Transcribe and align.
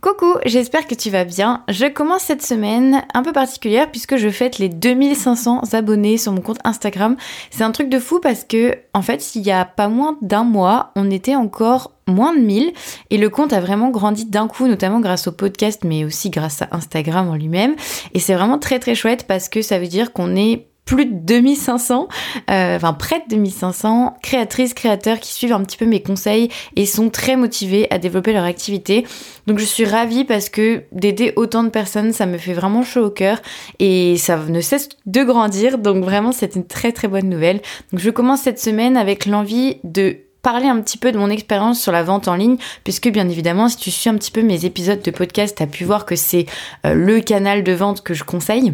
Coucou, 0.00 0.34
j'espère 0.46 0.86
que 0.86 0.94
tu 0.94 1.10
vas 1.10 1.24
bien. 1.24 1.64
Je 1.68 1.86
commence 1.86 2.22
cette 2.22 2.42
semaine 2.42 3.02
un 3.14 3.22
peu 3.24 3.32
particulière 3.32 3.90
puisque 3.90 4.16
je 4.16 4.28
fête 4.28 4.58
les 4.58 4.68
2500 4.68 5.62
abonnés 5.72 6.18
sur 6.18 6.30
mon 6.30 6.40
compte 6.40 6.60
Instagram. 6.62 7.16
C'est 7.50 7.64
un 7.64 7.72
truc 7.72 7.88
de 7.88 7.98
fou 7.98 8.20
parce 8.20 8.44
que, 8.44 8.78
en 8.94 9.02
fait, 9.02 9.34
il 9.34 9.42
y 9.42 9.50
a 9.50 9.64
pas 9.64 9.88
moins 9.88 10.16
d'un 10.22 10.44
mois, 10.44 10.92
on 10.94 11.10
était 11.10 11.34
encore 11.34 11.90
moins 12.06 12.32
de 12.32 12.40
1000 12.40 12.72
et 13.10 13.18
le 13.18 13.28
compte 13.28 13.52
a 13.52 13.60
vraiment 13.60 13.90
grandi 13.90 14.24
d'un 14.24 14.46
coup, 14.46 14.68
notamment 14.68 15.00
grâce 15.00 15.26
au 15.26 15.32
podcast 15.32 15.82
mais 15.84 16.04
aussi 16.04 16.30
grâce 16.30 16.62
à 16.62 16.68
Instagram 16.70 17.28
en 17.28 17.34
lui-même. 17.34 17.74
Et 18.14 18.20
c'est 18.20 18.34
vraiment 18.34 18.60
très 18.60 18.78
très 18.78 18.94
chouette 18.94 19.26
parce 19.26 19.48
que 19.48 19.62
ça 19.62 19.80
veut 19.80 19.88
dire 19.88 20.12
qu'on 20.12 20.36
est 20.36 20.67
plus 20.88 21.04
de 21.04 21.12
2500, 21.12 22.08
euh, 22.50 22.76
enfin 22.76 22.94
près 22.94 23.18
de 23.18 23.24
2500 23.28 24.16
créatrices, 24.22 24.72
créateurs 24.72 25.20
qui 25.20 25.34
suivent 25.34 25.52
un 25.52 25.62
petit 25.62 25.76
peu 25.76 25.84
mes 25.84 26.02
conseils 26.02 26.48
et 26.76 26.86
sont 26.86 27.10
très 27.10 27.36
motivés 27.36 27.86
à 27.90 27.98
développer 27.98 28.32
leur 28.32 28.44
activité. 28.44 29.06
Donc 29.46 29.58
je 29.58 29.66
suis 29.66 29.84
ravie 29.84 30.24
parce 30.24 30.48
que 30.48 30.84
d'aider 30.92 31.34
autant 31.36 31.62
de 31.62 31.68
personnes, 31.68 32.14
ça 32.14 32.24
me 32.24 32.38
fait 32.38 32.54
vraiment 32.54 32.82
chaud 32.82 33.04
au 33.04 33.10
cœur 33.10 33.42
et 33.78 34.16
ça 34.16 34.38
ne 34.38 34.62
cesse 34.62 34.88
de 35.04 35.22
grandir. 35.24 35.76
Donc 35.76 36.02
vraiment, 36.02 36.32
c'est 36.32 36.56
une 36.56 36.66
très 36.66 36.90
très 36.92 37.06
bonne 37.06 37.28
nouvelle. 37.28 37.60
Donc 37.92 38.00
je 38.00 38.08
commence 38.08 38.40
cette 38.40 38.58
semaine 38.58 38.96
avec 38.96 39.26
l'envie 39.26 39.76
de 39.84 40.16
parler 40.40 40.68
un 40.68 40.80
petit 40.80 40.96
peu 40.96 41.12
de 41.12 41.18
mon 41.18 41.28
expérience 41.28 41.82
sur 41.82 41.92
la 41.92 42.02
vente 42.02 42.28
en 42.28 42.34
ligne, 42.34 42.56
puisque 42.82 43.10
bien 43.10 43.28
évidemment, 43.28 43.68
si 43.68 43.76
tu 43.76 43.90
suis 43.90 44.08
un 44.08 44.14
petit 44.14 44.30
peu 44.30 44.40
mes 44.40 44.64
épisodes 44.64 45.02
de 45.02 45.10
podcast, 45.10 45.58
tu 45.58 45.66
pu 45.66 45.84
voir 45.84 46.06
que 46.06 46.16
c'est 46.16 46.46
euh, 46.86 46.94
le 46.94 47.20
canal 47.20 47.62
de 47.62 47.72
vente 47.72 48.02
que 48.02 48.14
je 48.14 48.24
conseille 48.24 48.72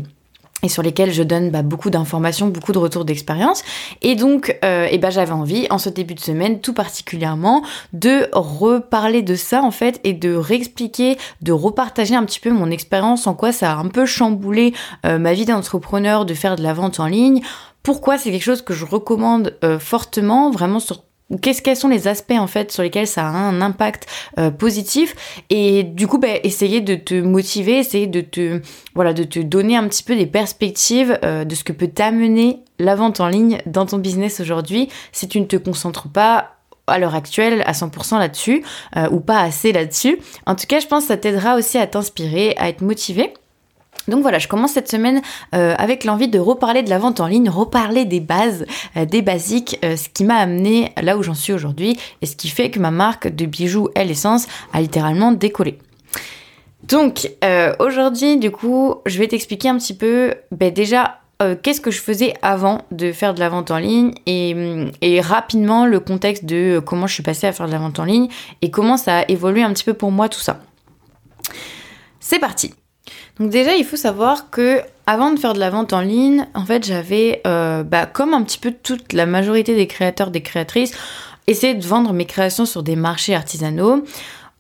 et 0.64 0.68
sur 0.68 0.82
lesquels 0.82 1.12
je 1.12 1.22
donne 1.22 1.50
bah, 1.50 1.62
beaucoup 1.62 1.90
d'informations, 1.90 2.48
beaucoup 2.48 2.72
de 2.72 2.78
retours 2.78 3.04
d'expérience. 3.04 3.62
Et 4.02 4.16
donc, 4.16 4.58
euh, 4.64 4.88
eh 4.90 4.98
ben, 4.98 5.10
j'avais 5.10 5.32
envie, 5.32 5.66
en 5.70 5.78
ce 5.78 5.90
début 5.90 6.14
de 6.14 6.20
semaine, 6.20 6.60
tout 6.60 6.72
particulièrement, 6.72 7.62
de 7.92 8.28
reparler 8.32 9.22
de 9.22 9.36
ça, 9.36 9.62
en 9.62 9.70
fait, 9.70 10.00
et 10.04 10.14
de 10.14 10.34
réexpliquer, 10.34 11.18
de 11.42 11.52
repartager 11.52 12.16
un 12.16 12.24
petit 12.24 12.40
peu 12.40 12.50
mon 12.50 12.70
expérience, 12.70 13.26
en 13.26 13.34
quoi 13.34 13.52
ça 13.52 13.72
a 13.72 13.76
un 13.76 13.88
peu 13.88 14.06
chamboulé 14.06 14.72
euh, 15.04 15.18
ma 15.18 15.34
vie 15.34 15.44
d'entrepreneur 15.44 16.24
de 16.24 16.34
faire 16.34 16.56
de 16.56 16.62
la 16.62 16.72
vente 16.72 16.98
en 16.98 17.06
ligne, 17.06 17.42
pourquoi 17.82 18.16
c'est 18.16 18.30
quelque 18.30 18.42
chose 18.42 18.62
que 18.62 18.72
je 18.72 18.86
recommande 18.86 19.58
euh, 19.62 19.78
fortement, 19.78 20.50
vraiment 20.50 20.80
sur 20.80 21.02
Qu'est-ce 21.40 21.62
quels 21.62 21.76
sont 21.76 21.88
les 21.88 22.06
aspects 22.06 22.32
en 22.32 22.46
fait 22.46 22.70
sur 22.70 22.82
lesquels 22.82 23.06
ça 23.06 23.22
a 23.22 23.30
un 23.30 23.62
impact 23.62 24.06
euh, 24.38 24.50
positif? 24.50 25.14
Et 25.48 25.82
du 25.82 26.06
coup 26.06 26.18
bah, 26.18 26.28
essayer 26.42 26.82
de 26.82 26.94
te 26.94 27.14
motiver, 27.14 27.78
essayer 27.78 28.06
de 28.06 28.20
te 28.20 28.60
voilà 28.94 29.14
de 29.14 29.24
te 29.24 29.38
donner 29.38 29.76
un 29.76 29.88
petit 29.88 30.02
peu 30.02 30.16
des 30.16 30.26
perspectives 30.26 31.18
euh, 31.24 31.44
de 31.44 31.54
ce 31.54 31.64
que 31.64 31.72
peut 31.72 31.88
t'amener 31.88 32.60
la 32.78 32.94
vente 32.94 33.20
en 33.20 33.28
ligne 33.28 33.62
dans 33.64 33.86
ton 33.86 33.98
business 33.98 34.40
aujourd'hui 34.40 34.88
si 35.12 35.26
tu 35.26 35.40
ne 35.40 35.46
te 35.46 35.56
concentres 35.56 36.08
pas 36.08 36.50
à 36.86 36.98
l'heure 36.98 37.14
actuelle 37.14 37.62
à 37.66 37.72
100% 37.72 38.18
là-dessus 38.18 38.62
euh, 38.96 39.08
ou 39.10 39.20
pas 39.20 39.40
assez 39.40 39.72
là-dessus. 39.72 40.18
En 40.46 40.54
tout 40.54 40.66
cas, 40.66 40.80
je 40.80 40.86
pense 40.86 41.04
que 41.04 41.08
ça 41.08 41.16
t'aidera 41.16 41.56
aussi 41.56 41.78
à 41.78 41.86
t'inspirer, 41.86 42.54
à 42.58 42.68
être 42.68 42.82
motivé. 42.82 43.32
Donc 44.08 44.22
voilà, 44.22 44.38
je 44.38 44.48
commence 44.48 44.72
cette 44.72 44.90
semaine 44.90 45.22
euh, 45.54 45.74
avec 45.78 46.04
l'envie 46.04 46.28
de 46.28 46.38
reparler 46.38 46.82
de 46.82 46.90
la 46.90 46.98
vente 46.98 47.20
en 47.20 47.26
ligne, 47.26 47.48
reparler 47.48 48.04
des 48.04 48.20
bases, 48.20 48.66
euh, 48.96 49.04
des 49.04 49.22
basiques, 49.22 49.78
euh, 49.84 49.96
ce 49.96 50.08
qui 50.08 50.24
m'a 50.24 50.36
amené 50.36 50.92
là 51.00 51.16
où 51.16 51.22
j'en 51.22 51.34
suis 51.34 51.52
aujourd'hui 51.52 51.96
et 52.20 52.26
ce 52.26 52.36
qui 52.36 52.48
fait 52.48 52.70
que 52.70 52.78
ma 52.78 52.90
marque 52.90 53.28
de 53.28 53.46
bijoux 53.46 53.88
Elle 53.94 54.10
Essence 54.10 54.46
a 54.72 54.80
littéralement 54.80 55.32
décollé. 55.32 55.78
Donc 56.82 57.30
aujourd'hui, 57.80 58.36
du 58.36 58.50
coup, 58.50 58.96
je 59.06 59.18
vais 59.18 59.26
t'expliquer 59.26 59.70
un 59.70 59.78
petit 59.78 59.94
peu 59.94 60.34
ben, 60.50 60.70
déjà 60.70 61.20
qu'est-ce 61.62 61.80
que 61.80 61.90
je 61.90 61.98
faisais 61.98 62.34
avant 62.42 62.82
de 62.90 63.10
faire 63.10 63.32
de 63.32 63.40
la 63.40 63.48
vente 63.48 63.70
en 63.70 63.78
ligne 63.78 64.12
et, 64.26 64.54
et, 65.00 65.22
rapidement 65.22 65.86
le 65.86 65.98
contexte 65.98 66.44
de 66.44 66.82
comment 66.84 67.06
je 67.06 67.14
suis 67.14 67.22
passée 67.22 67.46
à 67.46 67.52
faire 67.52 67.66
de 67.68 67.72
la 67.72 67.78
vente 67.78 67.98
en 68.00 68.04
ligne 68.04 68.28
et 68.60 68.70
comment 68.70 68.98
ça 68.98 69.20
a 69.20 69.24
évolué 69.28 69.62
un 69.62 69.72
petit 69.72 69.84
peu 69.84 69.94
pour 69.94 70.10
moi 70.10 70.28
tout 70.28 70.40
ça. 70.40 70.60
C'est 72.20 72.38
parti 72.38 72.74
donc 73.38 73.50
déjà, 73.50 73.74
il 73.74 73.84
faut 73.84 73.96
savoir 73.96 74.50
que 74.50 74.80
avant 75.06 75.30
de 75.30 75.38
faire 75.38 75.54
de 75.54 75.58
la 75.58 75.70
vente 75.70 75.92
en 75.92 76.00
ligne, 76.00 76.46
en 76.54 76.64
fait, 76.64 76.84
j'avais, 76.84 77.42
euh, 77.46 77.82
bah, 77.82 78.06
comme 78.06 78.32
un 78.32 78.42
petit 78.42 78.58
peu 78.58 78.72
toute 78.72 79.12
la 79.12 79.26
majorité 79.26 79.74
des 79.74 79.86
créateurs, 79.86 80.30
des 80.30 80.40
créatrices, 80.40 80.92
essayé 81.46 81.74
de 81.74 81.84
vendre 81.84 82.12
mes 82.12 82.26
créations 82.26 82.64
sur 82.64 82.82
des 82.82 82.96
marchés 82.96 83.34
artisanaux. 83.34 84.04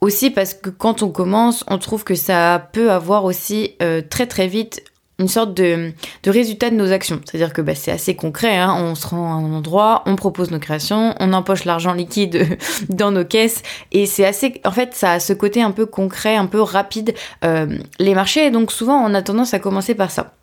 Aussi 0.00 0.30
parce 0.30 0.52
que 0.52 0.68
quand 0.68 1.02
on 1.02 1.08
commence, 1.08 1.64
on 1.68 1.78
trouve 1.78 2.04
que 2.04 2.14
ça 2.14 2.68
peut 2.72 2.90
avoir 2.90 3.24
aussi 3.24 3.74
euh, 3.80 4.02
très 4.02 4.26
très 4.26 4.48
vite 4.48 4.82
une 5.18 5.28
sorte 5.28 5.54
de, 5.54 5.92
de, 6.24 6.30
résultat 6.30 6.70
de 6.70 6.74
nos 6.74 6.90
actions. 6.92 7.20
C'est-à-dire 7.24 7.52
que 7.52 7.62
bah, 7.62 7.74
c'est 7.74 7.92
assez 7.92 8.16
concret, 8.16 8.56
hein. 8.56 8.74
on 8.76 8.94
se 8.94 9.06
rend 9.06 9.32
à 9.32 9.36
un 9.36 9.52
endroit, 9.52 10.02
on 10.06 10.16
propose 10.16 10.50
nos 10.50 10.58
créations, 10.58 11.14
on 11.20 11.32
empoche 11.32 11.64
l'argent 11.64 11.92
liquide 11.92 12.58
dans 12.88 13.10
nos 13.10 13.24
caisses, 13.24 13.62
et 13.92 14.06
c'est 14.06 14.26
assez... 14.26 14.60
En 14.64 14.72
fait, 14.72 14.94
ça 14.94 15.12
a 15.12 15.20
ce 15.20 15.32
côté 15.32 15.62
un 15.62 15.70
peu 15.70 15.86
concret, 15.86 16.36
un 16.36 16.46
peu 16.46 16.60
rapide, 16.60 17.14
euh, 17.44 17.78
les 17.98 18.14
marchés, 18.14 18.46
et 18.46 18.50
donc 18.50 18.72
souvent 18.72 18.96
on 18.96 19.14
a 19.14 19.22
tendance 19.22 19.54
à 19.54 19.60
commencer 19.60 19.94
par 19.94 20.10
ça. 20.10 20.34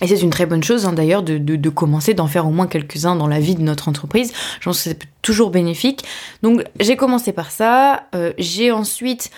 Et 0.00 0.06
c'est 0.06 0.20
une 0.20 0.30
très 0.30 0.46
bonne 0.46 0.62
chose 0.62 0.86
hein, 0.86 0.92
d'ailleurs 0.92 1.22
de, 1.22 1.38
de, 1.38 1.70
commencer, 1.70 2.14
d'en 2.14 2.28
faire 2.28 2.46
au 2.46 2.50
moins 2.50 2.66
quelques-uns 2.68 3.16
dans 3.16 3.26
la 3.26 3.40
vie 3.40 3.56
de 3.56 3.62
notre 3.62 3.88
entreprise. 3.88 4.32
Je 4.60 4.64
pense 4.66 4.78
que 4.78 4.90
c'est 4.90 5.00
toujours 5.22 5.50
bénéfique. 5.50 6.04
Donc 6.42 6.62
j'ai 6.78 6.96
commencé 6.96 7.32
par 7.32 7.50
ça, 7.50 8.04
euh, 8.14 8.32
j'ai 8.38 8.70
ensuite 8.70 9.30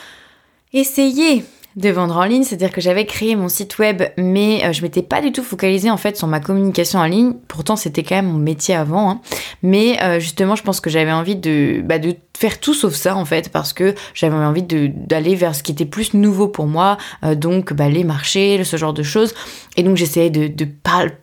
essayé 0.73 1.45
de 1.81 1.91
vendre 1.91 2.17
en 2.17 2.25
ligne, 2.25 2.43
c'est-à-dire 2.43 2.71
que 2.71 2.81
j'avais 2.81 3.07
créé 3.07 3.37
mon 3.37 3.49
site 3.49 3.79
web, 3.79 4.03
mais 4.17 4.65
euh, 4.65 4.73
je 4.73 4.83
m'étais 4.83 5.03
pas 5.03 5.21
du 5.21 5.33
tout 5.33 5.43
focalisée 5.43 5.91
en 5.91 5.97
fait 5.97 6.17
sur 6.17 6.27
ma 6.27 6.41
communication 6.41 6.99
en 7.01 7.07
ligne. 7.07 7.35
Pourtant, 7.49 7.77
c'était 7.77 8.03
quand 8.03 8.17
même 8.17 8.29
mon 8.29 8.39
métier 8.39 8.75
avant, 8.75 9.11
hein. 9.11 9.21
mais 9.63 10.01
euh, 10.03 10.21
justement, 10.21 10.57
je 10.57 10.63
pense 10.63 10.81
que 10.81 10.91
j'avais 10.91 11.13
envie 11.13 11.37
de, 11.37 11.81
bah, 11.85 11.99
de 11.99 12.15
faire 12.41 12.59
tout 12.59 12.73
sauf 12.73 12.95
ça 12.95 13.17
en 13.17 13.27
fait, 13.27 13.51
parce 13.51 13.75
que 13.75 13.95
j'avais 14.15 14.35
envie 14.35 14.63
d'aller 14.63 15.35
vers 15.35 15.55
ce 15.55 15.63
qui 15.63 15.73
était 15.73 15.85
plus 15.85 16.15
nouveau 16.15 16.49
pour 16.49 16.67
moi, 16.67 16.97
euh, 17.23 17.35
donc 17.35 17.75
bah, 17.75 17.91
les 17.91 18.03
marchés, 18.03 18.65
ce 18.65 18.79
genre 18.79 18.95
de 18.95 19.03
choses. 19.03 19.35
Et 19.77 19.83
donc 19.83 19.99
j'essayais 19.99 20.31
de, 20.31 20.49
de 20.49 20.67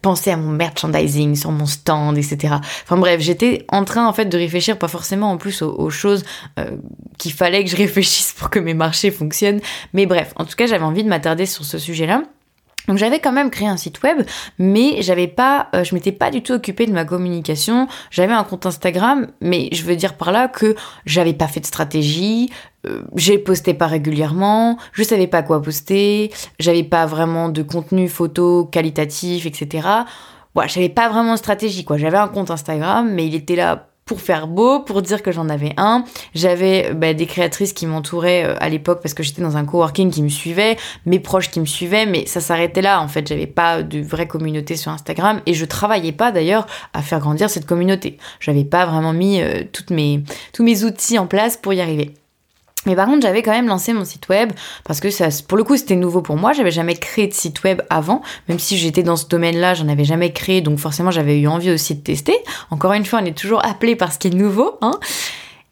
penser 0.01 0.29
à 0.29 0.38
mon 0.38 0.51
merchandising 0.51 1.35
sur 1.35 1.51
mon 1.51 1.66
stand, 1.66 2.17
etc. 2.19 2.56
Enfin 2.83 2.97
bref, 2.97 3.19
j'étais 3.19 3.66
en 3.69 3.83
train 3.83 4.07
en 4.07 4.13
fait 4.13 4.25
de 4.25 4.38
réfléchir, 4.38 4.77
pas 4.77 4.88
forcément 4.88 5.31
en 5.31 5.38
plus 5.38 5.63
aux, 5.63 5.73
aux 5.73 5.89
choses 5.89 6.23
qu'il 7.17 7.33
fallait 7.33 7.63
que 7.63 7.72
je 7.72 7.75
réfléchisse 7.88 8.33
pour 8.38 8.51
que 8.51 8.59
mes 8.59 8.75
marchés 8.75 9.09
fonctionnent, 9.09 9.59
mais 9.94 10.06
bref. 10.06 10.33
En 10.35 10.45
tout 10.45 10.56
cas, 10.56 10.67
j'avais 10.67 10.85
envie 10.85 11.03
de 11.03 11.09
m'attarder 11.09 11.47
sur 11.47 11.66
ce 11.66 11.79
sujet-là. 11.79 12.22
Donc 12.88 12.98
j'avais 12.98 13.20
quand 13.20 13.31
même 13.31 13.50
créé 13.50 13.68
un 13.68 13.78
site 13.78 14.02
web, 14.03 14.24
mais 14.59 15.02
j'avais 15.02 15.28
pas, 15.28 15.68
euh, 15.75 15.84
je 15.84 15.94
m'étais 15.94 16.12
pas 16.12 16.31
du 16.31 16.42
tout 16.42 16.53
occupée 16.53 16.86
de 16.86 16.94
ma 16.94 17.06
communication. 17.06 17.88
J'avais 18.12 18.34
un 18.34 18.44
compte 18.44 18.66
Instagram, 18.66 19.28
mais 19.42 19.70
je 19.74 19.84
veux 19.84 19.96
dire 19.96 20.16
par 20.16 20.31
là 20.31 20.48
que 20.48 20.75
j'avais 21.06 21.34
pas 21.34 21.48
fait 21.48 21.59
de 21.59 21.66
stratégie, 21.66 22.50
euh, 22.86 23.03
j'ai 23.16 23.38
posté 23.38 23.74
pas 23.74 23.88
régulièrement, 23.88 24.78
je 24.94 25.03
savais 25.03 25.28
pas 25.28 25.44
quoi 25.44 25.62
poster, 25.62 26.31
j'avais 26.59 26.84
pas 26.84 27.06
vraiment 27.06 27.50
de 27.50 27.62
contenu 27.62 28.08
photo 28.08 28.66
qualitatif, 28.66 29.46
etc. 29.46 29.88
Voilà, 30.54 30.68
j'avais 30.68 30.90
pas 30.90 31.09
vraiment 31.09 31.34
de 31.34 31.38
stratégie 31.38 31.84
quoi. 31.84 31.98
J'avais 31.98 32.18
un 32.18 32.28
compte 32.30 32.52
Instagram, 32.52 33.12
mais 33.12 33.28
il 33.28 33.36
était 33.36 33.56
là 33.56 33.90
pour 34.07 34.22
faire 34.22 34.47
beau, 34.47 34.79
pour 34.79 35.03
dire 35.03 35.22
que 35.22 35.31
j'en 35.31 35.50
avais 35.50 35.73
un. 35.78 36.03
J'avais 36.34 36.94
bah, 36.94 37.13
des 37.13 37.28
créatrices 37.28 37.73
qui 37.73 37.85
m'entouraient 37.85 38.45
euh, 38.45 38.56
à 38.59 38.69
l'époque 38.69 39.01
parce 39.03 39.13
que 39.13 39.22
j'étais 39.22 39.44
dans 39.44 39.57
un 39.57 39.66
coworking 39.66 40.09
qui 40.09 40.23
me 40.23 40.29
suivait, 40.29 40.78
mes 41.06 41.19
proches 41.19 41.51
qui 41.51 41.59
me 41.59 41.66
suivaient, 41.66 42.07
mais 42.07 42.25
ça 42.25 42.41
s'arrêtait 42.41 42.81
là. 42.81 43.01
En 43.01 43.07
fait, 43.07 43.28
j'avais 43.28 43.45
pas 43.45 43.84
de 43.84 44.00
vraie 44.00 44.28
communauté 44.28 44.75
sur 44.75 44.91
Instagram 44.91 45.41
et 45.45 45.53
je 45.53 45.66
travaillais 45.66 46.13
pas 46.13 46.31
d'ailleurs 46.31 46.66
à 46.94 47.03
faire 47.03 47.19
grandir 47.19 47.50
cette 47.50 47.68
communauté. 47.68 48.18
J'avais 48.40 48.63
pas 48.63 48.85
vraiment 48.85 49.13
mis 49.13 49.41
euh, 49.41 49.63
mes, 49.91 50.24
tous 50.53 50.63
mes 50.63 50.84
outils 50.84 51.19
en 51.19 51.28
place 51.28 51.57
pour 51.57 51.74
y 51.74 51.81
arriver. 51.81 52.13
Mais 52.88 52.96
par 52.96 53.06
contre, 53.06 53.22
j'avais 53.22 53.44
quand 53.44 53.52
même 53.52 53.68
lancé 53.68 53.94
mon 53.94 54.06
site 54.06 54.30
web 54.30 54.52
parce 54.84 55.00
que 55.00 55.12
ça, 55.12 55.28
pour 55.48 55.58
le 55.58 55.64
coup, 55.64 55.78
c'était 55.78 55.96
nouveau 55.96 56.22
pour 56.22 56.38
moi. 56.38 56.53
J'avais 56.53 56.72
jamais 56.72 56.96
créé 56.96 57.28
de 57.28 57.34
site 57.34 57.64
web 57.64 57.81
avant, 57.90 58.24
même 58.48 58.58
si 58.58 58.78
j'étais 58.78 59.03
dans 59.03 59.18
ce 59.18 59.28
domaine-là, 59.28 59.75
j'en 59.75 59.90
avais 59.90 60.06
jamais 60.06 60.31
créé, 60.34 60.62
donc 60.62 60.80
forcément, 60.80 61.12
j'avais 61.12 61.40
eu 61.40 61.48
envie 61.48 61.70
aussi 61.70 61.94
de 61.94 62.02
tester. 62.02 62.36
Encore 62.72 62.94
une 62.94 63.06
fois, 63.06 63.20
on 63.22 63.25
est 63.25 63.38
toujours 63.38 63.64
appelé 63.64 63.96
par 63.96 64.12
ce 64.12 64.18
qui 64.18 64.30
est 64.30 64.34
nouveau, 64.34 64.78
hein. 64.81 64.98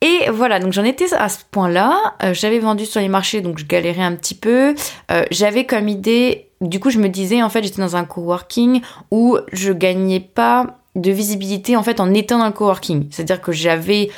Et 0.02 0.30
voilà, 0.30 0.59
donc 0.59 0.74
j'en 0.74 0.84
étais 0.84 1.12
à 1.16 1.30
ce 1.30 1.40
point-là. 1.50 1.98
Euh, 2.22 2.34
j'avais 2.34 2.59
vendu 2.59 2.86
sur 2.86 3.00
les 3.00 3.08
marchés, 3.08 3.42
donc 3.42 3.58
je 3.58 3.66
galérais 3.66 4.03
un 4.03 4.16
petit 4.16 4.36
peu. 4.36 4.76
Euh, 5.09 5.23
j'avais 5.32 5.66
comme 5.66 5.88
idée, 5.88 6.50
du 6.61 6.79
coup, 6.79 6.90
je 6.91 7.00
me 7.00 7.08
disais, 7.08 7.41
en 7.41 7.50
fait, 7.50 7.64
j'étais 7.64 7.82
dans 7.82 7.96
un 7.96 8.03
coworking 8.03 8.82
où 9.09 9.38
je 9.53 9.72
gagnais 9.72 10.20
pas 10.20 10.78
de 10.96 11.11
visibilité 11.11 11.76
en 11.76 11.84
fait 11.84 12.00
en 12.00 12.14
étant 12.14 12.40
dans 12.40 12.46
le 12.46 12.53
coworking. 12.53 13.08
C'est-à-dire 13.11 13.41
que 13.41 13.52
j'avais 13.52 14.09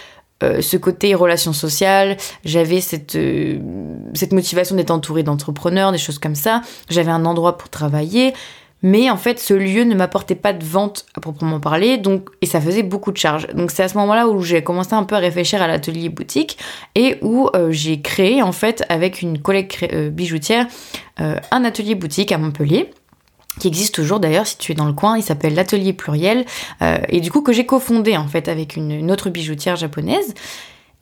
euh, 0.43 0.61
ce 0.61 0.77
côté 0.77 1.15
relation 1.15 1.51
sociale, 1.51 2.17
j'avais 2.45 2.79
cette, 2.79 3.15
euh, 3.15 3.59
cette 4.13 4.33
motivation 4.33 4.75
d'être 4.75 4.91
entourée 4.91 5.23
d'entrepreneurs, 5.23 5.91
des 5.91 5.97
choses 5.97 6.19
comme 6.19 6.35
ça, 6.35 6.61
j'avais 6.89 7.09
un 7.09 7.25
endroit 7.25 7.57
pour 7.57 7.69
travailler, 7.69 8.33
mais 8.83 9.09
en 9.09 9.17
fait 9.17 9.39
ce 9.39 9.55
lieu 9.55 9.83
ne 9.83 9.95
m'apportait 9.95 10.35
pas 10.35 10.53
de 10.53 10.63
vente 10.63 11.07
à 11.15 11.21
proprement 11.21 11.59
parler, 11.59 11.97
donc 11.97 12.29
et 12.41 12.45
ça 12.45 12.61
faisait 12.61 12.83
beaucoup 12.83 13.11
de 13.11 13.17
charges. 13.17 13.47
Donc 13.55 13.71
c'est 13.71 13.81
à 13.81 13.87
ce 13.87 13.97
moment-là 13.97 14.27
où 14.27 14.43
j'ai 14.43 14.63
commencé 14.63 14.93
un 14.93 15.05
peu 15.05 15.15
à 15.15 15.19
réfléchir 15.19 15.59
à 15.59 15.67
l'atelier 15.67 16.09
boutique 16.09 16.59
et 16.93 17.17
où 17.23 17.49
euh, 17.55 17.71
j'ai 17.71 18.01
créé 18.01 18.43
en 18.43 18.51
fait 18.51 18.83
avec 18.89 19.23
une 19.23 19.39
collègue 19.41 20.11
bijoutière 20.11 20.67
un 21.19 21.63
atelier 21.63 21.95
boutique 21.95 22.31
à 22.31 22.37
Montpellier 22.37 22.91
qui 23.59 23.67
existe 23.67 23.95
toujours 23.95 24.19
d'ailleurs 24.19 24.47
si 24.47 24.57
tu 24.57 24.71
es 24.71 24.75
dans 24.75 24.85
le 24.85 24.93
coin, 24.93 25.17
il 25.17 25.23
s'appelle 25.23 25.55
l'atelier 25.55 25.93
pluriel, 25.93 26.45
euh, 26.81 26.97
et 27.09 27.19
du 27.19 27.31
coup 27.31 27.41
que 27.41 27.53
j'ai 27.53 27.65
cofondé 27.65 28.17
en 28.17 28.27
fait 28.27 28.47
avec 28.47 28.75
une, 28.75 29.11
autre 29.11 29.29
bijoutière 29.29 29.75
japonaise. 29.75 30.33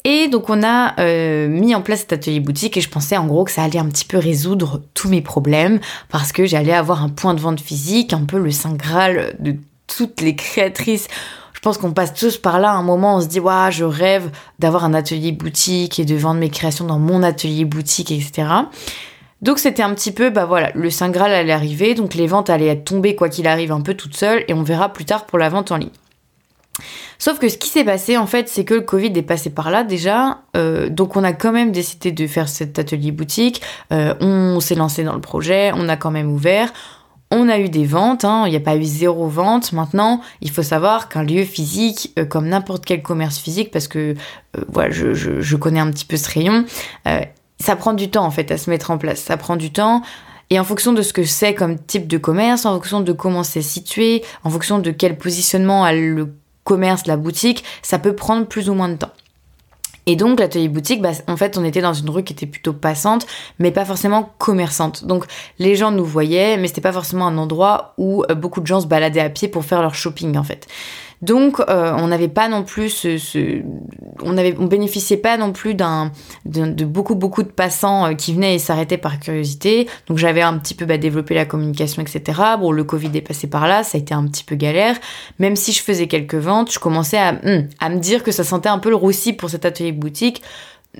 Et 0.03 0.27
donc 0.27 0.49
on 0.49 0.61
a 0.63 0.99
euh, 0.99 1.47
mis 1.47 1.73
en 1.73 1.81
place 1.81 2.01
cet 2.01 2.13
atelier 2.13 2.39
boutique 2.39 2.77
et 2.77 2.81
je 2.81 2.89
pensais 2.89 3.17
en 3.17 3.25
gros 3.25 3.43
que 3.43 3.51
ça 3.51 3.63
allait 3.63 3.79
un 3.79 3.87
petit 3.87 4.05
peu 4.05 4.17
résoudre 4.19 4.83
tous 4.93 5.09
mes 5.09 5.21
problèmes 5.21 5.79
parce 6.09 6.31
que 6.31 6.45
j'allais 6.45 6.73
avoir 6.73 7.03
un 7.03 7.09
point 7.09 7.33
de 7.33 7.39
vente 7.39 7.59
physique, 7.59 8.13
un 8.13 8.25
peu 8.25 8.37
le 8.37 8.51
saint 8.51 8.75
graal 8.75 9.35
de 9.39 9.55
toutes 9.87 10.21
les 10.21 10.35
créatrices. 10.35 11.07
Je 11.53 11.59
pense 11.61 11.79
qu'on 11.79 11.93
passe 11.93 12.13
tous 12.13 12.37
par 12.37 12.59
là. 12.59 12.73
Un 12.73 12.83
moment, 12.83 13.15
on 13.15 13.21
se 13.21 13.25
dit, 13.25 13.39
waouh, 13.39 13.71
je 13.71 13.83
rêve 13.85 14.29
d'avoir 14.59 14.85
un 14.85 14.93
atelier 14.93 15.31
boutique 15.31 15.97
et 15.97 16.05
de 16.05 16.13
vendre 16.13 16.39
mes 16.39 16.49
créations 16.49 16.85
dans 16.85 16.99
mon 16.99 17.23
atelier 17.23 17.65
boutique, 17.65 18.11
etc. 18.11 18.47
Donc 19.41 19.59
c'était 19.59 19.83
un 19.83 19.93
petit 19.93 20.11
peu, 20.11 20.29
bah 20.29 20.45
voilà, 20.45 20.71
le 20.73 20.89
Saint 20.89 21.09
Graal 21.09 21.31
allait 21.31 21.53
arriver, 21.53 21.93
donc 21.93 22.15
les 22.15 22.27
ventes 22.27 22.49
allaient 22.49 22.67
être 22.67 22.85
tombées 22.85 23.15
quoi 23.15 23.29
qu'il 23.29 23.47
arrive 23.47 23.71
un 23.71 23.81
peu 23.81 23.93
toutes 23.93 24.15
seules, 24.15 24.43
et 24.47 24.53
on 24.53 24.63
verra 24.63 24.91
plus 24.93 25.05
tard 25.05 25.25
pour 25.25 25.37
la 25.37 25.49
vente 25.49 25.71
en 25.71 25.77
ligne. 25.77 25.89
Sauf 27.17 27.39
que 27.39 27.47
ce 27.47 27.57
qui 27.57 27.69
s'est 27.69 27.83
passé, 27.83 28.17
en 28.17 28.27
fait, 28.27 28.49
c'est 28.49 28.65
que 28.65 28.73
le 28.73 28.81
Covid 28.81 29.11
est 29.15 29.21
passé 29.21 29.49
par 29.49 29.71
là 29.71 29.83
déjà. 29.83 30.39
Euh, 30.57 30.89
donc 30.89 31.15
on 31.15 31.23
a 31.23 31.33
quand 31.33 31.51
même 31.51 31.71
décidé 31.71 32.11
de 32.11 32.27
faire 32.27 32.49
cet 32.49 32.77
atelier 32.79 33.11
boutique. 33.11 33.61
Euh, 33.93 34.13
on 34.19 34.59
s'est 34.59 34.75
lancé 34.75 35.03
dans 35.03 35.13
le 35.13 35.21
projet, 35.21 35.71
on 35.73 35.87
a 35.87 35.95
quand 35.95 36.11
même 36.11 36.31
ouvert. 36.31 36.73
On 37.31 37.49
a 37.49 37.57
eu 37.57 37.69
des 37.69 37.85
ventes, 37.85 38.23
hein, 38.23 38.43
il 38.45 38.51
n'y 38.51 38.55
a 38.55 38.61
pas 38.61 38.75
eu 38.75 38.83
zéro 38.83 39.27
vente. 39.27 39.73
Maintenant, 39.73 40.21
il 40.41 40.51
faut 40.51 40.63
savoir 40.63 41.09
qu'un 41.09 41.23
lieu 41.23 41.43
physique, 41.43 42.13
euh, 42.19 42.25
comme 42.25 42.47
n'importe 42.47 42.85
quel 42.85 43.01
commerce 43.01 43.37
physique, 43.37 43.71
parce 43.71 43.87
que 43.87 44.15
voilà, 44.69 44.89
je, 44.91 45.13
je, 45.13 45.55
connais 45.57 45.81
un 45.81 45.91
petit 45.91 46.05
peu 46.05 46.15
ce 46.15 46.29
rayon, 46.29 46.63
ça 47.59 47.75
prend 47.75 47.93
du 47.93 48.09
temps 48.09 48.25
en 48.25 48.31
fait 48.31 48.51
à 48.51 48.57
se 48.57 48.69
mettre 48.69 48.91
en 48.91 48.97
place. 48.97 49.19
Ça 49.19 49.37
prend 49.37 49.55
du 49.55 49.71
temps. 49.71 50.01
Et 50.49 50.59
en 50.59 50.63
fonction 50.63 50.93
de 50.93 51.01
ce 51.01 51.13
que 51.13 51.23
c'est 51.23 51.55
comme 51.55 51.79
type 51.79 52.07
de 52.07 52.17
commerce, 52.17 52.65
en 52.65 52.73
fonction 52.75 53.01
de 53.01 53.11
comment 53.11 53.43
c'est 53.43 53.63
situé, 53.63 54.23
en 54.43 54.49
fonction 54.49 54.77
de 54.77 54.91
quel 54.91 55.17
positionnement 55.17 55.83
a 55.83 55.93
le 55.93 56.35
commerce, 56.63 57.07
la 57.07 57.17
boutique, 57.17 57.63
ça 57.81 57.97
peut 57.97 58.13
prendre 58.13 58.45
plus 58.45 58.69
ou 58.69 58.75
moins 58.75 58.89
de 58.89 58.95
temps. 58.95 59.11
Et 60.07 60.15
donc 60.15 60.39
l'atelier 60.39 60.67
boutique, 60.67 61.01
bah, 61.01 61.11
en 61.27 61.35
fait, 61.35 61.57
on 61.57 61.63
était 61.63 61.81
dans 61.81 61.93
une 61.93 62.09
rue 62.09 62.23
qui 62.23 62.33
était 62.33 62.45
plutôt 62.45 62.73
passante, 62.73 63.25
mais 63.57 63.71
pas 63.71 63.85
forcément 63.85 64.33
commerçante. 64.37 65.05
Donc 65.05 65.25
les 65.57 65.75
gens 65.75 65.91
nous 65.91 66.05
voyaient, 66.05 66.57
mais 66.57 66.67
c'était 66.67 66.81
pas 66.81 66.91
forcément 66.91 67.25
un 67.25 67.37
endroit 67.37 67.93
où 67.97 68.23
euh, 68.29 68.35
beaucoup 68.35 68.61
de 68.61 68.67
gens 68.67 68.81
se 68.81 68.87
baladaient 68.87 69.21
à 69.21 69.29
pied 69.29 69.47
pour 69.47 69.65
faire 69.65 69.81
leur 69.81 69.95
shopping 69.95 70.37
en 70.37 70.43
fait. 70.43 70.67
Donc, 71.25 71.59
euh, 71.59 71.93
on 71.97 72.07
n'avait 72.07 72.27
pas 72.27 72.47
non 72.47 72.63
plus 72.63 72.89
ce, 72.89 73.61
on 74.21 74.65
bénéficiait 74.65 75.17
pas 75.17 75.37
non 75.37 75.51
plus 75.51 75.73
d'un, 75.73 76.11
de, 76.45 76.85
beaucoup 76.85 77.15
beaucoup 77.15 77.41
de 77.41 77.49
passants 77.49 78.05
euh, 78.05 78.13
qui 78.13 78.33
venaient 78.33 78.55
et 78.55 78.59
s'arrêtaient 78.59 78.99
par 78.99 79.19
curiosité. 79.19 79.87
Donc, 80.07 80.19
j'avais 80.19 80.43
un 80.43 80.57
petit 80.59 80.75
peu 80.75 80.85
bah, 80.85 80.97
développé 80.97 81.33
la 81.33 81.45
communication, 81.45 82.03
etc. 82.03 82.39
Bon, 82.59 82.71
le 82.71 82.83
Covid 82.83 83.09
est 83.15 83.21
passé 83.21 83.47
par 83.47 83.67
là, 83.67 83.83
ça 83.83 83.97
a 83.97 84.01
été 84.01 84.13
un 84.13 84.25
petit 84.27 84.43
peu 84.43 84.55
galère. 84.55 84.97
Même 85.39 85.55
si 85.55 85.71
je 85.71 85.81
faisais 85.81 86.07
quelques 86.07 86.35
ventes, 86.35 86.71
je 86.71 86.79
commençais 86.79 87.17
à, 87.17 87.33
hmm, 87.33 87.67
à 87.79 87.89
me 87.89 87.97
dire 87.97 88.23
que 88.23 88.31
ça 88.31 88.43
sentait 88.43 88.69
un 88.69 88.79
peu 88.79 88.89
le 88.89 88.95
roussi 88.95 89.33
pour 89.33 89.49
cet 89.49 89.65
atelier 89.65 89.91
boutique. 89.91 90.43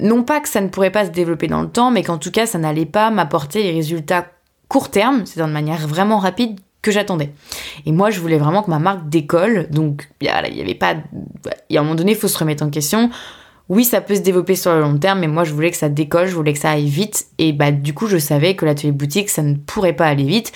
Non 0.02 0.24
pas 0.24 0.42
que 0.42 0.50
ça 0.50 0.60
ne 0.60 0.70
pourrait 0.70 0.92
pas 0.92 1.06
se 1.06 1.12
développer 1.12 1.48
dans 1.48 1.62
le 1.62 1.70
temps, 1.70 1.92
mais 1.92 2.04
qu'en 2.04 2.18
tout 2.18 2.32
cas, 2.32 2.48
ça 2.48 2.58
n'allait 2.58 2.86
pas 2.86 3.12
m'apporter 3.12 3.62
les 3.64 3.72
résultats 3.72 4.26
court 4.68 4.90
terme, 4.90 5.26
c'est-à-dire 5.26 5.48
de 5.48 5.54
manière 5.54 5.88
vraiment 5.88 6.18
rapide 6.18 6.60
que 6.86 6.92
j'attendais. 6.92 7.32
Et 7.86 7.92
moi, 7.92 8.12
je 8.12 8.20
voulais 8.20 8.38
vraiment 8.38 8.62
que 8.62 8.70
ma 8.70 8.80
marque 8.80 9.10
décolle. 9.10 9.68
Donc, 9.72 10.08
il 10.22 10.28
y 10.28 10.30
avait 10.30 10.76
pas. 10.76 10.96
Et 11.70 11.78
à 11.78 11.82
un 11.82 11.84
moment 11.84 11.96
donné, 11.96 12.12
il 12.12 12.18
faut 12.18 12.28
se 12.28 12.38
remettre 12.38 12.64
en 12.64 12.70
question. 12.70 13.10
Oui, 13.68 13.84
ça 13.84 14.00
peut 14.00 14.14
se 14.14 14.22
développer 14.22 14.56
sur 14.56 14.72
le 14.74 14.82
long 14.82 14.98
terme, 15.00 15.20
mais 15.20 15.28
moi, 15.28 15.44
je 15.44 15.52
voulais 15.52 15.72
que 15.72 15.78
ça 15.78 15.90
décolle, 15.90 16.28
je 16.28 16.36
voulais 16.36 16.54
que 16.54 16.60
ça 16.60 16.70
aille 16.70 16.88
vite. 16.88 17.26
Et 17.40 17.52
bah, 17.52 17.72
du 17.72 17.96
coup, 17.96 18.06
je 18.06 18.18
savais 18.18 18.56
que 18.56 18.66
l'atelier 18.66 18.92
boutique, 18.92 19.30
ça 19.30 19.42
ne 19.42 19.56
pourrait 19.56 19.94
pas 19.94 20.06
aller 20.06 20.26
vite. 20.26 20.52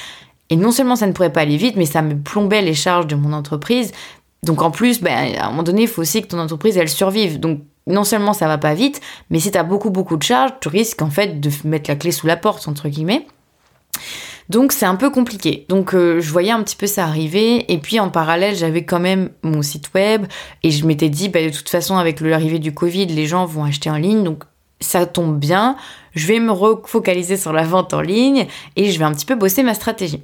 Et 0.51 0.55
non 0.55 0.71
seulement 0.71 0.95
ça 0.95 1.07
ne 1.07 1.13
pourrait 1.13 1.33
pas 1.33 1.41
aller 1.41 1.57
vite, 1.57 1.75
mais 1.75 1.85
ça 1.85 2.03
me 2.03 2.15
plombait 2.15 2.61
les 2.61 2.75
charges 2.75 3.07
de 3.07 3.15
mon 3.15 3.33
entreprise. 3.33 3.91
Donc 4.43 4.61
en 4.61 4.69
plus, 4.71 5.01
ben, 5.01 5.35
à 5.37 5.47
un 5.47 5.49
moment 5.49 5.63
donné, 5.63 5.83
il 5.83 5.87
faut 5.87 6.01
aussi 6.01 6.21
que 6.21 6.27
ton 6.27 6.39
entreprise, 6.39 6.77
elle 6.77 6.89
survive. 6.89 7.39
Donc 7.39 7.61
non 7.87 8.03
seulement 8.03 8.33
ça 8.33 8.47
va 8.47 8.57
pas 8.57 8.73
vite, 8.73 9.01
mais 9.29 9.39
si 9.39 9.51
tu 9.51 9.57
as 9.57 9.63
beaucoup 9.63 9.89
beaucoup 9.89 10.17
de 10.17 10.23
charges, 10.23 10.53
tu 10.61 10.69
risques 10.69 11.01
en 11.01 11.09
fait 11.09 11.39
de 11.39 11.49
mettre 11.65 11.89
la 11.89 11.95
clé 11.95 12.11
sous 12.11 12.27
la 12.27 12.37
porte, 12.37 12.67
entre 12.67 12.87
guillemets. 12.87 13.25
Donc 14.49 14.71
c'est 14.71 14.85
un 14.85 14.95
peu 14.95 15.09
compliqué. 15.09 15.65
Donc 15.69 15.93
euh, 15.93 16.19
je 16.19 16.31
voyais 16.31 16.51
un 16.51 16.63
petit 16.63 16.75
peu 16.75 16.87
ça 16.87 17.05
arriver 17.05 17.71
et 17.71 17.77
puis 17.77 17.99
en 17.99 18.09
parallèle 18.09 18.55
j'avais 18.55 18.83
quand 18.83 18.99
même 18.99 19.29
mon 19.43 19.61
site 19.61 19.91
web 19.93 20.25
et 20.63 20.71
je 20.71 20.85
m'étais 20.85 21.09
dit 21.09 21.29
bah, 21.29 21.43
de 21.43 21.49
toute 21.49 21.69
façon 21.69 21.97
avec 21.97 22.19
l'arrivée 22.19 22.59
du 22.59 22.73
Covid 22.73 23.05
les 23.07 23.27
gens 23.27 23.45
vont 23.45 23.63
acheter 23.63 23.89
en 23.89 23.97
ligne 23.97 24.23
donc 24.23 24.43
ça 24.81 25.05
tombe 25.05 25.37
bien. 25.37 25.75
Je 26.15 26.27
vais 26.27 26.39
me 26.39 26.51
refocaliser 26.51 27.37
sur 27.37 27.53
la 27.53 27.63
vente 27.63 27.93
en 27.93 28.01
ligne 28.01 28.47
et 28.75 28.91
je 28.91 28.97
vais 28.97 29.05
un 29.05 29.13
petit 29.13 29.25
peu 29.25 29.35
bosser 29.35 29.63
ma 29.63 29.73
stratégie. 29.73 30.23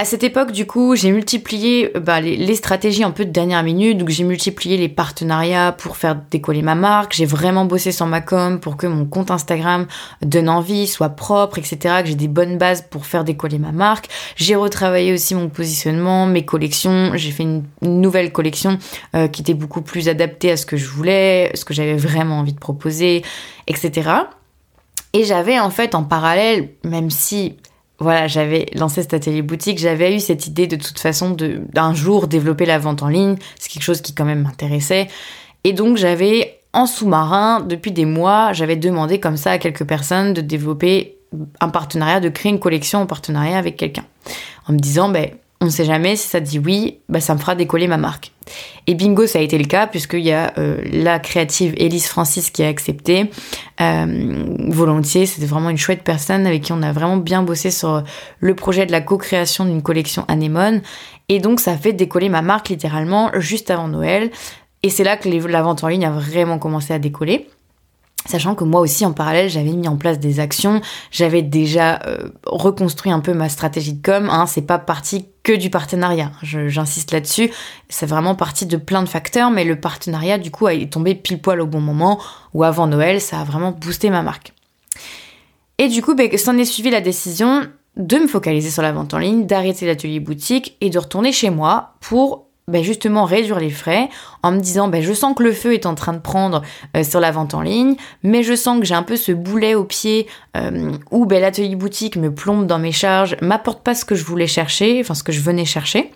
À 0.00 0.06
cette 0.06 0.24
époque, 0.24 0.52
du 0.52 0.66
coup, 0.66 0.96
j'ai 0.96 1.12
multiplié 1.12 1.94
euh, 1.94 2.00
bah, 2.00 2.22
les, 2.22 2.54
stratégies 2.54 3.04
un 3.04 3.10
peu 3.10 3.26
de 3.26 3.30
dernière 3.30 3.62
minute. 3.62 3.98
Donc, 3.98 4.08
j'ai 4.08 4.24
multiplié 4.24 4.78
les 4.78 4.88
partenariats 4.88 5.72
pour 5.72 5.98
faire 5.98 6.16
décoller 6.30 6.62
ma 6.62 6.74
marque. 6.74 7.12
J'ai 7.12 7.26
vraiment 7.26 7.66
bossé 7.66 7.92
sur 7.92 8.06
ma 8.06 8.22
com 8.22 8.60
pour 8.60 8.78
que 8.78 8.86
mon 8.86 9.04
compte 9.04 9.30
Instagram 9.30 9.86
donne 10.22 10.48
envie, 10.48 10.86
soit 10.86 11.10
propre, 11.10 11.58
etc. 11.58 11.96
Que 12.00 12.06
j'ai 12.08 12.14
des 12.14 12.28
bonnes 12.28 12.56
bases 12.56 12.80
pour 12.88 13.04
faire 13.04 13.24
décoller 13.24 13.58
ma 13.58 13.72
marque. 13.72 14.08
J'ai 14.36 14.54
retravaillé 14.54 15.12
aussi 15.12 15.34
mon 15.34 15.50
positionnement, 15.50 16.24
mes 16.24 16.46
collections. 16.46 17.10
J'ai 17.16 17.30
fait 17.30 17.42
une, 17.42 17.64
nouvelle 17.82 18.32
collection 18.32 18.78
euh, 19.14 19.28
qui 19.28 19.42
était 19.42 19.52
beaucoup 19.52 19.82
plus 19.82 20.08
adaptée 20.08 20.50
à 20.50 20.56
ce 20.56 20.64
que 20.64 20.78
je 20.78 20.88
voulais, 20.88 21.50
ce 21.52 21.66
que 21.66 21.74
j'avais 21.74 21.96
vraiment 21.96 22.38
envie 22.38 22.54
de 22.54 22.58
proposer, 22.58 23.22
etc. 23.66 24.12
Et 25.12 25.24
j'avais 25.24 25.60
en 25.60 25.68
fait 25.68 25.94
en 25.94 26.04
parallèle, 26.04 26.70
même 26.84 27.10
si 27.10 27.56
voilà, 28.00 28.26
j'avais 28.28 28.66
lancé 28.74 29.02
cet 29.02 29.14
atelier 29.14 29.42
boutique, 29.42 29.78
j'avais 29.78 30.16
eu 30.16 30.20
cette 30.20 30.46
idée 30.46 30.66
de 30.66 30.76
toute 30.76 30.98
façon 30.98 31.36
d'un 31.36 31.94
jour 31.94 32.28
développer 32.28 32.64
la 32.64 32.78
vente 32.78 33.02
en 33.02 33.08
ligne, 33.08 33.36
c'est 33.58 33.70
quelque 33.70 33.82
chose 33.82 34.00
qui 34.00 34.14
quand 34.14 34.24
même 34.24 34.42
m'intéressait. 34.42 35.08
Et 35.64 35.74
donc 35.74 35.98
j'avais 35.98 36.60
en 36.72 36.86
sous-marin, 36.86 37.60
depuis 37.60 37.92
des 37.92 38.06
mois, 38.06 38.52
j'avais 38.52 38.76
demandé 38.76 39.20
comme 39.20 39.36
ça 39.36 39.52
à 39.52 39.58
quelques 39.58 39.84
personnes 39.84 40.32
de 40.32 40.40
développer 40.40 41.18
un 41.60 41.68
partenariat, 41.68 42.20
de 42.20 42.28
créer 42.28 42.50
une 42.50 42.60
collection 42.60 43.00
en 43.00 43.06
partenariat 43.06 43.58
avec 43.58 43.76
quelqu'un. 43.76 44.04
En 44.66 44.72
me 44.72 44.78
disant, 44.78 45.08
ben, 45.08 45.30
on 45.62 45.66
ne 45.66 45.70
sait 45.70 45.84
jamais, 45.84 46.16
si 46.16 46.26
ça 46.26 46.40
dit 46.40 46.58
oui, 46.58 47.00
bah, 47.10 47.20
ça 47.20 47.34
me 47.34 47.38
fera 47.38 47.54
décoller 47.54 47.86
ma 47.86 47.98
marque. 47.98 48.32
Et 48.86 48.94
bingo, 48.94 49.26
ça 49.26 49.40
a 49.40 49.42
été 49.42 49.58
le 49.58 49.66
cas, 49.66 49.86
puisqu'il 49.86 50.20
y 50.24 50.32
a 50.32 50.54
euh, 50.56 50.80
la 50.90 51.18
créative 51.18 51.74
Elise 51.76 52.06
Francis 52.06 52.50
qui 52.50 52.62
a 52.62 52.68
accepté 52.68 53.30
euh, 53.80 54.56
volontiers. 54.68 55.26
C'était 55.26 55.46
vraiment 55.46 55.68
une 55.68 55.76
chouette 55.76 56.02
personne 56.02 56.46
avec 56.46 56.62
qui 56.62 56.72
on 56.72 56.82
a 56.82 56.92
vraiment 56.92 57.18
bien 57.18 57.42
bossé 57.42 57.70
sur 57.70 58.02
le 58.38 58.54
projet 58.54 58.86
de 58.86 58.92
la 58.92 59.02
co-création 59.02 59.66
d'une 59.66 59.82
collection 59.82 60.24
Anémone. 60.28 60.80
Et 61.28 61.40
donc, 61.40 61.60
ça 61.60 61.72
a 61.72 61.76
fait 61.76 61.92
décoller 61.92 62.30
ma 62.30 62.40
marque 62.40 62.70
littéralement 62.70 63.30
juste 63.38 63.70
avant 63.70 63.88
Noël. 63.88 64.30
Et 64.82 64.88
c'est 64.88 65.04
là 65.04 65.18
que 65.18 65.28
la 65.28 65.62
vente 65.62 65.84
en 65.84 65.88
ligne 65.88 66.06
a 66.06 66.10
vraiment 66.10 66.58
commencé 66.58 66.94
à 66.94 66.98
décoller. 66.98 67.48
Sachant 68.26 68.54
que 68.54 68.64
moi 68.64 68.80
aussi, 68.80 69.06
en 69.06 69.12
parallèle, 69.12 69.48
j'avais 69.48 69.72
mis 69.72 69.88
en 69.88 69.96
place 69.96 70.18
des 70.18 70.40
actions, 70.40 70.82
j'avais 71.10 71.40
déjà 71.40 72.00
euh, 72.06 72.28
reconstruit 72.44 73.10
un 73.10 73.20
peu 73.20 73.32
ma 73.32 73.48
stratégie 73.48 73.94
de 73.94 74.02
com. 74.02 74.28
Hein, 74.30 74.46
c'est 74.46 74.66
pas 74.66 74.78
parti 74.78 75.26
du 75.56 75.70
partenariat, 75.70 76.32
j'insiste 76.42 77.12
là-dessus. 77.12 77.50
C'est 77.88 78.06
vraiment 78.06 78.34
parti 78.34 78.66
de 78.66 78.76
plein 78.76 79.02
de 79.02 79.08
facteurs, 79.08 79.50
mais 79.50 79.64
le 79.64 79.80
partenariat, 79.80 80.38
du 80.38 80.50
coup, 80.50 80.68
est 80.68 80.92
tombé 80.92 81.14
pile 81.14 81.40
poil 81.40 81.60
au 81.60 81.66
bon 81.66 81.80
moment, 81.80 82.20
ou 82.54 82.64
avant 82.64 82.86
Noël, 82.86 83.20
ça 83.20 83.40
a 83.40 83.44
vraiment 83.44 83.72
boosté 83.72 84.10
ma 84.10 84.22
marque. 84.22 84.52
Et 85.78 85.88
du 85.88 86.02
coup, 86.02 86.14
ben, 86.14 86.36
s'en 86.36 86.58
est 86.58 86.64
suivi 86.64 86.90
la 86.90 87.00
décision 87.00 87.66
de 87.96 88.16
me 88.18 88.26
focaliser 88.26 88.70
sur 88.70 88.82
la 88.82 88.92
vente 88.92 89.14
en 89.14 89.18
ligne, 89.18 89.46
d'arrêter 89.46 89.86
l'atelier 89.86 90.20
boutique 90.20 90.76
et 90.80 90.90
de 90.90 90.98
retourner 90.98 91.32
chez 91.32 91.50
moi 91.50 91.94
pour 92.00 92.49
ben, 92.70 92.82
justement 92.82 93.24
réduire 93.24 93.58
les 93.58 93.70
frais 93.70 94.08
en 94.42 94.52
me 94.52 94.60
disant 94.60 94.88
ben, 94.88 95.02
je 95.02 95.12
sens 95.12 95.34
que 95.36 95.42
le 95.42 95.52
feu 95.52 95.74
est 95.74 95.86
en 95.86 95.94
train 95.94 96.12
de 96.12 96.18
prendre 96.18 96.62
euh, 96.96 97.04
sur 97.04 97.20
la 97.20 97.30
vente 97.30 97.54
en 97.54 97.60
ligne, 97.60 97.96
mais 98.22 98.42
je 98.42 98.54
sens 98.54 98.78
que 98.80 98.86
j'ai 98.86 98.94
un 98.94 99.02
peu 99.02 99.16
ce 99.16 99.32
boulet 99.32 99.74
au 99.74 99.84
pied 99.84 100.26
euh, 100.56 100.92
où 101.10 101.26
ben, 101.26 101.40
l'atelier 101.40 101.76
boutique 101.76 102.16
me 102.16 102.32
plombe 102.32 102.66
dans 102.66 102.78
mes 102.78 102.92
charges, 102.92 103.36
m'apporte 103.42 103.82
pas 103.82 103.94
ce 103.94 104.04
que 104.04 104.14
je 104.14 104.24
voulais 104.24 104.46
chercher, 104.46 105.00
enfin 105.00 105.14
ce 105.14 105.22
que 105.22 105.32
je 105.32 105.40
venais 105.40 105.64
chercher. 105.64 106.10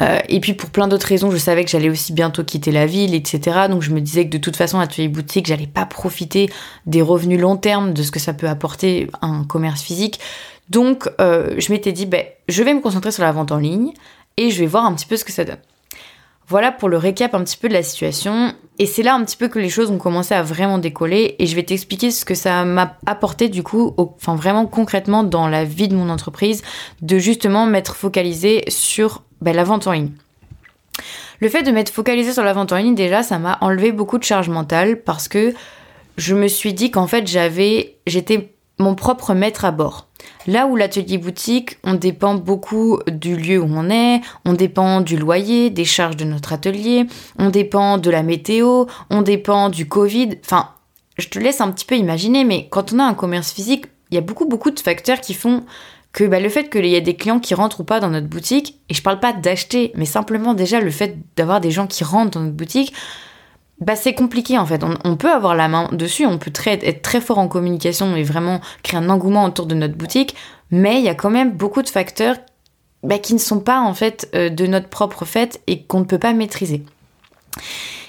Euh, 0.00 0.18
et 0.28 0.40
puis 0.40 0.52
pour 0.52 0.68
plein 0.68 0.86
d'autres 0.86 1.06
raisons, 1.06 1.30
je 1.30 1.38
savais 1.38 1.64
que 1.64 1.70
j'allais 1.70 1.88
aussi 1.88 2.12
bientôt 2.12 2.44
quitter 2.44 2.72
la 2.72 2.84
ville, 2.84 3.14
etc. 3.14 3.66
Donc 3.70 3.82
je 3.82 3.90
me 3.90 4.00
disais 4.00 4.26
que 4.26 4.30
de 4.30 4.38
toute 4.38 4.56
façon, 4.56 4.78
l'atelier 4.78 5.08
boutique, 5.08 5.46
j'allais 5.46 5.66
pas 5.66 5.86
profiter 5.86 6.50
des 6.84 7.00
revenus 7.00 7.40
long 7.40 7.56
terme 7.56 7.94
de 7.94 8.02
ce 8.02 8.10
que 8.10 8.20
ça 8.20 8.34
peut 8.34 8.48
apporter 8.48 9.08
un 9.22 9.44
commerce 9.44 9.82
physique. 9.82 10.20
Donc 10.68 11.08
je 11.18 11.72
m'étais 11.72 11.92
dit, 11.92 12.10
je 12.48 12.62
vais 12.64 12.74
me 12.74 12.80
concentrer 12.80 13.12
sur 13.12 13.22
la 13.22 13.30
vente 13.30 13.52
en 13.52 13.58
ligne 13.58 13.92
et 14.36 14.50
je 14.50 14.60
vais 14.60 14.66
voir 14.66 14.84
un 14.84 14.94
petit 14.94 15.06
peu 15.06 15.16
ce 15.16 15.24
que 15.24 15.32
ça 15.32 15.44
donne. 15.44 15.58
Voilà 16.48 16.70
pour 16.70 16.88
le 16.88 16.96
récap 16.96 17.34
un 17.34 17.42
petit 17.42 17.56
peu 17.56 17.68
de 17.68 17.72
la 17.72 17.82
situation. 17.82 18.54
Et 18.78 18.86
c'est 18.86 19.02
là 19.02 19.14
un 19.14 19.24
petit 19.24 19.36
peu 19.36 19.48
que 19.48 19.58
les 19.58 19.68
choses 19.68 19.90
ont 19.90 19.98
commencé 19.98 20.32
à 20.32 20.42
vraiment 20.42 20.78
décoller. 20.78 21.34
Et 21.40 21.46
je 21.46 21.56
vais 21.56 21.64
t'expliquer 21.64 22.12
ce 22.12 22.24
que 22.24 22.36
ça 22.36 22.64
m'a 22.64 22.96
apporté 23.04 23.48
du 23.48 23.64
coup, 23.64 23.94
enfin 23.96 24.36
vraiment 24.36 24.66
concrètement 24.66 25.24
dans 25.24 25.48
la 25.48 25.64
vie 25.64 25.88
de 25.88 25.96
mon 25.96 26.08
entreprise, 26.08 26.62
de 27.02 27.18
justement 27.18 27.66
m'être 27.66 27.96
focalisé 27.96 28.62
sur 28.68 29.22
ben, 29.40 29.56
la 29.56 29.64
vente 29.64 29.88
en 29.88 29.92
ligne. 29.92 30.12
Le 31.40 31.48
fait 31.48 31.62
de 31.62 31.70
m'être 31.70 31.90
focalisé 31.90 32.32
sur 32.32 32.44
la 32.44 32.52
vente 32.52 32.72
en 32.72 32.76
ligne, 32.76 32.94
déjà, 32.94 33.22
ça 33.22 33.38
m'a 33.38 33.58
enlevé 33.60 33.92
beaucoup 33.92 34.18
de 34.18 34.24
charge 34.24 34.48
mentale 34.48 35.02
parce 35.02 35.28
que 35.28 35.52
je 36.16 36.34
me 36.34 36.48
suis 36.48 36.72
dit 36.72 36.90
qu'en 36.90 37.06
fait, 37.06 37.26
j'avais, 37.26 37.96
j'étais 38.06 38.55
mon 38.78 38.94
propre 38.94 39.34
maître 39.34 39.64
à 39.64 39.70
bord. 39.70 40.08
Là 40.46 40.66
où 40.66 40.76
l'atelier 40.76 41.18
boutique, 41.18 41.78
on 41.84 41.94
dépend 41.94 42.34
beaucoup 42.34 43.00
du 43.06 43.36
lieu 43.36 43.60
où 43.60 43.68
on 43.68 43.90
est, 43.90 44.20
on 44.44 44.52
dépend 44.52 45.00
du 45.00 45.16
loyer, 45.16 45.70
des 45.70 45.84
charges 45.84 46.16
de 46.16 46.24
notre 46.24 46.52
atelier, 46.52 47.06
on 47.38 47.50
dépend 47.50 47.98
de 47.98 48.10
la 48.10 48.22
météo, 48.22 48.86
on 49.10 49.22
dépend 49.22 49.68
du 49.68 49.88
Covid. 49.88 50.38
Enfin, 50.44 50.70
je 51.18 51.28
te 51.28 51.38
laisse 51.38 51.60
un 51.60 51.70
petit 51.70 51.84
peu 51.84 51.96
imaginer, 51.96 52.44
mais 52.44 52.68
quand 52.70 52.92
on 52.92 52.98
a 52.98 53.04
un 53.04 53.14
commerce 53.14 53.52
physique, 53.52 53.86
il 54.10 54.14
y 54.14 54.18
a 54.18 54.22
beaucoup, 54.22 54.46
beaucoup 54.46 54.70
de 54.70 54.80
facteurs 54.80 55.20
qui 55.20 55.34
font 55.34 55.64
que 56.12 56.24
bah, 56.24 56.40
le 56.40 56.48
fait 56.48 56.70
qu'il 56.70 56.86
y 56.86 56.94
ait 56.94 57.00
des 57.00 57.16
clients 57.16 57.40
qui 57.40 57.54
rentrent 57.54 57.80
ou 57.80 57.84
pas 57.84 58.00
dans 58.00 58.08
notre 58.08 58.28
boutique, 58.28 58.80
et 58.88 58.94
je 58.94 59.02
parle 59.02 59.20
pas 59.20 59.32
d'acheter, 59.32 59.92
mais 59.96 60.06
simplement 60.06 60.54
déjà 60.54 60.80
le 60.80 60.90
fait 60.90 61.18
d'avoir 61.36 61.60
des 61.60 61.70
gens 61.70 61.86
qui 61.86 62.04
rentrent 62.04 62.38
dans 62.38 62.40
notre 62.40 62.56
boutique, 62.56 62.94
bah, 63.80 63.94
c'est 63.94 64.14
compliqué 64.14 64.58
en 64.58 64.66
fait. 64.66 64.82
On, 65.04 65.16
peut 65.16 65.30
avoir 65.30 65.54
la 65.54 65.68
main 65.68 65.88
dessus, 65.92 66.24
on 66.24 66.38
peut 66.38 66.52
être 66.66 67.02
très 67.02 67.20
fort 67.20 67.38
en 67.38 67.48
communication 67.48 68.16
et 68.16 68.22
vraiment 68.22 68.60
créer 68.82 68.98
un 68.98 69.10
engouement 69.10 69.44
autour 69.44 69.66
de 69.66 69.74
notre 69.74 69.94
boutique, 69.94 70.34
mais 70.70 70.98
il 70.98 71.04
y 71.04 71.08
a 71.08 71.14
quand 71.14 71.30
même 71.30 71.52
beaucoup 71.52 71.82
de 71.82 71.88
facteurs 71.88 72.36
bah, 73.02 73.18
qui 73.18 73.34
ne 73.34 73.38
sont 73.38 73.60
pas 73.60 73.80
en 73.80 73.92
fait 73.92 74.28
euh, 74.34 74.48
de 74.48 74.66
notre 74.66 74.88
propre 74.88 75.24
fait 75.24 75.60
et 75.66 75.82
qu'on 75.82 76.00
ne 76.00 76.04
peut 76.04 76.18
pas 76.18 76.32
maîtriser. 76.32 76.84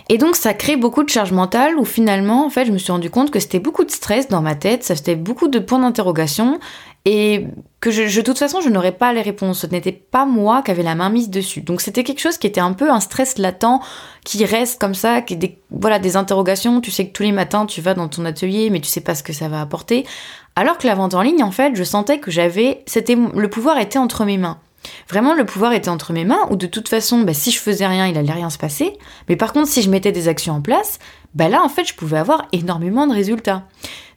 Et 0.09 0.17
donc 0.17 0.38
ça 0.38 0.53
crée 0.53 0.77
beaucoup 0.77 1.03
de 1.03 1.09
charge 1.09 1.33
mentale 1.33 1.77
où 1.77 1.83
finalement 1.83 2.45
en 2.45 2.50
fait 2.50 2.65
je 2.65 2.71
me 2.71 2.77
suis 2.77 2.93
rendu 2.93 3.09
compte 3.09 3.29
que 3.29 3.39
c'était 3.41 3.59
beaucoup 3.59 3.83
de 3.83 3.91
stress 3.91 4.29
dans 4.29 4.41
ma 4.41 4.55
tête, 4.55 4.83
ça 4.86 4.95
c'était 4.95 5.15
beaucoup 5.15 5.50
de 5.50 5.59
points 5.59 5.79
d'interrogation 5.79 6.59
et 7.06 7.48
que 7.80 7.92
je, 7.92 8.04
de 8.04 8.22
toute 8.22 8.38
façon 8.38 8.60
je 8.62 8.70
n'aurais 8.70 8.92
pas 8.92 9.13
les 9.13 9.22
réponses. 9.22 9.60
Ce 9.60 9.68
n'était 9.68 9.92
pas 9.92 10.25
moi 10.25 10.62
qui 10.62 10.72
avait 10.72 10.84
la 10.84 10.96
main 10.96 11.10
mise 11.10 11.30
dessus. 11.30 11.62
Donc 11.62 11.82
c'était 11.82 12.04
quelque 12.04 12.20
chose 12.20 12.38
qui 12.38 12.48
était 12.48 12.62
un 12.62 12.74
peu 12.74 12.92
un 12.92 13.00
stress 13.00 13.38
latent 13.38 13.82
qui 14.25 14.44
reste 14.46 14.80
comme 14.80 14.96
ça, 14.96 15.22
qui 15.22 15.38
des, 15.38 15.58
voilà 15.72 16.00
des 16.00 16.16
interrogations. 16.16 16.82
Tu 16.82 16.92
sais 16.92 17.08
que 17.08 17.13
tous 17.13 17.24
les 17.24 17.32
matins 17.32 17.66
tu 17.66 17.82
vas 17.82 17.94
dans 17.94 18.08
ton 18.08 18.25
atelier 18.25 18.70
mais 18.70 18.80
tu 18.80 18.89
sais 18.89 19.01
pas 19.01 19.16
ce 19.16 19.24
que 19.24 19.34
ça 19.34 19.48
va 19.48 19.62
apporter. 19.62 20.06
Alors 20.56 20.77
que 20.77 20.88
la 20.88 20.96
vente 20.96 21.13
en 21.13 21.22
ligne 21.22 21.44
en 21.44 21.51
fait 21.51 21.75
je 21.75 21.84
sentais 21.84 22.20
que 22.20 22.32
j'avais, 22.32 22.84
c'était 22.86 23.16
le 23.16 23.50
pouvoir 23.50 23.77
était 23.80 24.00
entre 24.00 24.25
mes 24.25 24.38
mains. 24.38 24.60
Vraiment, 25.10 25.34
le 25.34 25.46
pouvoir 25.46 25.74
était 25.74 25.89
entre 25.89 26.13
mes 26.13 26.25
mains, 26.25 26.48
ou 26.50 26.56
de 26.56 26.68
toute 26.68 26.89
façon, 26.89 27.22
bah, 27.22 27.34
si 27.34 27.51
je 27.51 27.60
faisais 27.60 27.88
rien, 27.88 28.08
il 28.08 28.18
allait 28.18 28.32
rien 28.32 28.50
se 28.50 28.58
passer. 28.58 28.98
Mais 29.30 29.36
par 29.36 29.54
contre, 29.54 29.68
si 29.68 29.82
je 29.82 29.89
mettais 29.89 30.12
des 30.12 30.27
actions 30.27 30.56
en 30.56 30.62
place, 30.62 31.00
bah 31.36 31.50
là, 31.50 31.63
en 31.63 31.70
fait, 31.70 31.86
je 31.86 31.94
pouvais 31.94 32.18
avoir 32.18 32.48
énormément 32.51 33.08
de 33.08 33.13
résultats. 33.13 33.63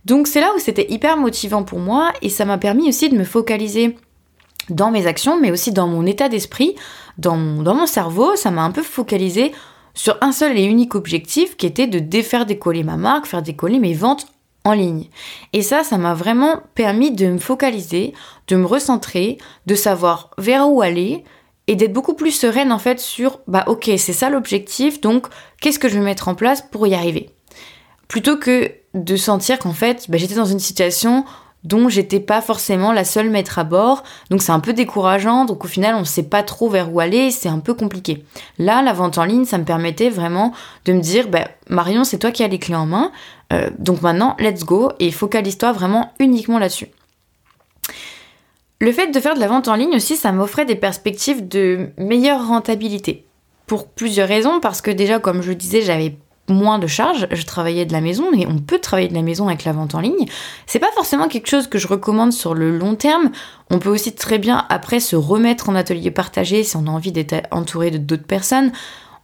Donc 0.05 0.27
c'est 0.27 0.41
là 0.41 0.51
où 0.57 0.59
c'était 0.59 0.91
hyper 0.91 1.17
motivant 1.17 1.63
pour 1.63 1.79
moi, 1.79 2.13
et 2.23 2.29
ça 2.29 2.45
m'a 2.45 2.59
permis 2.59 2.89
aussi 2.89 3.09
de 3.09 3.17
me 3.17 3.25
focaliser 3.25 3.97
dans 4.71 4.91
mes 4.91 5.07
actions, 5.07 5.39
mais 5.41 5.51
aussi 5.51 5.73
dans 5.73 5.89
mon 5.89 6.07
état 6.07 6.29
d'esprit, 6.29 6.75
dans 7.19 7.37
mon, 7.37 7.87
cerveau. 7.87 8.37
Ça 8.37 8.51
m'a 8.51 8.63
un 8.63 8.71
peu 8.71 8.83
focalisé 8.83 9.53
sur 9.95 10.17
un 10.21 10.33
seul 10.33 10.57
et 10.57 10.65
unique 10.65 10.95
objectif 10.95 11.57
qui 11.57 11.67
était 11.67 11.87
de 11.87 11.99
défaire 11.99 12.47
décoller 12.47 12.85
ma 12.85 12.97
marque, 12.97 13.27
faire 13.27 13.43
décoller 13.43 13.79
mes 13.79 13.95
ventes 13.95 14.27
en 14.65 14.73
ligne. 14.73 15.09
Et 15.53 15.63
ça, 15.63 15.85
ça 15.85 15.99
m'a 15.99 16.15
vraiment 16.15 16.61
permis 16.75 17.11
de 17.11 17.27
me 17.27 17.39
focaliser, 17.39 18.15
de 18.47 18.57
me 18.57 18.67
recentrer, 18.67 19.39
de 19.67 19.75
savoir 19.75 20.31
vers 20.39 20.71
où 20.71 20.83
aller 20.83 21.25
et 21.67 21.77
d'être 21.77 21.93
beaucoup 21.93 22.15
plus 22.15 22.33
sereine 22.33 22.73
en 22.73 22.79
fait 22.79 23.01
sur 23.01 23.41
bah 23.47 23.65
ok, 23.67 23.91
c'est 23.97 24.13
ça 24.13 24.29
l'objectif, 24.29 25.01
donc 25.01 25.27
qu'est-ce 25.61 25.79
que 25.79 25.89
je 25.89 25.95
vais 25.95 26.05
mettre 26.05 26.29
en 26.29 26.35
place 26.35 26.63
pour 26.63 26.87
y 26.87 26.95
arriver? 26.95 27.31
Plutôt 28.11 28.37
que 28.37 28.73
de 28.93 29.15
sentir 29.15 29.61
qu'en 29.61 29.73
fait, 29.73 30.07
bah, 30.09 30.19
j'étais 30.19 30.35
dans 30.35 30.45
une 30.45 30.59
situation 30.59 31.25
dont 31.63 31.89
j'étais 31.89 32.19
pas 32.19 32.41
forcément 32.41 32.91
la 32.91 33.05
seule 33.05 33.31
maître 33.31 33.61
à 33.61 33.63
bord. 33.63 34.03
Donc 34.31 34.43
c'est 34.43 34.51
un 34.51 34.59
peu 34.59 34.73
décourageant. 34.73 35.45
Donc 35.45 35.65
au 35.65 35.69
final, 35.69 35.95
on 35.95 36.05
sait 36.05 36.25
pas 36.25 36.43
trop 36.43 36.69
vers 36.69 36.93
où 36.93 36.99
aller. 36.99 37.31
C'est 37.31 37.49
un 37.49 37.61
peu 37.61 37.73
compliqué. 37.73 38.25
Là, 38.59 38.83
la 38.83 38.93
vente 38.93 39.17
en 39.17 39.25
ligne, 39.25 39.45
ça 39.45 39.59
me 39.59 39.65
permettait 39.65 40.11
vraiment 40.11 40.53
de 40.87 40.93
me 40.93 41.01
dire, 41.01 41.29
bah, 41.29 41.47
Marion, 41.69 42.03
c'est 42.03 42.19
toi 42.19 42.33
qui 42.33 42.43
as 42.43 42.49
les 42.49 42.59
clés 42.59 42.75
en 42.75 42.87
main. 42.87 43.13
Euh, 43.53 43.71
donc 43.79 44.03
maintenant, 44.03 44.37
let's 44.41 44.65
go 44.65 44.91
et 44.99 45.13
focalise-toi 45.13 45.71
vraiment 45.71 46.13
uniquement 46.19 46.59
là-dessus. 46.59 46.89
Le 48.81 48.91
fait 48.91 49.13
de 49.13 49.21
faire 49.21 49.37
de 49.37 49.41
la 49.41 49.47
vente 49.47 49.69
en 49.69 49.77
ligne 49.77 49.95
aussi, 49.95 50.17
ça 50.17 50.33
m'offrait 50.33 50.65
des 50.65 50.75
perspectives 50.75 51.47
de 51.47 51.91
meilleure 51.97 52.49
rentabilité. 52.49 53.25
Pour 53.69 53.87
plusieurs 53.87 54.27
raisons, 54.27 54.59
parce 54.59 54.83
que 54.83 54.91
déjà, 54.91 55.21
comme 55.21 55.43
je 55.43 55.51
le 55.51 55.55
disais, 55.55 55.83
j'avais 55.83 56.17
moins 56.51 56.79
de 56.79 56.87
charges, 56.87 57.27
je 57.31 57.45
travaillais 57.45 57.87
de 57.87 57.93
la 57.93 58.01
maison 58.01 58.33
et 58.33 58.47
on 58.47 58.59
peut 58.59 58.79
travailler 58.79 59.09
de 59.09 59.15
la 59.15 59.23
maison 59.23 59.49
avec 59.49 59.65
la 59.65 59.73
vente 59.73 59.95
en 59.95 60.01
ligne. 60.01 60.27
C'est 60.67 60.79
pas 60.79 60.93
forcément 60.95 61.29
quelque 61.29 61.49
chose 61.49 61.67
que 61.67 61.79
je 61.79 61.89
recommande 61.89 62.33
sur 62.33 62.55
le 62.55 62.77
long 62.77 62.95
terme. 62.95 63.31
On 63.71 63.79
peut 63.79 63.89
aussi 63.89 64.15
très 64.15 64.39
bien 64.39 64.67
après 64.69 65.01
se 65.01 65.17
remettre 65.17 65.69
en 65.69 65.75
atelier 65.75 66.11
partagé 66.11 66.65
si 66.65 66.77
on 66.77 66.87
a 66.87 66.91
envie 66.91 67.13
d'être 67.13 67.47
entouré 67.51 67.91
de 67.91 67.99
d'autres 67.99 68.27
personnes. 68.27 68.73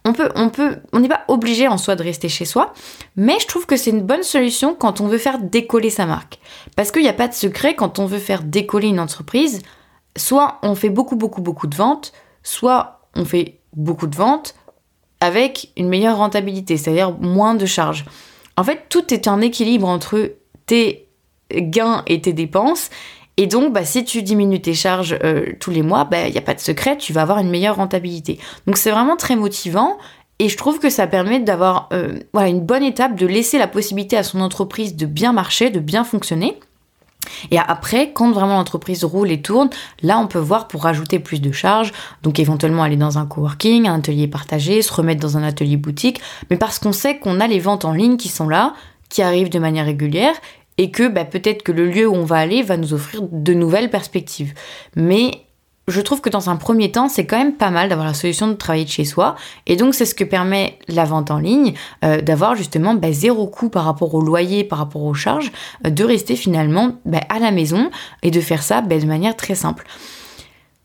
On 0.05 0.13
peut, 0.13 0.29
on 0.35 0.49
peut, 0.49 0.77
on 0.93 1.01
n'est 1.01 1.09
pas 1.09 1.25
obligé 1.27 1.67
en 1.67 1.77
soi 1.77 1.97
de 1.97 2.03
rester 2.03 2.29
chez 2.29 2.45
soi, 2.45 2.73
mais 3.17 3.35
je 3.41 3.47
trouve 3.47 3.65
que 3.65 3.75
c'est 3.75 3.89
une 3.89 4.03
bonne 4.03 4.23
solution 4.23 4.73
quand 4.73 5.01
on 5.01 5.07
veut 5.07 5.17
faire 5.17 5.39
décoller 5.39 5.89
sa 5.89 6.05
marque. 6.05 6.39
Parce 6.77 6.91
qu'il 6.91 7.01
n'y 7.01 7.09
a 7.09 7.13
pas 7.13 7.27
de 7.27 7.33
secret 7.33 7.75
quand 7.75 7.99
on 7.99 8.05
veut 8.05 8.19
faire 8.19 8.43
décoller 8.43 8.87
une 8.87 9.01
entreprise. 9.01 9.61
Soit 10.15 10.59
on 10.63 10.75
fait 10.75 10.89
beaucoup, 10.89 11.17
beaucoup, 11.17 11.41
beaucoup 11.41 11.67
de 11.67 11.75
ventes, 11.75 12.13
soit 12.41 13.01
on 13.15 13.25
fait 13.25 13.59
beaucoup 13.75 14.07
de 14.07 14.15
ventes, 14.15 14.55
avec 15.19 15.71
une 15.77 15.89
meilleure 15.89 16.17
rentabilité, 16.17 16.77
c'est-à-dire 16.77 17.11
moins 17.11 17.55
de 17.55 17.65
charges. 17.65 18.05
En 18.55 18.63
fait, 18.63 18.85
tout 18.89 19.13
est 19.13 19.27
un 19.27 19.41
équilibre 19.41 19.87
entre 19.87 20.33
tes 20.65 21.07
gains 21.51 22.03
et 22.07 22.21
tes 22.21 22.33
dépenses. 22.33 22.89
Et 23.37 23.45
donc, 23.45 23.71
bah, 23.71 23.85
si 23.85 24.03
tu 24.03 24.23
diminues 24.23 24.61
tes 24.61 24.73
charges 24.73 25.17
euh, 25.23 25.53
tous 25.59 25.69
les 25.69 25.83
mois, 25.83 26.07
il 26.07 26.09
bah, 26.09 26.29
n'y 26.29 26.37
a 26.37 26.41
pas 26.41 26.55
de 26.55 26.59
secret, 26.59 26.97
tu 26.97 27.13
vas 27.13 27.21
avoir 27.21 27.37
une 27.37 27.49
meilleure 27.49 27.75
rentabilité. 27.75 28.39
Donc 28.65 28.77
c'est 28.77 28.91
vraiment 28.91 29.15
très 29.15 29.35
motivant. 29.35 29.97
Et 30.39 30.49
je 30.49 30.57
trouve 30.57 30.79
que 30.79 30.89
ça 30.89 31.07
permet 31.07 31.39
d'avoir 31.39 31.89
euh, 31.93 32.19
voilà, 32.33 32.49
une 32.49 32.61
bonne 32.61 32.83
étape, 32.83 33.15
de 33.15 33.25
laisser 33.25 33.57
la 33.57 33.67
possibilité 33.67 34.17
à 34.17 34.23
son 34.23 34.41
entreprise 34.41 34.95
de 34.95 35.05
bien 35.05 35.33
marcher, 35.33 35.69
de 35.69 35.79
bien 35.79 36.03
fonctionner. 36.03 36.59
Et 37.51 37.57
après, 37.59 38.11
quand 38.13 38.31
vraiment 38.31 38.57
l'entreprise 38.57 39.03
roule 39.03 39.31
et 39.31 39.41
tourne, 39.41 39.69
là 40.01 40.19
on 40.19 40.27
peut 40.27 40.39
voir 40.39 40.67
pour 40.67 40.83
rajouter 40.83 41.19
plus 41.19 41.41
de 41.41 41.51
charges, 41.51 41.91
donc 42.23 42.39
éventuellement 42.39 42.83
aller 42.83 42.95
dans 42.95 43.17
un 43.17 43.25
coworking, 43.25 43.87
un 43.87 43.99
atelier 43.99 44.27
partagé, 44.27 44.81
se 44.81 44.93
remettre 44.93 45.21
dans 45.21 45.37
un 45.37 45.43
atelier 45.43 45.77
boutique, 45.77 46.21
mais 46.49 46.57
parce 46.57 46.79
qu'on 46.79 46.93
sait 46.93 47.17
qu'on 47.17 47.39
a 47.39 47.47
les 47.47 47.59
ventes 47.59 47.85
en 47.85 47.93
ligne 47.93 48.17
qui 48.17 48.29
sont 48.29 48.47
là, 48.47 48.73
qui 49.09 49.21
arrivent 49.21 49.49
de 49.49 49.59
manière 49.59 49.85
régulière, 49.85 50.35
et 50.77 50.91
que 50.91 51.07
bah, 51.07 51.25
peut-être 51.25 51.63
que 51.63 51.71
le 51.71 51.89
lieu 51.89 52.07
où 52.07 52.13
on 52.13 52.23
va 52.23 52.37
aller 52.37 52.61
va 52.61 52.77
nous 52.77 52.93
offrir 52.93 53.21
de 53.23 53.53
nouvelles 53.53 53.89
perspectives. 53.89 54.53
Mais 54.95 55.46
je 55.87 56.01
trouve 56.01 56.19
que 56.19 56.29
dans 56.29 56.49
un 56.49 56.57
premier 56.57 56.91
temps, 56.91 57.07
c'est 57.07 57.25
quand 57.25 57.37
même 57.37 57.53
pas 57.53 57.69
mal 57.69 57.87
d'avoir 57.87 58.05
la 58.05 58.13
solution 58.13 58.47
de 58.47 58.53
travailler 58.53 58.83
de 58.83 58.89
chez 58.89 59.05
soi. 59.05 59.35
Et 59.67 59.77
donc, 59.77 59.95
c'est 59.95 60.05
ce 60.05 60.15
que 60.15 60.25
permet 60.25 60.77
la 60.89 61.05
vente 61.05 61.31
en 61.31 61.39
ligne, 61.39 61.73
euh, 62.03 62.19
d'avoir 62.19 62.55
justement 62.55 62.93
bah, 62.93 63.11
zéro 63.11 63.47
coût 63.47 63.69
par 63.69 63.85
rapport 63.85 64.13
au 64.13 64.21
loyer, 64.21 64.65
par 64.65 64.79
rapport 64.79 65.03
aux 65.03 65.13
charges, 65.13 65.51
euh, 65.85 65.89
de 65.89 66.03
rester 66.03 66.35
finalement 66.35 66.97
bah, 67.05 67.21
à 67.29 67.39
la 67.39 67.51
maison 67.51 67.89
et 68.21 68.31
de 68.31 68.41
faire 68.41 68.63
ça 68.63 68.81
bah, 68.81 68.97
de 68.97 69.05
manière 69.05 69.37
très 69.37 69.55
simple. 69.55 69.85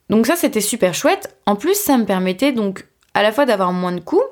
Donc 0.08 0.26
ça, 0.26 0.36
c'était 0.36 0.60
super 0.60 0.94
chouette. 0.94 1.34
En 1.46 1.56
plus, 1.56 1.74
ça 1.74 1.98
me 1.98 2.04
permettait 2.04 2.52
donc 2.52 2.86
à 3.14 3.22
la 3.22 3.32
fois 3.32 3.44
d'avoir 3.44 3.72
moins 3.72 3.92
de 3.92 4.00
coûts, 4.00 4.22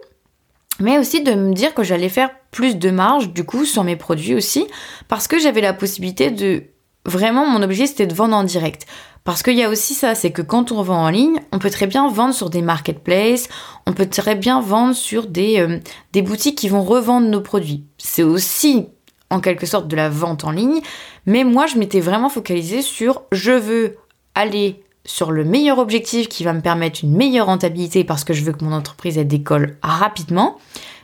mais 0.78 0.98
aussi 0.98 1.22
de 1.22 1.34
me 1.34 1.52
dire 1.52 1.74
que 1.74 1.82
j'allais 1.82 2.08
faire 2.08 2.30
plus 2.50 2.76
de 2.76 2.90
marge 2.90 3.32
du 3.32 3.44
coup 3.44 3.64
sur 3.64 3.82
mes 3.84 3.96
produits 3.96 4.34
aussi, 4.34 4.66
parce 5.08 5.26
que 5.26 5.38
j'avais 5.38 5.60
la 5.60 5.72
possibilité 5.72 6.30
de... 6.30 6.64
Vraiment, 7.06 7.46
mon 7.46 7.62
objectif, 7.62 7.90
c'était 7.90 8.06
de 8.06 8.14
vendre 8.14 8.36
en 8.36 8.44
direct. 8.44 8.86
Parce 9.24 9.42
qu'il 9.42 9.56
y 9.56 9.62
a 9.62 9.68
aussi 9.68 9.94
ça, 9.94 10.14
c'est 10.14 10.32
que 10.32 10.42
quand 10.42 10.72
on 10.72 10.82
vend 10.82 11.04
en 11.04 11.10
ligne, 11.10 11.40
on 11.52 11.58
peut 11.58 11.70
très 11.70 11.86
bien 11.86 12.08
vendre 12.08 12.34
sur 12.34 12.50
des 12.50 12.62
marketplaces, 12.62 13.48
on 13.86 13.92
peut 13.92 14.08
très 14.08 14.34
bien 14.34 14.60
vendre 14.60 14.94
sur 14.94 15.26
des, 15.26 15.60
euh, 15.60 15.78
des 16.12 16.22
boutiques 16.22 16.56
qui 16.56 16.68
vont 16.68 16.82
revendre 16.82 17.28
nos 17.28 17.40
produits. 17.40 17.84
C'est 17.98 18.22
aussi 18.22 18.88
en 19.28 19.40
quelque 19.40 19.66
sorte 19.66 19.88
de 19.88 19.96
la 19.96 20.08
vente 20.08 20.44
en 20.44 20.50
ligne, 20.50 20.80
mais 21.26 21.44
moi 21.44 21.66
je 21.66 21.76
m'étais 21.76 22.00
vraiment 22.00 22.28
focalisée 22.28 22.82
sur 22.82 23.22
je 23.30 23.52
veux 23.52 23.96
aller 24.34 24.82
sur 25.04 25.30
le 25.30 25.44
meilleur 25.44 25.78
objectif 25.78 26.28
qui 26.28 26.44
va 26.44 26.52
me 26.52 26.60
permettre 26.60 27.00
une 27.02 27.14
meilleure 27.14 27.46
rentabilité 27.46 28.04
parce 28.04 28.24
que 28.24 28.32
je 28.32 28.42
veux 28.42 28.52
que 28.52 28.64
mon 28.64 28.72
entreprise 28.72 29.18
elle 29.18 29.28
décolle 29.28 29.76
rapidement. 29.82 30.58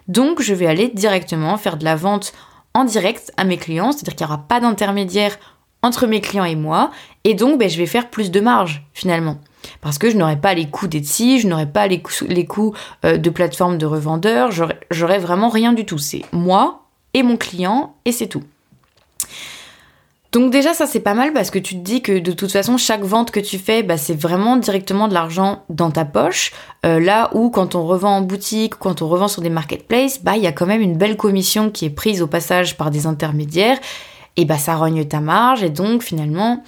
Donc 0.08 0.40
je 0.42 0.54
vais 0.54 0.66
aller 0.66 0.88
directement 0.88 1.56
faire 1.56 1.76
de 1.76 1.84
la 1.84 1.96
vente 1.96 2.32
en 2.74 2.84
direct 2.84 3.32
à 3.36 3.44
mes 3.44 3.56
clients, 3.56 3.92
c'est-à-dire 3.92 4.16
qu'il 4.16 4.26
n'y 4.26 4.32
aura 4.32 4.46
pas 4.46 4.60
d'intermédiaire 4.60 5.38
entre 5.86 6.06
mes 6.06 6.20
clients 6.20 6.44
et 6.44 6.56
moi, 6.56 6.90
et 7.24 7.34
donc 7.34 7.58
ben, 7.58 7.70
je 7.70 7.78
vais 7.78 7.86
faire 7.86 8.10
plus 8.10 8.30
de 8.30 8.40
marge 8.40 8.82
finalement. 8.92 9.38
Parce 9.80 9.98
que 9.98 10.10
je 10.10 10.16
n'aurai 10.16 10.36
pas 10.36 10.54
les 10.54 10.68
coûts 10.68 10.86
d'Etsy, 10.86 11.40
je 11.40 11.48
n'aurai 11.48 11.66
pas 11.66 11.86
les 11.86 12.00
coûts, 12.00 12.24
les 12.28 12.44
coûts 12.44 12.74
euh, 13.04 13.16
de 13.16 13.30
plateforme 13.30 13.78
de 13.78 13.86
revendeurs, 13.86 14.50
j'aurai 14.90 15.18
vraiment 15.18 15.48
rien 15.48 15.72
du 15.72 15.84
tout. 15.86 15.98
C'est 15.98 16.22
moi 16.32 16.82
et 17.14 17.22
mon 17.22 17.36
client, 17.36 17.94
et 18.04 18.12
c'est 18.12 18.26
tout. 18.26 18.42
Donc 20.32 20.50
déjà 20.50 20.74
ça 20.74 20.86
c'est 20.86 21.00
pas 21.00 21.14
mal 21.14 21.32
parce 21.32 21.50
que 21.50 21.58
tu 21.58 21.76
te 21.76 21.80
dis 21.80 22.02
que 22.02 22.18
de 22.18 22.32
toute 22.32 22.52
façon 22.52 22.76
chaque 22.76 23.02
vente 23.02 23.30
que 23.30 23.40
tu 23.40 23.56
fais 23.56 23.82
bah, 23.82 23.96
c'est 23.96 24.14
vraiment 24.14 24.58
directement 24.58 25.08
de 25.08 25.14
l'argent 25.14 25.64
dans 25.70 25.90
ta 25.90 26.04
poche. 26.04 26.52
Euh, 26.84 27.00
là 27.00 27.30
où 27.32 27.48
quand 27.48 27.74
on 27.74 27.86
revend 27.86 28.16
en 28.16 28.20
boutique, 28.20 28.74
quand 28.74 29.00
on 29.00 29.08
revend 29.08 29.28
sur 29.28 29.40
des 29.40 29.48
marketplaces, 29.48 30.22
bah 30.22 30.36
il 30.36 30.42
y 30.42 30.46
a 30.46 30.52
quand 30.52 30.66
même 30.66 30.82
une 30.82 30.98
belle 30.98 31.16
commission 31.16 31.70
qui 31.70 31.86
est 31.86 31.90
prise 31.90 32.20
au 32.20 32.26
passage 32.26 32.76
par 32.76 32.90
des 32.90 33.06
intermédiaires 33.06 33.78
et 34.36 34.44
bah 34.44 34.58
ça 34.58 34.76
rogne 34.76 35.04
ta 35.04 35.20
marge 35.20 35.62
et 35.62 35.70
donc 35.70 36.02
finalement 36.02 36.62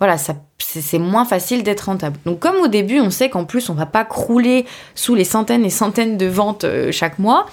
voilà, 0.00 0.16
c'est 0.16 0.98
moins 0.98 1.26
facile 1.26 1.62
d'être 1.62 1.82
rentable. 1.82 2.18
Donc 2.24 2.40
comme 2.40 2.56
au 2.56 2.68
début, 2.68 3.00
on 3.00 3.10
sait 3.10 3.28
qu'en 3.28 3.44
plus 3.44 3.68
on 3.68 3.74
va 3.74 3.84
pas 3.84 4.06
crouler 4.06 4.64
sous 4.94 5.14
les 5.14 5.24
centaines 5.24 5.64
et 5.64 5.70
centaines 5.70 6.16
de 6.16 6.26
ventes 6.26 6.64
euh, 6.64 6.90
chaque 6.90 7.18
mois, 7.18 7.44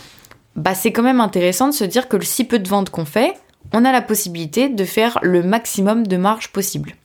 bah 0.56 0.74
c'est 0.74 0.94
quand 0.94 1.04
même 1.04 1.20
intéressant 1.20 1.68
de 1.68 1.74
se 1.74 1.84
dire 1.84 2.08
que 2.08 2.16
le 2.16 2.24
si 2.24 2.46
peu 2.46 2.58
de 2.58 2.68
ventes 2.68 2.90
qu'on 2.90 3.04
fait, 3.04 3.34
on 3.74 3.84
a 3.84 3.92
la 3.92 4.02
possibilité 4.02 4.70
de 4.70 4.86
faire 4.86 5.20
le 5.22 5.44
maximum 5.44 6.08
de 6.08 6.16
marge 6.16 6.54
possible. 6.54 6.96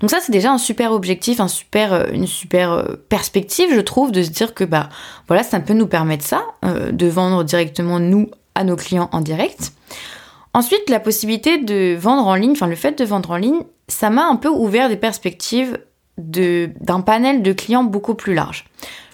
Donc 0.00 0.10
ça 0.10 0.18
c'est 0.20 0.32
déjà 0.32 0.50
un 0.50 0.58
super 0.58 0.90
objectif, 0.90 1.38
euh, 1.40 2.06
une 2.12 2.26
super 2.26 2.72
euh, 2.72 2.96
perspective 3.08 3.68
je 3.72 3.80
trouve 3.80 4.10
de 4.10 4.24
se 4.24 4.30
dire 4.30 4.52
que 4.52 4.64
bah 4.64 4.88
voilà 5.28 5.44
ça 5.44 5.60
peut 5.60 5.74
nous 5.74 5.86
permettre 5.86 6.24
ça, 6.24 6.44
de 6.64 7.06
vendre 7.06 7.44
directement 7.44 8.00
nous 8.00 8.30
à 8.56 8.64
nos 8.64 8.74
clients 8.74 9.08
en 9.12 9.20
direct. 9.20 9.72
Ensuite 10.54 10.88
la 10.88 11.00
possibilité 11.00 11.58
de 11.58 11.96
vendre 11.96 12.26
en 12.26 12.36
ligne, 12.36 12.52
enfin 12.52 12.68
le 12.68 12.76
fait 12.76 12.96
de 12.96 13.04
vendre 13.04 13.32
en 13.32 13.36
ligne, 13.36 13.62
ça 13.88 14.08
m'a 14.08 14.24
un 14.24 14.36
peu 14.36 14.48
ouvert 14.48 14.88
des 14.88 14.96
perspectives 14.96 15.78
d'un 16.16 17.00
panel 17.00 17.42
de 17.42 17.52
clients 17.52 17.82
beaucoup 17.82 18.14
plus 18.14 18.34
large. 18.34 18.64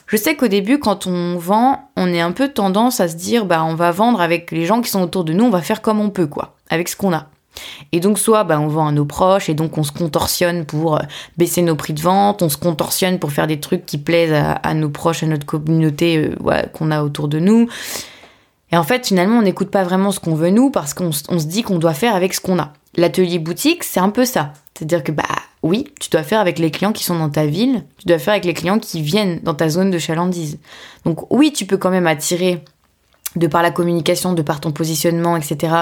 Je 0.06 0.18
sais 0.18 0.36
qu'au 0.36 0.48
début, 0.48 0.78
quand 0.78 1.06
on 1.06 1.38
vend, 1.38 1.88
on 1.96 2.12
est 2.12 2.20
un 2.20 2.32
peu 2.32 2.48
tendance 2.48 3.00
à 3.00 3.08
se 3.08 3.14
dire, 3.14 3.46
bah, 3.46 3.64
on 3.64 3.74
va 3.74 3.90
vendre 3.90 4.20
avec 4.20 4.50
les 4.50 4.66
gens 4.66 4.82
qui 4.82 4.90
sont 4.90 5.02
autour 5.02 5.24
de 5.24 5.32
nous, 5.32 5.44
on 5.44 5.50
va 5.50 5.62
faire 5.62 5.80
comme 5.80 6.00
on 6.00 6.10
peut, 6.10 6.26
quoi, 6.26 6.56
avec 6.68 6.88
ce 6.88 6.96
qu'on 6.96 7.14
a. 7.14 7.28
Et 7.92 8.00
donc 8.00 8.18
soit 8.18 8.44
bah, 8.44 8.60
on 8.60 8.68
vend 8.68 8.88
à 8.88 8.92
nos 8.92 9.04
proches 9.04 9.48
et 9.48 9.54
donc 9.54 9.76
on 9.78 9.82
se 9.82 9.92
contorsionne 9.92 10.64
pour 10.64 10.96
euh, 10.96 11.00
baisser 11.36 11.62
nos 11.62 11.74
prix 11.74 11.92
de 11.92 12.00
vente, 12.00 12.42
on 12.42 12.48
se 12.48 12.56
contorsionne 12.56 13.18
pour 13.18 13.32
faire 13.32 13.46
des 13.46 13.60
trucs 13.60 13.86
qui 13.86 13.98
plaisent 13.98 14.34
à, 14.62 14.74
nos 14.74 14.88
proches, 14.88 15.22
à 15.22 15.26
notre 15.26 15.46
communauté 15.46 16.30
euh, 16.46 16.62
qu'on 16.72 16.90
a 16.90 17.02
autour 17.02 17.28
de 17.28 17.38
nous. 17.38 17.68
Et 18.72 18.76
en 18.76 18.84
fait 18.84 19.06
finalement 19.06 19.38
on 19.38 19.42
n'écoute 19.42 19.70
pas 19.70 19.84
vraiment 19.84 20.12
ce 20.12 20.20
qu'on 20.20 20.34
veut 20.34 20.50
nous 20.50 20.70
parce 20.70 20.94
qu'on 20.94 21.12
se 21.12 21.46
dit 21.46 21.62
qu'on 21.62 21.78
doit 21.78 21.94
faire 21.94 22.14
avec 22.14 22.34
ce 22.34 22.40
qu'on 22.40 22.58
a. 22.58 22.72
L'atelier 22.96 23.38
boutique 23.38 23.84
c'est 23.84 24.00
un 24.00 24.10
peu 24.10 24.24
ça. 24.24 24.52
C'est-à-dire 24.74 25.04
que 25.04 25.12
bah 25.12 25.24
oui, 25.62 25.92
tu 26.00 26.08
dois 26.08 26.22
faire 26.22 26.40
avec 26.40 26.58
les 26.58 26.70
clients 26.70 26.92
qui 26.92 27.04
sont 27.04 27.18
dans 27.18 27.28
ta 27.28 27.44
ville, 27.46 27.84
tu 27.98 28.06
dois 28.06 28.18
faire 28.18 28.32
avec 28.32 28.46
les 28.46 28.54
clients 28.54 28.78
qui 28.78 29.02
viennent 29.02 29.40
dans 29.42 29.54
ta 29.54 29.68
zone 29.68 29.90
de 29.90 29.98
chalandise. 29.98 30.58
Donc 31.04 31.30
oui, 31.30 31.52
tu 31.52 31.66
peux 31.66 31.76
quand 31.76 31.90
même 31.90 32.06
attirer 32.06 32.64
de 33.36 33.46
par 33.46 33.62
la 33.62 33.70
communication, 33.70 34.32
de 34.32 34.42
par 34.42 34.60
ton 34.60 34.72
positionnement, 34.72 35.36
etc., 35.36 35.74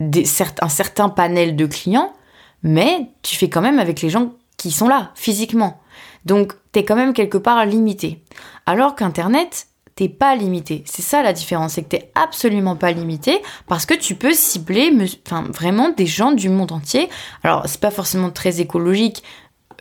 un 0.00 0.68
certain 0.68 1.10
panel 1.10 1.56
de 1.56 1.66
clients, 1.66 2.12
mais 2.62 3.10
tu 3.22 3.36
fais 3.36 3.50
quand 3.50 3.60
même 3.60 3.78
avec 3.78 4.00
les 4.00 4.08
gens 4.08 4.32
qui 4.56 4.70
sont 4.70 4.88
là, 4.88 5.10
physiquement. 5.14 5.80
Donc, 6.24 6.54
tu 6.72 6.80
es 6.80 6.84
quand 6.84 6.96
même 6.96 7.12
quelque 7.12 7.38
part 7.38 7.64
limité. 7.66 8.22
Alors 8.66 8.94
qu'Internet, 8.94 9.68
pas 10.08 10.34
limité. 10.36 10.82
C'est 10.86 11.02
ça 11.02 11.22
la 11.22 11.32
différence, 11.32 11.74
c'est 11.74 11.82
que 11.82 11.88
t'es 11.88 12.10
absolument 12.14 12.76
pas 12.76 12.92
limité 12.92 13.40
parce 13.66 13.86
que 13.86 13.94
tu 13.94 14.14
peux 14.14 14.32
cibler 14.32 14.90
enfin, 15.26 15.44
vraiment 15.52 15.90
des 15.90 16.06
gens 16.06 16.32
du 16.32 16.48
monde 16.48 16.72
entier. 16.72 17.08
Alors, 17.42 17.64
c'est 17.66 17.80
pas 17.80 17.90
forcément 17.90 18.30
très 18.30 18.60
écologique. 18.60 19.22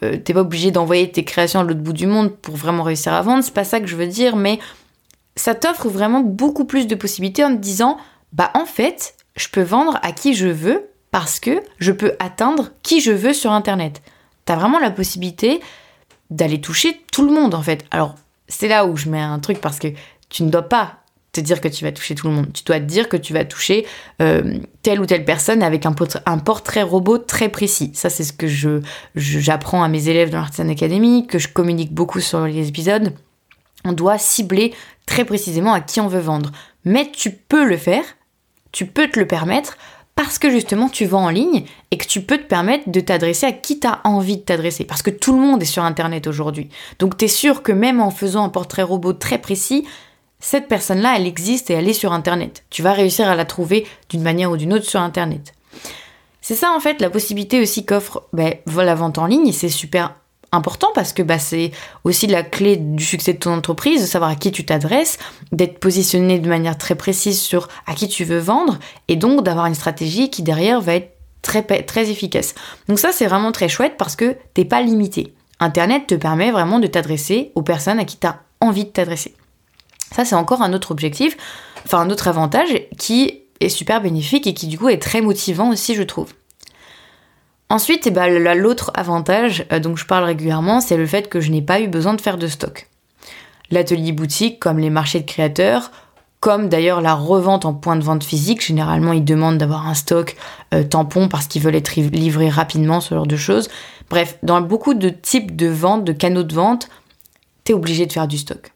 Euh, 0.03 0.17
t'es 0.17 0.33
pas 0.33 0.41
obligé 0.41 0.71
d'envoyer 0.71 1.11
tes 1.11 1.23
créations 1.23 1.59
à 1.59 1.63
l'autre 1.63 1.81
bout 1.81 1.93
du 1.93 2.07
monde 2.07 2.35
pour 2.35 2.55
vraiment 2.55 2.83
réussir 2.83 3.13
à 3.13 3.21
vendre, 3.21 3.43
c'est 3.43 3.53
pas 3.53 3.65
ça 3.65 3.79
que 3.79 3.87
je 3.87 3.95
veux 3.95 4.07
dire, 4.07 4.35
mais 4.35 4.59
ça 5.35 5.55
t'offre 5.55 5.89
vraiment 5.89 6.21
beaucoup 6.21 6.65
plus 6.65 6.87
de 6.87 6.95
possibilités 6.95 7.43
en 7.43 7.49
te 7.49 7.61
disant, 7.61 7.97
bah 8.31 8.51
en 8.53 8.65
fait, 8.65 9.15
je 9.35 9.47
peux 9.49 9.61
vendre 9.61 9.99
à 10.01 10.11
qui 10.11 10.33
je 10.35 10.47
veux 10.47 10.89
parce 11.11 11.39
que 11.39 11.61
je 11.79 11.91
peux 11.91 12.13
atteindre 12.19 12.71
qui 12.83 13.01
je 13.01 13.11
veux 13.11 13.33
sur 13.33 13.51
Internet. 13.51 14.01
Tu 14.45 14.53
as 14.53 14.55
vraiment 14.55 14.79
la 14.79 14.91
possibilité 14.91 15.59
d'aller 16.29 16.61
toucher 16.61 17.01
tout 17.11 17.25
le 17.25 17.31
monde 17.31 17.55
en 17.55 17.61
fait. 17.61 17.85
Alors 17.91 18.15
c'est 18.49 18.67
là 18.67 18.85
où 18.85 18.97
je 18.97 19.09
mets 19.09 19.21
un 19.21 19.39
truc 19.39 19.61
parce 19.61 19.79
que 19.79 19.87
tu 20.29 20.43
ne 20.43 20.49
dois 20.49 20.67
pas 20.67 20.95
te 21.31 21.39
dire 21.39 21.61
que 21.61 21.67
tu 21.67 21.85
vas 21.85 21.91
toucher 21.91 22.15
tout 22.15 22.27
le 22.27 22.33
monde. 22.33 22.51
Tu 22.53 22.63
dois 22.63 22.79
te 22.79 22.85
dire 22.85 23.07
que 23.07 23.15
tu 23.15 23.33
vas 23.33 23.45
toucher 23.45 23.85
euh, 24.21 24.57
telle 24.81 24.99
ou 24.99 25.05
telle 25.05 25.25
personne 25.25 25.61
avec 25.61 25.85
un, 25.85 25.93
portrait 26.39 26.81
robot 26.81 27.19
très 27.19 27.49
précis. 27.49 27.91
Ça, 27.93 28.09
c'est 28.09 28.23
ce 28.23 28.33
que 28.33 28.47
j'apprends 29.15 29.83
à 29.83 29.87
mes 29.87 30.09
élèves 30.09 30.31
dans 30.31 30.39
l'Artisan 30.39 30.67
Academy, 30.69 31.27
que 31.27 31.37
je 31.37 31.47
communique 31.47 31.93
beaucoup 31.93 32.19
sur 32.19 32.45
les 32.45 32.67
épisodes. 32.67 33.13
On 33.85 33.93
doit 33.93 34.17
cibler 34.17 34.73
très 35.05 35.23
précisément 35.23 35.73
à 35.73 35.81
qui 35.81 36.01
on 36.01 36.07
veut 36.07 36.19
vendre. 36.19 36.51
Mais 36.83 37.11
tu 37.11 37.31
peux 37.31 37.63
le 37.63 37.77
faire 37.77 38.03
tu 38.71 38.85
peux 38.85 39.09
te 39.09 39.19
le 39.19 39.27
permettre 39.27 39.77
parce 40.19 40.37
que 40.37 40.49
justement 40.49 40.89
tu 40.89 41.05
vends 41.05 41.27
en 41.27 41.29
ligne 41.29 41.63
et 41.91 41.97
que 41.97 42.05
tu 42.05 42.19
peux 42.19 42.37
te 42.37 42.43
permettre 42.43 42.89
de 42.89 42.99
t'adresser 42.99 43.45
à 43.45 43.53
qui 43.53 43.79
t'as 43.79 44.01
envie 44.03 44.35
de 44.35 44.41
t'adresser. 44.41 44.83
Parce 44.83 45.01
que 45.01 45.11
tout 45.11 45.31
le 45.31 45.39
monde 45.39 45.61
est 45.61 45.65
sur 45.65 45.85
Internet 45.85 46.27
aujourd'hui. 46.27 46.67
Donc 46.99 47.15
tu 47.15 47.23
es 47.23 47.29
sûr 47.29 47.63
que 47.63 47.71
même 47.71 48.01
en 48.01 48.11
faisant 48.11 48.43
un 48.43 48.49
portrait 48.49 48.83
robot 48.83 49.13
très 49.13 49.37
précis, 49.37 49.87
cette 50.41 50.67
personne-là, 50.67 51.13
elle 51.15 51.25
existe 51.25 51.69
et 51.69 51.73
elle 51.75 51.87
est 51.87 51.93
sur 51.93 52.11
Internet. 52.11 52.65
Tu 52.69 52.81
vas 52.81 52.91
réussir 52.91 53.29
à 53.29 53.35
la 53.35 53.45
trouver 53.45 53.87
d'une 54.09 54.21
manière 54.21 54.51
ou 54.51 54.57
d'une 54.57 54.73
autre 54.73 54.83
sur 54.83 54.99
Internet. 54.99 55.53
C'est 56.41 56.55
ça 56.55 56.73
en 56.75 56.81
fait 56.81 56.99
la 56.99 57.09
possibilité 57.09 57.61
aussi 57.61 57.85
qu'offre 57.85 58.23
ben, 58.33 58.55
la 58.75 58.95
vente 58.95 59.19
en 59.19 59.25
ligne 59.25 59.53
c'est 59.53 59.69
super 59.69 60.15
important 60.51 60.89
parce 60.93 61.13
que 61.13 61.21
bah, 61.21 61.39
c'est 61.39 61.71
aussi 62.03 62.27
la 62.27 62.43
clé 62.43 62.77
du 62.77 63.03
succès 63.03 63.33
de 63.33 63.39
ton 63.39 63.53
entreprise, 63.53 64.01
de 64.01 64.07
savoir 64.07 64.31
à 64.31 64.35
qui 64.35 64.51
tu 64.51 64.65
t'adresses, 64.65 65.17
d'être 65.51 65.79
positionné 65.79 66.39
de 66.39 66.49
manière 66.49 66.77
très 66.77 66.95
précise 66.95 67.39
sur 67.39 67.67
à 67.85 67.93
qui 67.93 68.07
tu 68.07 68.23
veux 68.23 68.39
vendre 68.39 68.79
et 69.07 69.15
donc 69.15 69.43
d'avoir 69.43 69.65
une 69.67 69.75
stratégie 69.75 70.29
qui 70.29 70.43
derrière 70.43 70.81
va 70.81 70.95
être 70.95 71.15
très, 71.41 71.63
très 71.63 72.09
efficace. 72.09 72.55
Donc 72.87 72.99
ça 72.99 73.11
c'est 73.11 73.27
vraiment 73.27 73.51
très 73.51 73.69
chouette 73.69 73.95
parce 73.97 74.15
que 74.15 74.35
t'es 74.53 74.65
pas 74.65 74.81
limité. 74.81 75.33
Internet 75.59 76.07
te 76.07 76.15
permet 76.15 76.51
vraiment 76.51 76.79
de 76.79 76.87
t'adresser 76.87 77.51
aux 77.55 77.61
personnes 77.61 77.99
à 77.99 78.05
qui 78.05 78.17
tu 78.17 78.27
as 78.27 78.39
envie 78.61 78.85
de 78.85 78.89
t'adresser. 78.89 79.35
Ça 80.11 80.25
c'est 80.25 80.35
encore 80.35 80.61
un 80.61 80.73
autre 80.73 80.91
objectif, 80.91 81.37
enfin 81.85 81.99
un 81.99 82.09
autre 82.09 82.27
avantage 82.27 82.69
qui 82.97 83.43
est 83.59 83.69
super 83.69 84.01
bénéfique 84.01 84.47
et 84.47 84.53
qui 84.53 84.67
du 84.67 84.77
coup 84.77 84.89
est 84.89 85.01
très 85.01 85.21
motivant 85.21 85.69
aussi 85.69 85.95
je 85.95 86.03
trouve. 86.03 86.33
Ensuite, 87.71 88.07
eh 88.07 88.11
ben, 88.11 88.27
l'autre 88.55 88.91
avantage 88.95 89.65
euh, 89.71 89.79
dont 89.79 89.95
je 89.95 90.05
parle 90.05 90.23
régulièrement, 90.23 90.81
c'est 90.81 90.97
le 90.97 91.05
fait 91.05 91.29
que 91.29 91.39
je 91.39 91.51
n'ai 91.51 91.61
pas 91.61 91.79
eu 91.79 91.87
besoin 91.87 92.15
de 92.15 92.21
faire 92.21 92.37
de 92.37 92.47
stock. 92.47 92.89
L'atelier 93.69 94.11
boutique, 94.11 94.59
comme 94.59 94.79
les 94.79 94.89
marchés 94.89 95.19
de 95.19 95.25
créateurs, 95.25 95.91
comme 96.39 96.69
d'ailleurs 96.69 97.01
la 97.01 97.13
revente 97.13 97.65
en 97.65 97.73
point 97.73 97.95
de 97.95 98.03
vente 98.03 98.23
physique, 98.23 98.65
généralement 98.65 99.13
ils 99.13 99.25
demandent 99.25 99.57
d'avoir 99.57 99.87
un 99.87 99.93
stock 99.93 100.35
euh, 100.73 100.83
tampon 100.83 101.27
parce 101.27 101.47
qu'ils 101.47 101.61
veulent 101.61 101.75
être 101.75 101.95
livrés 101.95 102.49
rapidement, 102.49 103.01
ce 103.01 103.13
genre 103.13 103.27
de 103.27 103.35
choses. 103.35 103.69
Bref, 104.09 104.37
dans 104.41 104.61
beaucoup 104.61 104.95
de 104.95 105.09
types 105.09 105.55
de 105.55 105.67
ventes, 105.67 106.05
de 106.05 106.13
canaux 106.13 106.43
de 106.43 106.55
vente, 106.55 106.89
t'es 107.65 107.73
obligé 107.73 108.07
de 108.07 108.13
faire 108.13 108.27
du 108.27 108.37
stock. 108.37 108.71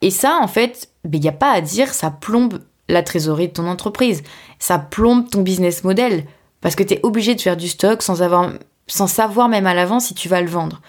Et 0.00 0.10
ça, 0.10 0.38
en 0.42 0.48
fait, 0.48 0.88
il 1.04 1.10
ben, 1.10 1.20
n'y 1.20 1.28
a 1.28 1.32
pas 1.32 1.52
à 1.52 1.60
dire, 1.60 1.94
ça 1.94 2.10
plombe 2.10 2.60
la 2.88 3.02
trésorerie 3.02 3.48
de 3.48 3.52
ton 3.52 3.68
entreprise, 3.68 4.22
ça 4.58 4.78
plombe 4.78 5.28
ton 5.28 5.42
business 5.42 5.84
model. 5.84 6.24
Parce 6.66 6.74
que 6.74 6.82
tu 6.82 6.94
es 6.94 7.00
obligé 7.04 7.36
de 7.36 7.40
faire 7.40 7.56
du 7.56 7.68
stock 7.68 8.02
sans, 8.02 8.22
avoir, 8.22 8.50
sans 8.88 9.06
savoir 9.06 9.48
même 9.48 9.68
à 9.68 9.74
l'avance 9.74 10.06
si 10.06 10.14
tu 10.14 10.28
vas 10.28 10.40
le 10.40 10.48
vendre. 10.48 10.80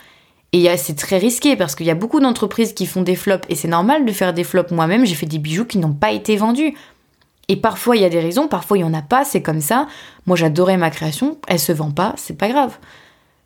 Et 0.52 0.76
c'est 0.76 0.96
très 0.96 1.20
risqué 1.20 1.56
parce 1.56 1.76
qu'il 1.76 1.86
y 1.86 1.92
a 1.92 1.94
beaucoup 1.94 2.20
d'entreprises 2.20 2.74
qui 2.74 2.88
font 2.88 3.04
des 3.04 3.16
flops 3.16 3.46
et 3.48 3.54
c'est 3.54 3.68
normal 3.68 4.04
de 4.04 4.12
faire 4.12 4.34
des 4.34 4.44
flops. 4.44 4.72
Moi-même, 4.72 5.06
j'ai 5.06 5.14
fait 5.14 5.28
des 5.28 5.38
bijoux 5.38 5.66
qui 5.66 5.78
n'ont 5.78 5.94
pas 5.94 6.14
été 6.14 6.36
vendus. 6.36 6.74
Et 7.48 7.58
parfois, 7.58 7.96
il 7.96 8.02
y 8.02 8.06
a 8.06 8.10
des 8.10 8.20
raisons, 8.20 8.48
parfois, 8.48 8.80
il 8.80 8.82
n'y 8.86 8.90
en 8.90 8.94
a 8.96 9.04
pas, 9.04 9.24
c'est 9.24 9.44
comme 9.44 9.62
ça. 9.62 9.86
Moi, 10.26 10.36
j'adorais 10.36 10.78
ma 10.78 10.90
création, 10.90 11.38
elle 11.48 11.60
se 11.60 11.74
vend 11.74 11.92
pas, 11.92 12.16
c'est 12.18 12.40
pas 12.40 12.50
grave. 12.50 12.80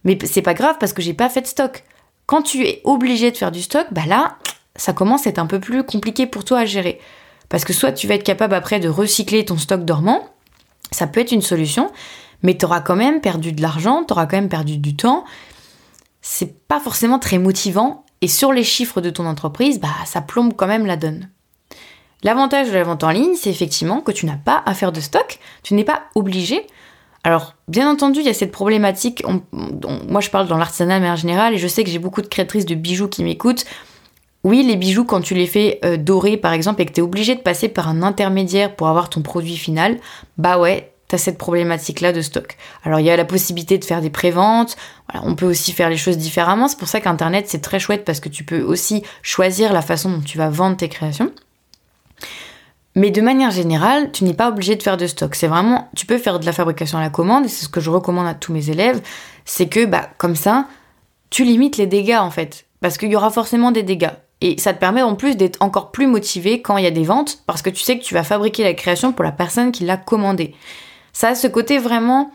Mais 0.06 0.18
c'est 0.24 0.42
pas 0.42 0.54
grave 0.54 0.78
parce 0.80 0.94
que 0.94 1.02
j'ai 1.02 1.14
pas 1.14 1.28
fait 1.28 1.42
de 1.42 1.48
stock. 1.48 1.84
Quand 2.28 2.44
tu 2.44 2.66
es 2.66 2.80
obligé 2.86 3.32
de 3.32 3.36
faire 3.36 3.52
du 3.52 3.62
stock, 3.62 3.88
bah 3.92 4.06
là, 4.08 4.38
ça 4.78 4.94
commence 4.94 5.28
à 5.28 5.32
être 5.32 5.40
un 5.40 5.48
peu 5.48 5.60
plus 5.60 5.84
compliqué 5.84 6.28
pour 6.28 6.46
toi 6.46 6.60
à 6.60 6.66
gérer. 6.66 7.02
Parce 7.50 7.66
que 7.66 7.74
soit 7.74 7.92
tu 7.92 8.08
vas 8.08 8.16
être 8.16 8.24
capable 8.24 8.54
après 8.54 8.80
de 8.80 8.88
recycler 8.88 9.44
ton 9.44 9.58
stock 9.58 9.84
dormant, 9.84 10.30
ça 10.92 11.08
peut 11.08 11.22
être 11.22 11.32
une 11.32 11.42
solution, 11.42 11.90
mais 12.44 12.58
tu 12.58 12.66
auras 12.66 12.82
quand 12.82 12.96
même 12.96 13.22
perdu 13.22 13.52
de 13.52 13.62
l'argent, 13.62 14.04
tu 14.04 14.14
auras 14.14 14.26
quand 14.26 14.38
même 14.38 14.50
perdu 14.50 14.78
du 14.78 14.96
temps. 14.96 15.26
C'est 16.22 16.68
pas 16.68 16.80
forcément 16.80 17.20
très 17.20 17.38
motivant 17.38 18.06
et 18.22 18.28
sur 18.28 18.54
les 18.54 18.64
chiffres 18.64 19.02
de 19.02 19.10
ton 19.10 19.26
entreprise, 19.26 19.80
bah 19.80 19.90
ça 20.06 20.22
plombe 20.22 20.54
quand 20.56 20.68
même 20.68 20.86
la 20.86 20.98
donne. 20.98 21.30
L'avantage 22.24 22.70
de 22.70 22.76
la 22.76 22.84
vente 22.84 23.04
en 23.04 23.10
ligne, 23.10 23.34
c'est 23.36 23.50
effectivement 23.50 24.02
que 24.02 24.12
tu 24.12 24.28
n'as 24.28 24.38
pas 24.38 24.62
à 24.66 24.76
faire 24.76 24.92
de 24.92 25.02
stock, 25.02 25.40
tu 25.64 25.74
n'es 25.74 25.84
pas 25.84 26.04
obligé. 26.14 26.68
Alors, 27.24 27.56
bien 27.68 27.90
entendu, 27.90 28.20
il 28.20 28.26
y 28.26 28.30
a 28.30 28.34
cette 28.34 28.52
problématique, 28.52 29.24
moi 29.52 30.22
je 30.22 30.30
parle 30.30 30.48
dans 30.48 30.58
l'artisanat 30.58 31.00
mais 31.00 31.10
en 31.10 31.16
général, 31.16 31.54
et 31.54 31.58
je 31.58 31.68
sais 31.68 31.84
que 31.84 31.90
j'ai 31.90 32.00
beaucoup 32.00 32.22
de 32.22 32.28
créatrices 32.28 32.66
de 32.66 32.76
bijoux 32.76 33.08
qui 33.08 33.24
m'écoutent. 33.24 33.66
Oui, 34.44 34.64
les 34.64 34.76
bijoux, 34.76 35.06
quand 35.06 35.22
tu 35.22 35.36
les 35.36 35.46
fais 35.46 35.80
euh, 35.86 35.98
dorer 35.98 36.36
par 36.36 36.54
exemple 36.54 36.82
et 36.82 36.86
que 36.86 36.92
tu 36.92 37.00
es 37.00 37.04
obligé 37.04 37.36
de 37.36 37.42
passer 37.42 37.70
par 37.70 37.88
un 37.90 38.02
intermédiaire 38.02 38.76
pour 38.76 38.88
avoir 38.88 39.10
ton 39.10 39.22
produit 39.22 39.58
final, 39.58 40.00
bah 40.38 40.58
ouais, 40.58 40.91
tu 41.12 41.16
as 41.16 41.20
cette 41.20 41.38
problématique-là 41.38 42.14
de 42.14 42.22
stock. 42.22 42.58
Alors 42.84 43.00
il 43.00 43.06
y 43.06 43.12
a 43.12 43.18
la 43.18 43.26
possibilité 43.26 43.78
de 43.78 43.86
faire 43.86 44.02
des 44.02 44.10
préventes, 44.10 44.78
on 45.14 45.36
peut 45.36 45.46
aussi 45.46 45.74
faire 45.74 45.90
les 45.90 45.98
choses 45.98 46.18
différemment, 46.18 46.68
c'est 46.68 46.80
pour 46.80 46.88
ça 46.88 47.02
qu'Internet 47.02 47.46
c'est 47.48 47.62
très 47.62 47.80
chouette 47.80 48.06
parce 48.06 48.20
que 48.20 48.30
tu 48.30 48.44
peux 48.44 48.62
aussi 48.62 49.04
choisir 49.22 49.74
la 49.74 49.82
façon 49.82 50.10
dont 50.10 50.22
tu 50.22 50.38
vas 50.38 50.50
vendre 50.50 50.78
tes 50.78 50.90
créations. 50.90 51.32
Mais 52.96 53.10
de 53.10 53.22
manière 53.22 53.52
générale, 53.52 54.12
tu 54.12 54.24
n'es 54.24 54.34
pas 54.34 54.50
obligé 54.50 54.76
de 54.76 54.84
faire 54.84 54.98
de 54.98 55.08
stock. 55.08 55.36
C'est 55.36 55.48
vraiment, 55.48 55.90
tu 55.96 56.06
peux 56.06 56.18
faire 56.18 56.40
de 56.40 56.46
la 56.46 56.52
fabrication 56.52 56.98
à 56.98 57.02
la 57.02 57.10
commande, 57.10 57.46
et 57.46 57.48
c'est 57.48 57.66
ce 57.66 57.70
que 57.70 57.80
je 57.80 57.90
recommande 57.90 58.28
à 58.28 58.34
tous 58.34 58.52
mes 58.52 58.70
élèves, 58.70 59.02
c'est 59.46 59.68
que 59.68 59.86
bah, 59.86 60.10
comme 60.18 60.36
ça, 60.36 60.68
tu 61.30 61.46
limites 61.46 61.78
les 61.78 61.88
dégâts 61.88 62.20
en 62.20 62.32
fait. 62.32 62.66
Parce 62.82 62.98
qu'il 62.98 63.10
y 63.10 63.16
aura 63.16 63.30
forcément 63.30 63.72
des 63.72 63.84
dégâts. 63.84 64.12
Et 64.42 64.60
ça 64.60 64.74
te 64.74 64.80
permet 64.80 65.04
en 65.04 65.16
plus 65.16 65.38
d'être 65.38 65.62
encore 65.62 65.92
plus 65.92 66.08
motivé 66.08 66.62
quand 66.62 66.78
il 66.78 66.84
y 66.84 66.88
a 66.88 66.92
des 66.92 67.04
ventes, 67.04 67.44
parce 67.46 67.62
que 67.62 67.70
tu 67.70 67.82
sais 67.82 67.98
que 67.98 68.04
tu 68.04 68.14
vas 68.14 68.24
fabriquer 68.24 68.64
la 68.64 68.74
création 68.74 69.14
pour 69.14 69.24
la 69.24 69.32
personne 69.32 69.72
qui 69.72 69.86
l'a 69.86 69.98
commandée. 69.98 70.56
Ça 71.14 71.30
a 71.30 71.36
ce 71.36 71.48
côté 71.48 71.78
vraiment 71.78 72.32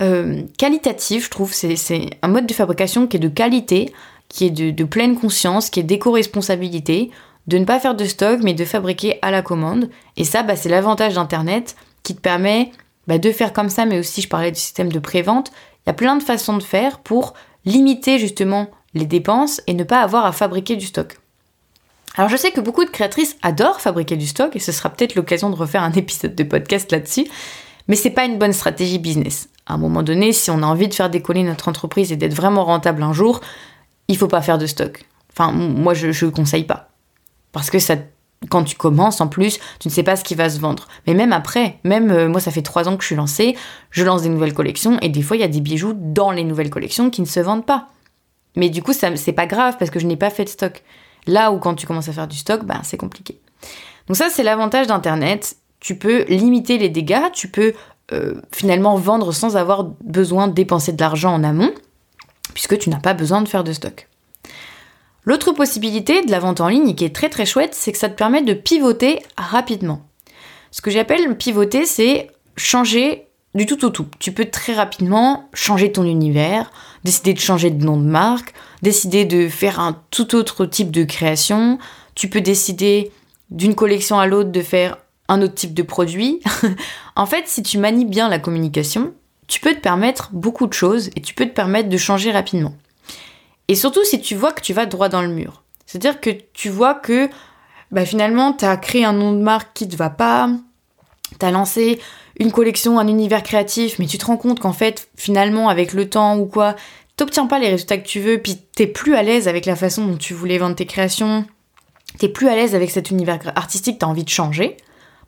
euh, 0.00 0.42
qualitatif, 0.58 1.26
je 1.26 1.30
trouve. 1.30 1.52
C'est 1.52 2.10
un 2.22 2.28
mode 2.28 2.46
de 2.46 2.54
fabrication 2.54 3.06
qui 3.06 3.16
est 3.16 3.20
de 3.20 3.28
qualité, 3.28 3.92
qui 4.28 4.46
est 4.46 4.50
de, 4.50 4.84
pleine 4.84 5.18
conscience, 5.18 5.70
qui 5.70 5.80
est 5.80 5.84
d'éco-responsabilité, 5.84 7.10
de 7.46 7.58
ne 7.58 7.64
pas 7.64 7.80
faire 7.80 7.94
de 7.94 8.04
stock, 8.04 8.40
mais 8.42 8.54
de 8.54 8.64
fabriquer 8.64 9.18
à 9.22 9.30
la 9.30 9.42
commande. 9.42 9.90
Et 10.16 10.24
ça, 10.24 10.42
bah, 10.42 10.56
c'est 10.56 10.68
l'avantage 10.68 11.14
d'Internet 11.14 11.76
qui 12.02 12.14
te 12.14 12.20
permet 12.20 12.72
bah, 13.06 13.18
de 13.18 13.30
faire 13.30 13.52
comme 13.52 13.68
ça, 13.68 13.84
mais 13.84 13.98
aussi 13.98 14.22
je 14.22 14.28
parlais 14.28 14.50
du 14.50 14.58
système 14.58 14.90
de 14.90 14.98
prévente. 14.98 15.52
Il 15.84 15.88
y 15.88 15.90
a 15.90 15.94
plein 15.94 16.16
de 16.16 16.22
façons 16.22 16.56
de 16.56 16.62
faire 16.62 17.00
pour 17.00 17.34
limiter 17.64 18.18
justement 18.18 18.70
les 18.94 19.06
dépenses 19.06 19.60
et 19.66 19.74
ne 19.74 19.84
pas 19.84 20.00
avoir 20.00 20.24
à 20.24 20.32
fabriquer 20.32 20.76
du 20.76 20.86
stock. 20.86 21.18
Alors 22.16 22.28
je 22.28 22.36
sais 22.36 22.50
que 22.50 22.60
beaucoup 22.60 22.84
de 22.84 22.90
créatrices 22.90 23.36
adorent 23.42 23.80
fabriquer 23.80 24.16
du 24.16 24.26
stock 24.26 24.54
et 24.54 24.58
ce 24.58 24.70
sera 24.70 24.90
peut-être 24.90 25.14
l'occasion 25.14 25.50
de 25.50 25.56
refaire 25.56 25.82
un 25.82 25.92
épisode 25.96 26.34
de 26.34 26.44
podcast 26.44 26.92
là-dessus, 26.92 27.26
mais 27.88 27.96
c'est 27.96 28.10
pas 28.10 28.24
une 28.24 28.38
bonne 28.38 28.52
stratégie 28.52 28.98
business. 28.98 29.48
À 29.66 29.74
un 29.74 29.78
moment 29.78 30.02
donné, 30.02 30.32
si 30.32 30.50
on 30.50 30.62
a 30.62 30.66
envie 30.66 30.88
de 30.88 30.94
faire 30.94 31.10
décoller 31.10 31.42
notre 31.42 31.68
entreprise 31.68 32.12
et 32.12 32.16
d'être 32.16 32.34
vraiment 32.34 32.64
rentable 32.64 33.02
un 33.02 33.12
jour, 33.12 33.40
il 34.08 34.16
faut 34.16 34.28
pas 34.28 34.42
faire 34.42 34.58
de 34.58 34.66
stock. 34.66 35.04
Enfin, 35.32 35.52
moi 35.52 35.94
je 35.94 36.08
ne 36.08 36.30
conseille 36.30 36.64
pas. 36.64 36.90
Parce 37.52 37.70
que 37.70 37.78
ça 37.78 37.96
quand 38.48 38.64
tu 38.64 38.76
commences 38.76 39.20
en 39.20 39.28
plus, 39.28 39.58
tu 39.78 39.88
ne 39.88 39.92
sais 39.92 40.02
pas 40.02 40.16
ce 40.16 40.24
qui 40.24 40.34
va 40.34 40.50
se 40.50 40.58
vendre. 40.58 40.88
Mais 41.06 41.14
même 41.14 41.32
après, 41.32 41.78
même 41.84 42.10
euh, 42.10 42.28
moi 42.28 42.40
ça 42.40 42.50
fait 42.50 42.62
trois 42.62 42.88
ans 42.88 42.96
que 42.96 43.02
je 43.02 43.06
suis 43.06 43.16
lancée, 43.16 43.56
je 43.90 44.04
lance 44.04 44.22
des 44.22 44.28
nouvelles 44.28 44.54
collections 44.54 44.98
et 45.00 45.08
des 45.08 45.22
fois 45.22 45.36
il 45.36 45.40
y 45.40 45.44
a 45.44 45.48
des 45.48 45.60
bijoux 45.60 45.94
dans 45.96 46.30
les 46.30 46.44
nouvelles 46.44 46.70
collections 46.70 47.10
qui 47.10 47.20
ne 47.20 47.26
se 47.26 47.40
vendent 47.40 47.66
pas. 47.66 47.88
Mais 48.56 48.68
du 48.68 48.82
coup 48.82 48.92
ça 48.92 49.14
c'est 49.16 49.32
pas 49.32 49.46
grave 49.46 49.76
parce 49.78 49.90
que 49.90 49.98
je 49.98 50.06
n'ai 50.06 50.16
pas 50.16 50.30
fait 50.30 50.44
de 50.44 50.48
stock. 50.48 50.82
Là 51.26 51.52
où 51.52 51.58
quand 51.58 51.74
tu 51.74 51.86
commences 51.86 52.08
à 52.08 52.12
faire 52.12 52.28
du 52.28 52.36
stock, 52.36 52.64
ben 52.64 52.80
c'est 52.82 52.96
compliqué. 52.96 53.40
Donc 54.08 54.16
ça 54.16 54.28
c'est 54.30 54.42
l'avantage 54.42 54.86
d'internet. 54.86 55.56
Tu 55.82 55.96
peux 55.96 56.22
limiter 56.28 56.78
les 56.78 56.88
dégâts, 56.88 57.32
tu 57.32 57.48
peux 57.48 57.74
euh, 58.12 58.40
finalement 58.52 58.94
vendre 58.94 59.32
sans 59.32 59.56
avoir 59.56 59.82
besoin 60.04 60.46
de 60.46 60.52
dépenser 60.52 60.92
de 60.92 61.00
l'argent 61.00 61.34
en 61.34 61.42
amont, 61.42 61.72
puisque 62.54 62.78
tu 62.78 62.88
n'as 62.88 63.00
pas 63.00 63.14
besoin 63.14 63.42
de 63.42 63.48
faire 63.48 63.64
de 63.64 63.72
stock. 63.72 64.08
L'autre 65.24 65.50
possibilité 65.50 66.22
de 66.22 66.30
la 66.30 66.38
vente 66.38 66.60
en 66.60 66.68
ligne 66.68 66.94
qui 66.94 67.04
est 67.04 67.14
très 67.14 67.28
très 67.28 67.46
chouette, 67.46 67.74
c'est 67.74 67.90
que 67.90 67.98
ça 67.98 68.08
te 68.08 68.14
permet 68.14 68.42
de 68.42 68.54
pivoter 68.54 69.18
rapidement. 69.36 70.06
Ce 70.70 70.82
que 70.82 70.90
j'appelle 70.92 71.36
pivoter, 71.36 71.84
c'est 71.84 72.28
changer 72.56 73.26
du 73.56 73.66
tout 73.66 73.84
au 73.84 73.90
tout. 73.90 74.06
Tu 74.20 74.30
peux 74.30 74.44
très 74.44 74.74
rapidement 74.74 75.48
changer 75.52 75.90
ton 75.90 76.04
univers, 76.04 76.70
décider 77.02 77.34
de 77.34 77.40
changer 77.40 77.70
de 77.70 77.84
nom 77.84 77.96
de 77.96 78.06
marque, 78.06 78.54
décider 78.82 79.24
de 79.24 79.48
faire 79.48 79.80
un 79.80 80.00
tout 80.10 80.36
autre 80.36 80.64
type 80.64 80.92
de 80.92 81.02
création. 81.02 81.80
Tu 82.14 82.28
peux 82.28 82.40
décider 82.40 83.10
d'une 83.50 83.74
collection 83.74 84.20
à 84.20 84.28
l'autre 84.28 84.52
de 84.52 84.62
faire 84.62 84.98
un 85.32 85.42
autre 85.42 85.54
type 85.54 85.74
de 85.74 85.82
produit. 85.82 86.40
en 87.16 87.26
fait, 87.26 87.46
si 87.46 87.62
tu 87.62 87.78
manies 87.78 88.04
bien 88.04 88.28
la 88.28 88.38
communication, 88.38 89.14
tu 89.48 89.60
peux 89.60 89.74
te 89.74 89.80
permettre 89.80 90.30
beaucoup 90.32 90.66
de 90.66 90.72
choses 90.72 91.10
et 91.16 91.20
tu 91.20 91.34
peux 91.34 91.46
te 91.46 91.52
permettre 91.52 91.88
de 91.88 91.96
changer 91.96 92.30
rapidement. 92.32 92.74
Et 93.68 93.74
surtout 93.74 94.04
si 94.04 94.20
tu 94.20 94.34
vois 94.34 94.52
que 94.52 94.62
tu 94.62 94.72
vas 94.72 94.86
droit 94.86 95.08
dans 95.08 95.22
le 95.22 95.28
mur. 95.28 95.62
C'est-à-dire 95.86 96.20
que 96.20 96.30
tu 96.52 96.68
vois 96.68 96.94
que 96.94 97.28
bah, 97.90 98.06
finalement, 98.06 98.52
tu 98.52 98.64
as 98.64 98.76
créé 98.76 99.04
un 99.04 99.12
nom 99.12 99.32
de 99.32 99.42
marque 99.42 99.72
qui 99.74 99.88
te 99.88 99.96
va 99.96 100.10
pas, 100.10 100.48
tu 101.38 101.46
as 101.46 101.50
lancé 101.50 102.00
une 102.38 102.50
collection, 102.50 102.98
un 102.98 103.06
univers 103.06 103.42
créatif, 103.42 103.98
mais 103.98 104.06
tu 104.06 104.18
te 104.18 104.24
rends 104.24 104.38
compte 104.38 104.60
qu'en 104.60 104.72
fait, 104.72 105.08
finalement, 105.16 105.68
avec 105.68 105.92
le 105.92 106.08
temps 106.08 106.38
ou 106.38 106.46
quoi, 106.46 106.76
t'obtiens 107.16 107.46
pas 107.46 107.58
les 107.58 107.68
résultats 107.68 107.98
que 107.98 108.06
tu 108.06 108.20
veux, 108.20 108.38
puis 108.38 108.58
t'es 108.74 108.86
plus 108.86 109.14
à 109.14 109.22
l'aise 109.22 109.48
avec 109.48 109.66
la 109.66 109.76
façon 109.76 110.06
dont 110.06 110.16
tu 110.16 110.32
voulais 110.32 110.58
vendre 110.58 110.76
tes 110.76 110.86
créations, 110.86 111.44
t'es 112.18 112.28
plus 112.28 112.48
à 112.48 112.54
l'aise 112.54 112.74
avec 112.74 112.90
cet 112.90 113.10
univers 113.10 113.38
artistique, 113.54 113.98
t'as 113.98 114.06
envie 114.06 114.24
de 114.24 114.30
changer, 114.30 114.76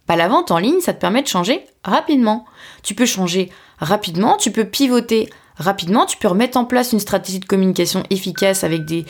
bah 0.08 0.16
la 0.16 0.28
vente 0.28 0.50
en 0.50 0.58
ligne, 0.58 0.80
ça 0.80 0.92
te 0.92 1.00
permet 1.00 1.22
de 1.22 1.28
changer 1.28 1.64
rapidement. 1.82 2.44
Tu 2.82 2.94
peux 2.94 3.06
changer 3.06 3.50
rapidement, 3.78 4.36
tu 4.36 4.50
peux 4.50 4.64
pivoter 4.64 5.30
rapidement, 5.56 6.04
tu 6.04 6.16
peux 6.16 6.28
remettre 6.28 6.56
en 6.58 6.64
place 6.64 6.92
une 6.92 7.00
stratégie 7.00 7.38
de 7.38 7.44
communication 7.44 8.02
efficace 8.10 8.64
avec 8.64 8.84
des, 8.84 9.04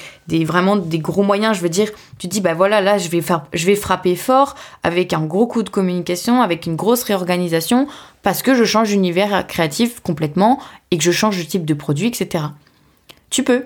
vraiment 0.45 0.77
des 0.77 0.99
gros 0.99 1.23
moyens. 1.23 1.57
Je 1.57 1.63
veux 1.63 1.69
dire, 1.69 1.91
tu 2.19 2.27
dis 2.27 2.41
bah 2.41 2.55
voilà 2.55 2.81
là 2.81 2.99
je 2.99 3.09
vais 3.09 3.77
frapper 3.77 4.17
fort 4.17 4.55
avec 4.83 5.13
un 5.13 5.25
gros 5.25 5.47
coup 5.47 5.63
de 5.63 5.71
communication, 5.71 6.43
avec 6.43 6.67
une 6.67 6.77
grosse 6.77 7.03
réorganisation 7.03 7.87
parce 8.23 8.43
que 8.43 8.55
je 8.55 8.65
change 8.65 8.89
d'univers 8.89 9.47
créatif 9.47 10.01
complètement 10.01 10.61
et 10.91 10.99
que 10.99 11.05
je 11.05 11.13
change 11.13 11.39
de 11.39 11.43
type 11.43 11.65
de 11.65 11.75
produit, 11.75 12.09
etc. 12.09 12.45
Tu 13.31 13.43
peux. 13.43 13.65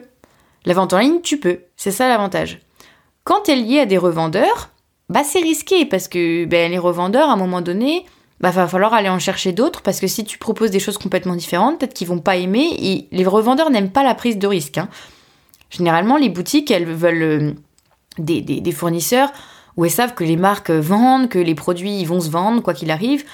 La 0.64 0.74
vente 0.74 0.92
en 0.92 0.98
ligne, 0.98 1.20
tu 1.22 1.38
peux. 1.38 1.60
C'est 1.76 1.90
ça 1.90 2.08
l'avantage. 2.08 2.60
Quand 3.24 3.42
tu 3.42 3.52
es 3.52 3.56
lié 3.56 3.80
à 3.80 3.86
des 3.86 3.98
revendeurs, 3.98 4.70
bah 5.08 5.22
c'est 5.24 5.40
risqué 5.40 5.86
parce 5.86 6.08
que 6.08 6.44
ben, 6.44 6.70
les 6.70 6.78
revendeurs 6.78 7.30
à 7.30 7.32
un 7.32 7.36
moment 7.36 7.60
donné 7.60 8.04
bah 8.40 8.50
va 8.50 8.68
falloir 8.68 8.94
aller 8.94 9.08
en 9.08 9.18
chercher 9.18 9.52
d'autres 9.52 9.82
parce 9.82 10.00
que 10.00 10.06
si 10.06 10.24
tu 10.24 10.38
proposes 10.38 10.70
des 10.70 10.80
choses 10.80 10.98
complètement 10.98 11.34
différentes, 11.34 11.78
peut-être 11.78 11.94
qu'ils 11.94 12.08
vont 12.08 12.20
pas 12.20 12.36
aimer 12.36 12.68
et 12.78 13.08
les 13.10 13.26
revendeurs 13.26 13.70
n'aiment 13.70 13.90
pas 13.90 14.04
la 14.04 14.14
prise 14.14 14.38
de 14.38 14.46
risque. 14.46 14.78
Hein. 14.78 14.88
Généralement, 15.70 16.16
les 16.16 16.28
boutiques, 16.28 16.70
elles 16.70 16.86
veulent 16.86 17.22
euh, 17.22 17.52
des, 18.18 18.40
des, 18.40 18.72
fournisseurs 18.72 19.30
où 19.76 19.84
elles 19.84 19.90
savent 19.90 20.14
que 20.14 20.24
les 20.24 20.36
marques 20.36 20.70
vendent, 20.70 21.28
que 21.28 21.38
les 21.38 21.54
produits 21.54 22.04
vont 22.04 22.20
se 22.20 22.30
vendre 22.30 22.62
quoi 22.62 22.74
qu'il 22.74 22.90
arrive. 22.90 23.24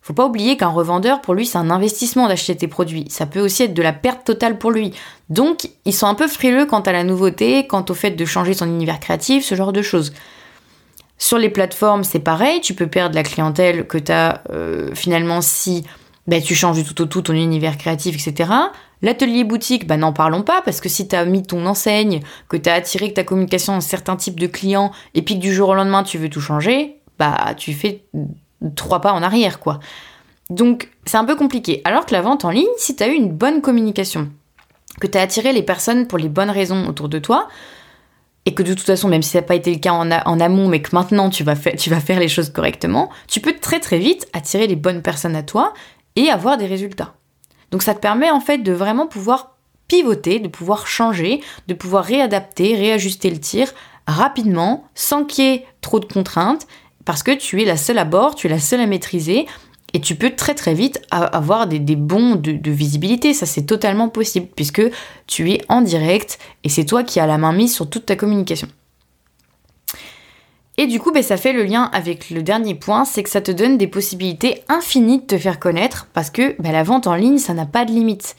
Faut 0.00 0.14
pas 0.14 0.26
oublier 0.26 0.56
qu'un 0.56 0.68
revendeur, 0.68 1.20
pour 1.20 1.34
lui, 1.34 1.46
c'est 1.46 1.58
un 1.58 1.70
investissement 1.70 2.26
d'acheter 2.26 2.56
tes 2.56 2.66
produits. 2.66 3.04
Ça 3.08 3.26
peut 3.26 3.40
aussi 3.40 3.64
être 3.64 3.74
de 3.74 3.82
la 3.82 3.92
perte 3.92 4.24
totale 4.24 4.58
pour 4.58 4.72
lui. 4.72 4.92
Donc, 5.28 5.68
ils 5.84 5.94
sont 5.94 6.08
un 6.08 6.14
peu 6.14 6.26
frileux 6.26 6.66
quant 6.66 6.80
à 6.80 6.92
la 6.92 7.04
nouveauté, 7.04 7.68
quant 7.68 7.84
au 7.88 7.94
fait 7.94 8.10
de 8.10 8.24
changer 8.24 8.54
son 8.54 8.66
univers 8.66 8.98
créatif, 8.98 9.44
ce 9.44 9.54
genre 9.54 9.72
de 9.72 9.82
choses. 9.82 10.12
Sur 11.22 11.38
les 11.38 11.50
plateformes, 11.50 12.02
c'est 12.02 12.18
pareil, 12.18 12.60
tu 12.62 12.74
peux 12.74 12.88
perdre 12.88 13.14
la 13.14 13.22
clientèle 13.22 13.86
que 13.86 13.96
tu 13.96 14.10
as 14.10 14.42
euh, 14.50 14.92
finalement 14.92 15.40
si 15.40 15.84
ben, 16.26 16.42
tu 16.42 16.56
changes 16.56 16.82
tout 16.82 17.00
au 17.00 17.06
tout 17.06 17.22
ton 17.22 17.34
univers 17.34 17.78
créatif, 17.78 18.16
etc. 18.16 18.50
L'atelier 19.02 19.44
boutique, 19.44 19.86
ben, 19.86 19.98
n'en 19.98 20.12
parlons 20.12 20.42
pas, 20.42 20.62
parce 20.62 20.80
que 20.80 20.88
si 20.88 21.06
tu 21.06 21.14
as 21.14 21.24
mis 21.24 21.44
ton 21.44 21.64
enseigne, 21.64 22.22
que 22.48 22.56
tu 22.56 22.68
as 22.68 22.74
attiré 22.74 23.08
que 23.10 23.14
ta 23.14 23.22
communication 23.22 23.74
à 23.74 23.76
un 23.76 23.80
certain 23.80 24.16
type 24.16 24.40
de 24.40 24.48
clients, 24.48 24.90
et 25.14 25.22
puis 25.22 25.36
que 25.36 25.40
du 25.40 25.54
jour 25.54 25.68
au 25.68 25.74
lendemain 25.74 26.02
tu 26.02 26.18
veux 26.18 26.28
tout 26.28 26.40
changer, 26.40 26.96
bah 27.20 27.54
tu 27.56 27.72
fais 27.72 28.02
trois 28.74 29.00
pas 29.00 29.12
en 29.12 29.22
arrière, 29.22 29.60
quoi. 29.60 29.78
Donc 30.50 30.88
c'est 31.04 31.18
un 31.18 31.24
peu 31.24 31.36
compliqué. 31.36 31.82
Alors 31.84 32.04
que 32.04 32.14
la 32.14 32.22
vente 32.22 32.44
en 32.44 32.50
ligne, 32.50 32.66
si 32.78 32.96
tu 32.96 33.02
as 33.04 33.06
eu 33.06 33.14
une 33.14 33.30
bonne 33.30 33.60
communication, 33.60 34.28
que 35.00 35.06
tu 35.06 35.18
as 35.18 35.20
attiré 35.20 35.52
les 35.52 35.62
personnes 35.62 36.08
pour 36.08 36.18
les 36.18 36.28
bonnes 36.28 36.50
raisons 36.50 36.88
autour 36.88 37.08
de 37.08 37.20
toi, 37.20 37.46
et 38.44 38.54
que 38.54 38.62
de 38.62 38.74
toute 38.74 38.86
façon, 38.86 39.08
même 39.08 39.22
si 39.22 39.30
ça 39.30 39.40
n'a 39.40 39.46
pas 39.46 39.54
été 39.54 39.72
le 39.72 39.78
cas 39.78 39.92
en, 39.92 40.40
amont, 40.40 40.68
mais 40.68 40.82
que 40.82 40.94
maintenant 40.94 41.30
tu 41.30 41.44
vas, 41.44 41.54
faire, 41.54 41.76
tu 41.76 41.90
vas 41.90 42.00
faire 42.00 42.18
les 42.18 42.28
choses 42.28 42.50
correctement, 42.50 43.10
tu 43.28 43.40
peux 43.40 43.54
très 43.54 43.80
très 43.80 43.98
vite 43.98 44.26
attirer 44.32 44.66
les 44.66 44.76
bonnes 44.76 45.02
personnes 45.02 45.36
à 45.36 45.42
toi 45.42 45.72
et 46.16 46.28
avoir 46.28 46.56
des 46.56 46.66
résultats. 46.66 47.14
Donc 47.70 47.82
ça 47.82 47.94
te 47.94 48.00
permet 48.00 48.30
en 48.30 48.40
fait 48.40 48.58
de 48.58 48.72
vraiment 48.72 49.06
pouvoir 49.06 49.56
pivoter, 49.88 50.40
de 50.40 50.48
pouvoir 50.48 50.86
changer, 50.86 51.40
de 51.68 51.74
pouvoir 51.74 52.04
réadapter, 52.04 52.74
réajuster 52.74 53.30
le 53.30 53.38
tir 53.38 53.72
rapidement, 54.06 54.84
sans 54.94 55.24
qu'il 55.24 55.44
y 55.44 55.48
ait 55.48 55.66
trop 55.80 56.00
de 56.00 56.04
contraintes, 56.06 56.66
parce 57.04 57.22
que 57.22 57.32
tu 57.32 57.62
es 57.62 57.64
la 57.64 57.76
seule 57.76 57.98
à 57.98 58.04
bord, 58.04 58.34
tu 58.34 58.46
es 58.46 58.50
la 58.50 58.58
seule 58.58 58.80
à 58.80 58.86
maîtriser, 58.86 59.46
et 59.94 60.00
tu 60.00 60.14
peux 60.14 60.30
très 60.30 60.54
très 60.54 60.74
vite 60.74 61.02
avoir 61.10 61.66
des, 61.66 61.78
bons 61.96 62.34
de, 62.36 62.70
visibilité. 62.70 63.34
Ça, 63.34 63.46
c'est 63.46 63.66
totalement 63.66 64.08
possible 64.08 64.46
puisque 64.54 64.82
tu 65.26 65.50
es 65.50 65.62
en 65.68 65.82
direct 65.82 66.38
et 66.64 66.68
c'est 66.68 66.84
toi 66.84 67.02
qui 67.02 67.20
as 67.20 67.26
la 67.26 67.38
main 67.38 67.52
mise 67.52 67.74
sur 67.74 67.88
toute 67.88 68.06
ta 68.06 68.16
communication. 68.16 68.68
Et 70.78 70.86
du 70.86 70.98
coup, 70.98 71.12
ben, 71.12 71.22
ça 71.22 71.36
fait 71.36 71.52
le 71.52 71.64
lien 71.64 71.90
avec 71.92 72.30
le 72.30 72.42
dernier 72.42 72.74
point, 72.74 73.04
c'est 73.04 73.22
que 73.22 73.28
ça 73.28 73.42
te 73.42 73.50
donne 73.50 73.76
des 73.76 73.86
possibilités 73.86 74.64
infinies 74.68 75.20
de 75.20 75.26
te 75.26 75.38
faire 75.38 75.60
connaître 75.60 76.08
parce 76.14 76.30
que 76.30 76.60
ben, 76.60 76.72
la 76.72 76.82
vente 76.82 77.06
en 77.06 77.14
ligne, 77.14 77.38
ça 77.38 77.52
n'a 77.52 77.66
pas 77.66 77.84
de 77.84 77.92
limite. 77.92 78.36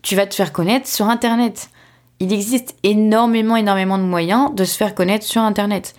Tu 0.00 0.16
vas 0.16 0.26
te 0.26 0.34
faire 0.34 0.52
connaître 0.52 0.88
sur 0.88 1.06
Internet. 1.08 1.68
Il 2.18 2.32
existe 2.32 2.74
énormément, 2.82 3.56
énormément 3.56 3.98
de 3.98 4.04
moyens 4.04 4.54
de 4.54 4.64
se 4.64 4.76
faire 4.76 4.94
connaître 4.94 5.26
sur 5.26 5.42
Internet. 5.42 5.94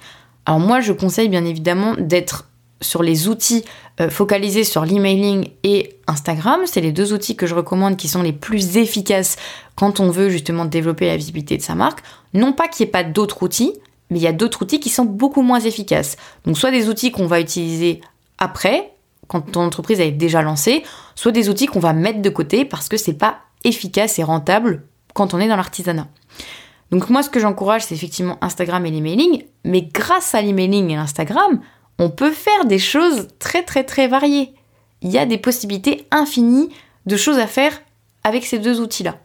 Alors 0.48 0.60
moi, 0.60 0.80
je 0.80 0.94
conseille 0.94 1.30
bien 1.30 1.46
évidemment 1.46 1.94
d'être 2.00 2.48
sur 2.82 3.04
les 3.04 3.28
outils 3.28 3.64
euh, 4.00 4.10
focalisés 4.10 4.64
sur 4.64 4.86
l'emailing 4.86 5.50
et 5.64 5.98
Instagram. 6.08 6.62
C'est 6.66 6.82
les 6.82 6.92
deux 6.92 7.14
outils 7.14 7.36
que 7.36 7.48
je 7.48 7.56
recommande 7.56 7.98
qui 7.98 8.08
sont 8.08 8.22
les 8.22 8.34
plus 8.34 8.78
efficaces 8.78 9.38
quand 9.76 10.00
on 10.00 10.10
veut 10.10 10.30
justement 10.30 10.66
développer 10.66 11.08
la 11.08 11.18
visibilité 11.18 11.58
de 11.58 11.62
sa 11.62 11.76
marque. 11.76 12.00
Non 12.34 12.54
pas 12.54 12.68
qu'il 12.68 12.86
n'y 12.86 12.90
ait 12.90 12.92
pas 12.92 13.04
d'autres 13.04 13.44
outils, 13.44 13.74
mais 14.10 14.20
il 14.20 14.24
y 14.24 14.28
a 14.28 14.34
d'autres 14.34 14.62
outils 14.62 14.80
qui 14.80 14.90
sont 14.90 15.06
beaucoup 15.06 15.42
moins 15.42 15.60
efficaces. 15.60 16.18
Donc 16.46 16.58
soit 16.58 16.72
des 16.72 16.90
outils 16.90 17.12
qu'on 17.12 17.28
va 17.28 17.40
utiliser 17.40 18.02
après, 18.38 18.94
quand 19.28 19.42
ton 19.42 19.62
entreprise 19.62 20.00
est 20.00 20.12
déjà 20.12 20.42
lancée, 20.42 20.84
soit 21.16 21.32
des 21.32 21.50
outils 21.50 21.66
qu'on 21.66 21.80
va 21.80 21.94
mettre 21.94 22.22
de 22.22 22.30
côté 22.30 22.66
parce 22.66 22.88
que 22.90 22.98
c'est 22.98 23.14
pas 23.14 23.40
efficace 23.64 24.20
et 24.20 24.24
rentable 24.24 24.84
quand 25.14 25.34
on 25.34 25.40
est 25.40 25.48
dans 25.48 25.56
l'artisanat. 25.56 26.08
Donc 26.92 27.10
moi 27.10 27.22
ce 27.24 27.30
que 27.30 27.40
j'encourage 27.40 27.84
c'est 27.84 27.96
effectivement 27.96 28.38
Instagram 28.42 28.86
et 28.86 28.92
l'emailing, 28.92 29.44
mais 29.66 29.82
grâce 29.82 30.36
à 30.36 30.42
l'emailing 30.42 30.92
et 30.92 30.96
l'Instagram, 30.96 31.60
on 32.00 32.10
peut 32.10 32.32
faire 32.32 32.66
des 32.66 32.80
choses 32.80 33.28
très 33.40 33.64
très 33.64 33.84
très 33.84 34.08
variées. 34.08 34.54
Il 35.02 35.12
y 35.12 35.18
a 35.18 35.26
des 35.26 35.38
possibilités 35.38 36.08
infinies 36.12 36.70
de 37.06 37.16
choses 37.16 37.40
à 37.40 37.48
faire 37.48 37.82
avec 38.24 38.46
ces 38.46 38.60
deux 38.60 38.82
outils-là. 38.82 39.16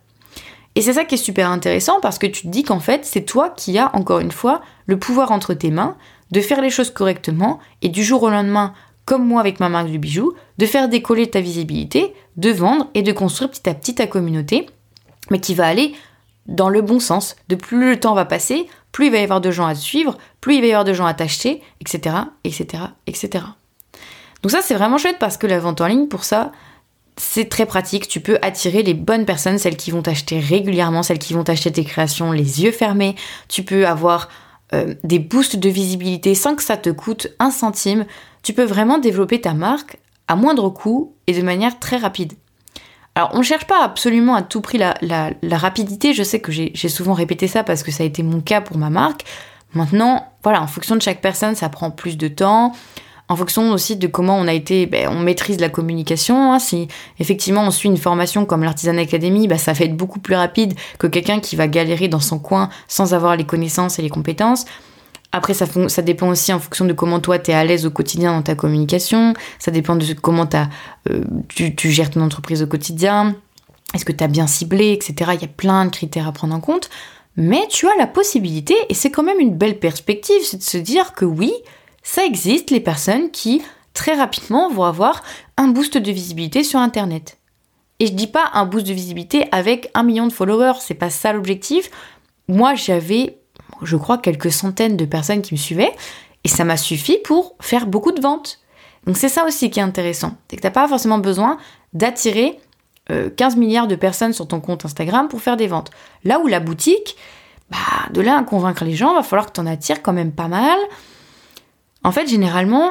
Et 0.74 0.80
c'est 0.80 0.94
ça 0.94 1.04
qui 1.04 1.16
est 1.16 1.18
super 1.18 1.50
intéressant 1.50 2.00
parce 2.00 2.18
que 2.18 2.26
tu 2.26 2.42
te 2.42 2.48
dis 2.48 2.62
qu'en 2.62 2.80
fait, 2.80 3.04
c'est 3.04 3.24
toi 3.24 3.50
qui 3.50 3.76
as, 3.78 3.94
encore 3.94 4.20
une 4.20 4.32
fois, 4.32 4.62
le 4.86 4.98
pouvoir 4.98 5.32
entre 5.32 5.54
tes 5.54 5.70
mains 5.70 5.96
de 6.30 6.40
faire 6.40 6.62
les 6.62 6.70
choses 6.70 6.90
correctement 6.90 7.58
et 7.82 7.90
du 7.90 8.02
jour 8.02 8.22
au 8.22 8.30
lendemain, 8.30 8.72
comme 9.04 9.26
moi 9.26 9.40
avec 9.40 9.60
ma 9.60 9.68
marque 9.68 9.90
du 9.90 9.98
bijou, 9.98 10.32
de 10.56 10.66
faire 10.66 10.88
décoller 10.88 11.28
ta 11.28 11.40
visibilité, 11.40 12.14
de 12.36 12.50
vendre 12.50 12.88
et 12.94 13.02
de 13.02 13.12
construire 13.12 13.50
petit 13.50 13.68
à 13.68 13.74
petit 13.74 13.94
ta 13.94 14.06
communauté, 14.06 14.66
mais 15.30 15.40
qui 15.40 15.54
va 15.54 15.66
aller 15.66 15.94
dans 16.46 16.70
le 16.70 16.80
bon 16.80 17.00
sens. 17.00 17.36
De 17.48 17.54
plus 17.54 17.90
le 17.90 18.00
temps 18.00 18.14
va 18.14 18.24
passer, 18.24 18.66
plus 18.92 19.06
il 19.06 19.12
va 19.12 19.18
y 19.18 19.22
avoir 19.22 19.40
de 19.40 19.50
gens 19.50 19.66
à 19.66 19.74
suivre, 19.74 20.16
plus 20.40 20.56
il 20.56 20.60
va 20.60 20.66
y 20.66 20.70
avoir 20.70 20.84
de 20.84 20.92
gens 20.92 21.06
à 21.06 21.14
t'acheter, 21.14 21.62
etc., 21.80 22.16
etc., 22.44 22.84
etc. 23.06 23.44
Donc 24.42 24.50
ça, 24.50 24.60
c'est 24.62 24.74
vraiment 24.74 24.98
chouette 24.98 25.18
parce 25.18 25.36
que 25.36 25.46
la 25.46 25.58
vente 25.58 25.80
en 25.80 25.86
ligne, 25.86 26.08
pour 26.08 26.24
ça, 26.24 26.52
c'est 27.16 27.48
très 27.48 27.66
pratique, 27.66 28.08
tu 28.08 28.20
peux 28.20 28.38
attirer 28.42 28.82
les 28.82 28.94
bonnes 28.94 29.24
personnes, 29.24 29.58
celles 29.58 29.76
qui 29.76 29.90
vont 29.90 30.02
t'acheter 30.02 30.40
régulièrement, 30.40 31.02
celles 31.02 31.18
qui 31.18 31.34
vont 31.34 31.44
t'acheter 31.44 31.70
tes 31.70 31.84
créations 31.84 32.32
les 32.32 32.62
yeux 32.62 32.72
fermés. 32.72 33.14
Tu 33.48 33.62
peux 33.62 33.86
avoir 33.86 34.28
euh, 34.74 34.94
des 35.04 35.18
boosts 35.18 35.56
de 35.56 35.68
visibilité 35.68 36.34
sans 36.34 36.56
que 36.56 36.62
ça 36.62 36.76
te 36.76 36.90
coûte 36.90 37.28
un 37.38 37.50
centime. 37.50 38.06
Tu 38.42 38.52
peux 38.54 38.64
vraiment 38.64 38.98
développer 38.98 39.40
ta 39.40 39.54
marque 39.54 39.98
à 40.26 40.36
moindre 40.36 40.70
coût 40.70 41.14
et 41.26 41.34
de 41.34 41.42
manière 41.42 41.78
très 41.78 41.98
rapide. 41.98 42.32
Alors, 43.14 43.30
on 43.34 43.38
ne 43.38 43.42
cherche 43.42 43.66
pas 43.66 43.84
absolument 43.84 44.34
à 44.34 44.42
tout 44.42 44.60
prix 44.60 44.78
la, 44.78 44.96
rapidité. 45.52 46.14
Je 46.14 46.22
sais 46.22 46.40
que 46.40 46.50
j'ai 46.52 46.88
souvent 46.88 47.12
répété 47.12 47.46
ça 47.46 47.62
parce 47.62 47.82
que 47.82 47.90
ça 47.90 48.04
a 48.04 48.06
été 48.06 48.22
mon 48.22 48.40
cas 48.40 48.60
pour 48.60 48.78
ma 48.78 48.90
marque. 48.90 49.24
Maintenant, 49.74 50.32
voilà, 50.42 50.62
en 50.62 50.66
fonction 50.66 50.96
de 50.96 51.02
chaque 51.02 51.20
personne, 51.20 51.54
ça 51.54 51.68
prend 51.68 51.90
plus 51.90 52.16
de 52.16 52.28
temps 52.28 52.72
en 53.28 53.36
fonction 53.36 53.70
aussi 53.70 53.96
de 53.96 54.06
comment 54.06 54.36
on 54.36 54.46
a 54.46 54.52
été, 54.52 54.86
ben, 54.86 55.08
on 55.08 55.20
maîtrise 55.20 55.58
la 55.58 55.70
communication. 55.70 56.52
Hein. 56.52 56.58
Si 56.58 56.88
effectivement 57.18 57.62
on 57.62 57.70
suit 57.70 57.88
une 57.88 57.96
formation 57.96 58.44
comme 58.44 58.62
l'Artisan 58.62 58.98
Academy, 58.98 59.48
ben, 59.48 59.58
ça 59.58 59.72
va 59.72 59.84
être 59.86 59.96
beaucoup 59.96 60.18
plus 60.18 60.34
rapide 60.34 60.74
que 60.98 61.06
quelqu'un 61.06 61.40
qui 61.40 61.56
va 61.56 61.66
galérer 61.66 62.08
dans 62.08 62.20
son 62.20 62.38
coin 62.38 62.68
sans 62.88 63.14
avoir 63.14 63.36
les 63.36 63.44
connaissances 63.44 63.98
et 63.98 64.02
les 64.02 64.10
compétences. 64.10 64.66
Après, 65.32 65.54
ça, 65.54 65.66
dépend 66.02 66.28
aussi 66.28 66.52
en 66.52 66.58
fonction 66.60 66.84
de 66.84 66.92
comment 66.92 67.18
toi, 67.18 67.38
tu 67.38 67.50
es 67.50 67.54
à 67.54 67.64
l'aise 67.64 67.86
au 67.86 67.90
quotidien 67.90 68.32
dans 68.32 68.42
ta 68.42 68.54
communication. 68.54 69.32
Ça 69.58 69.70
dépend 69.70 69.96
de 69.96 70.12
comment 70.12 70.46
euh, 71.10 71.24
tu, 71.48 71.74
tu, 71.74 71.90
gères 71.90 72.10
ton 72.10 72.20
entreprise 72.20 72.62
au 72.62 72.66
quotidien. 72.66 73.34
Est-ce 73.94 74.04
que 74.04 74.12
tu 74.12 74.22
as 74.22 74.28
bien 74.28 74.46
ciblé, 74.46 74.92
etc. 74.92 75.32
Il 75.34 75.40
y 75.40 75.44
a 75.44 75.48
plein 75.48 75.86
de 75.86 75.90
critères 75.90 76.28
à 76.28 76.32
prendre 76.32 76.54
en 76.54 76.60
compte. 76.60 76.90
Mais 77.36 77.66
tu 77.70 77.88
as 77.88 77.96
la 77.96 78.06
possibilité, 78.06 78.74
et 78.88 78.94
c'est 78.94 79.10
quand 79.10 79.22
même 79.22 79.40
une 79.40 79.56
belle 79.56 79.78
perspective, 79.78 80.42
c'est 80.44 80.58
de 80.58 80.62
se 80.62 80.76
dire 80.76 81.14
que 81.14 81.24
oui, 81.24 81.52
ça 82.02 82.24
existe 82.26 82.70
les 82.70 82.80
personnes 82.80 83.30
qui 83.30 83.62
très 83.94 84.14
rapidement 84.14 84.70
vont 84.70 84.84
avoir 84.84 85.22
un 85.56 85.68
boost 85.68 85.96
de 85.96 86.12
visibilité 86.12 86.62
sur 86.62 86.78
internet. 86.78 87.38
Et 88.00 88.06
je 88.06 88.12
dis 88.12 88.26
pas 88.26 88.50
un 88.52 88.66
boost 88.66 88.86
de 88.86 88.92
visibilité 88.92 89.46
avec 89.52 89.90
un 89.94 90.02
million 90.02 90.26
de 90.26 90.32
followers, 90.32 90.80
c'est 90.80 90.94
pas 90.94 91.10
ça 91.10 91.32
l'objectif. 91.32 91.90
Moi, 92.48 92.74
j'avais, 92.74 93.38
je 93.82 93.96
crois, 93.96 94.18
quelques 94.18 94.52
centaines 94.52 94.96
de 94.96 95.04
personnes 95.04 95.42
qui 95.42 95.54
me 95.54 95.58
suivaient 95.58 95.92
et 96.44 96.48
ça 96.48 96.64
m'a 96.64 96.76
suffi 96.76 97.18
pour 97.24 97.56
faire 97.60 97.86
beaucoup 97.86 98.12
de 98.12 98.20
ventes. 98.20 98.60
Donc 99.06 99.16
c'est 99.16 99.28
ça 99.28 99.44
aussi 99.44 99.70
qui 99.70 99.80
est 99.80 99.82
intéressant, 99.82 100.36
c'est 100.48 100.56
que 100.56 100.62
t'as 100.62 100.70
pas 100.70 100.86
forcément 100.88 101.18
besoin 101.18 101.58
d'attirer 101.92 102.58
15 103.08 103.10
euh, 103.10 103.58
milliards 103.58 103.88
de 103.88 103.96
personnes 103.96 104.32
sur 104.32 104.46
ton 104.46 104.60
compte 104.60 104.84
Instagram 104.84 105.28
pour 105.28 105.40
faire 105.40 105.56
des 105.56 105.66
ventes. 105.66 105.90
Là 106.24 106.38
où 106.38 106.46
la 106.46 106.60
boutique, 106.60 107.16
bah, 107.70 107.78
de 108.12 108.20
là 108.20 108.38
à 108.38 108.42
convaincre 108.42 108.84
les 108.84 108.94
gens, 108.94 109.14
va 109.14 109.22
falloir 109.22 109.46
que 109.46 109.52
tu 109.52 109.60
en 109.60 109.66
attires 109.66 110.02
quand 110.02 110.12
même 110.12 110.32
pas 110.32 110.48
mal. 110.48 110.78
En 112.04 112.12
fait, 112.12 112.28
généralement, 112.28 112.90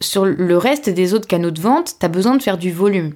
sur 0.00 0.24
le 0.24 0.56
reste 0.56 0.88
des 0.88 1.14
autres 1.14 1.26
canaux 1.26 1.50
de 1.50 1.60
vente, 1.60 1.96
tu 1.98 2.06
as 2.06 2.08
besoin 2.08 2.36
de 2.36 2.42
faire 2.42 2.56
du 2.56 2.72
volume. 2.72 3.14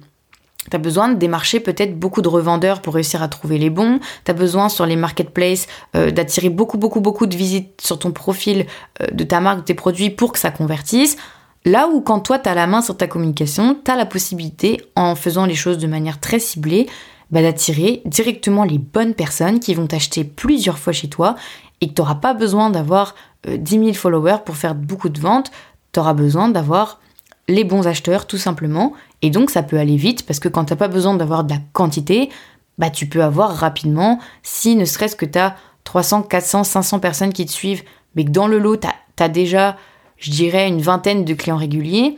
Tu 0.69 0.75
as 0.75 0.79
besoin 0.79 1.09
de 1.09 1.15
démarcher 1.15 1.59
peut-être 1.59 1.97
beaucoup 1.97 2.21
de 2.21 2.27
revendeurs 2.27 2.81
pour 2.81 2.95
réussir 2.95 3.21
à 3.21 3.27
trouver 3.27 3.57
les 3.57 3.69
bons. 3.69 3.99
Tu 4.23 4.31
as 4.31 4.33
besoin 4.33 4.69
sur 4.69 4.85
les 4.85 4.95
marketplaces 4.95 5.67
euh, 5.95 6.11
d'attirer 6.11 6.49
beaucoup, 6.49 6.77
beaucoup, 6.77 7.01
beaucoup 7.01 7.27
de 7.27 7.35
visites 7.35 7.81
sur 7.81 7.99
ton 7.99 8.11
profil 8.11 8.65
euh, 9.01 9.07
de 9.11 9.23
ta 9.23 9.39
marque, 9.39 9.59
de 9.59 9.65
tes 9.65 9.73
produits 9.73 10.09
pour 10.09 10.31
que 10.31 10.39
ça 10.39 10.51
convertisse. 10.51 11.17
Là 11.65 11.87
où 11.87 12.01
quand 12.01 12.19
toi, 12.19 12.39
tu 12.39 12.49
as 12.49 12.55
la 12.55 12.67
main 12.67 12.81
sur 12.81 12.97
ta 12.97 13.07
communication, 13.07 13.77
tu 13.83 13.89
as 13.89 13.95
la 13.95 14.05
possibilité, 14.05 14.81
en 14.95 15.15
faisant 15.15 15.45
les 15.45 15.55
choses 15.55 15.77
de 15.77 15.87
manière 15.87 16.19
très 16.19 16.39
ciblée, 16.39 16.87
bah, 17.31 17.41
d'attirer 17.41 18.01
directement 18.05 18.63
les 18.63 18.77
bonnes 18.77 19.15
personnes 19.15 19.59
qui 19.59 19.73
vont 19.73 19.87
t'acheter 19.87 20.23
plusieurs 20.23 20.77
fois 20.77 20.93
chez 20.93 21.09
toi 21.09 21.35
et 21.81 21.89
que 21.89 21.93
tu 21.93 22.01
n'auras 22.01 22.15
pas 22.15 22.33
besoin 22.33 22.69
d'avoir 22.69 23.15
10 23.47 23.77
euh, 23.77 23.83
000 23.83 23.93
followers 23.93 24.37
pour 24.45 24.55
faire 24.55 24.75
beaucoup 24.75 25.09
de 25.09 25.19
ventes, 25.19 25.51
tu 25.91 25.99
auras 25.99 26.13
besoin 26.13 26.49
d'avoir 26.49 26.99
les 27.47 27.63
bons 27.63 27.87
acheteurs 27.87 28.27
tout 28.27 28.37
simplement. 28.37 28.93
Et 29.21 29.29
donc 29.29 29.49
ça 29.49 29.63
peut 29.63 29.79
aller 29.79 29.95
vite 29.95 30.25
parce 30.25 30.39
que 30.39 30.49
quand 30.49 30.65
tu 30.65 30.73
n'as 30.73 30.77
pas 30.77 30.87
besoin 30.87 31.15
d'avoir 31.15 31.43
de 31.43 31.53
la 31.53 31.59
quantité, 31.73 32.29
bah 32.77 32.89
tu 32.89 33.07
peux 33.07 33.23
avoir 33.23 33.55
rapidement, 33.55 34.19
si 34.43 34.75
ne 34.75 34.85
serait-ce 34.85 35.15
que 35.15 35.25
tu 35.25 35.39
as 35.39 35.55
300, 35.85 36.23
400, 36.23 36.63
500 36.63 36.99
personnes 36.99 37.33
qui 37.33 37.45
te 37.45 37.51
suivent, 37.51 37.83
mais 38.15 38.25
que 38.25 38.31
dans 38.31 38.47
le 38.47 38.59
lot, 38.59 38.77
tu 38.77 39.23
as, 39.23 39.29
déjà, 39.29 39.77
je 40.17 40.31
dirais, 40.31 40.67
une 40.67 40.81
vingtaine 40.81 41.25
de 41.25 41.33
clients 41.33 41.57
réguliers, 41.57 42.17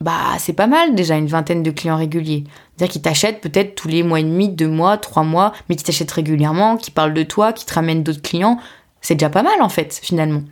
bah 0.00 0.36
c'est 0.38 0.52
pas 0.52 0.68
mal 0.68 0.94
déjà 0.94 1.16
une 1.16 1.26
vingtaine 1.26 1.64
de 1.64 1.70
clients 1.72 1.96
réguliers. 1.96 2.44
C'est-à-dire 2.76 2.92
qu'ils 2.92 3.02
t'achètent 3.02 3.40
peut-être 3.40 3.74
tous 3.74 3.88
les 3.88 4.04
mois 4.04 4.20
et 4.20 4.24
demi, 4.24 4.48
deux 4.48 4.68
mois, 4.68 4.96
trois 4.98 5.24
mois, 5.24 5.52
mais 5.68 5.74
qui 5.74 5.82
t'achètent 5.82 6.12
régulièrement, 6.12 6.76
qui 6.76 6.92
parlent 6.92 7.14
de 7.14 7.24
toi, 7.24 7.52
qui 7.52 7.66
te 7.66 7.74
ramènent 7.74 8.04
d'autres 8.04 8.22
clients. 8.22 8.58
C'est 9.00 9.16
déjà 9.16 9.30
pas 9.30 9.42
mal 9.42 9.60
en 9.60 9.68
fait, 9.68 9.98
finalement. 10.00 10.42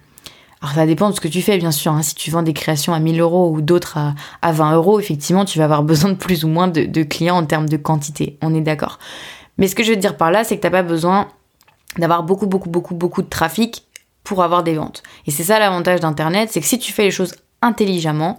Alors 0.66 0.74
ça 0.74 0.86
dépend 0.86 1.10
de 1.10 1.14
ce 1.14 1.20
que 1.20 1.28
tu 1.28 1.42
fais, 1.42 1.58
bien 1.58 1.70
sûr. 1.70 1.92
Hein. 1.92 2.02
Si 2.02 2.16
tu 2.16 2.32
vends 2.32 2.42
des 2.42 2.52
créations 2.52 2.92
à 2.92 2.98
1000 2.98 3.20
euros 3.20 3.52
ou 3.52 3.60
d'autres 3.60 3.98
à, 4.42 4.52
20 4.52 4.74
euros, 4.74 4.98
effectivement, 4.98 5.44
tu 5.44 5.58
vas 5.58 5.64
avoir 5.64 5.82
besoin 5.84 6.10
de 6.10 6.16
plus 6.16 6.44
ou 6.44 6.48
moins 6.48 6.66
de, 6.66 7.02
clients 7.04 7.36
en 7.36 7.46
termes 7.46 7.68
de 7.68 7.76
quantité. 7.76 8.36
On 8.42 8.52
est 8.52 8.60
d'accord. 8.60 8.98
Mais 9.58 9.68
ce 9.68 9.76
que 9.76 9.84
je 9.84 9.90
veux 9.90 9.96
dire 9.96 10.16
par 10.16 10.32
là, 10.32 10.42
c'est 10.42 10.56
que 10.56 10.60
tu 10.60 10.66
n'as 10.66 10.72
pas 10.72 10.82
besoin 10.82 11.28
d'avoir 11.98 12.24
beaucoup, 12.24 12.48
beaucoup, 12.48 12.68
beaucoup, 12.68 12.96
beaucoup 12.96 13.22
de 13.22 13.28
trafic 13.28 13.86
pour 14.24 14.42
avoir 14.42 14.64
des 14.64 14.74
ventes. 14.74 15.04
Et 15.28 15.30
c'est 15.30 15.44
ça 15.44 15.60
l'avantage 15.60 16.00
d'Internet, 16.00 16.48
c'est 16.50 16.60
que 16.60 16.66
si 16.66 16.80
tu 16.80 16.92
fais 16.92 17.04
les 17.04 17.12
choses 17.12 17.36
intelligemment, 17.62 18.36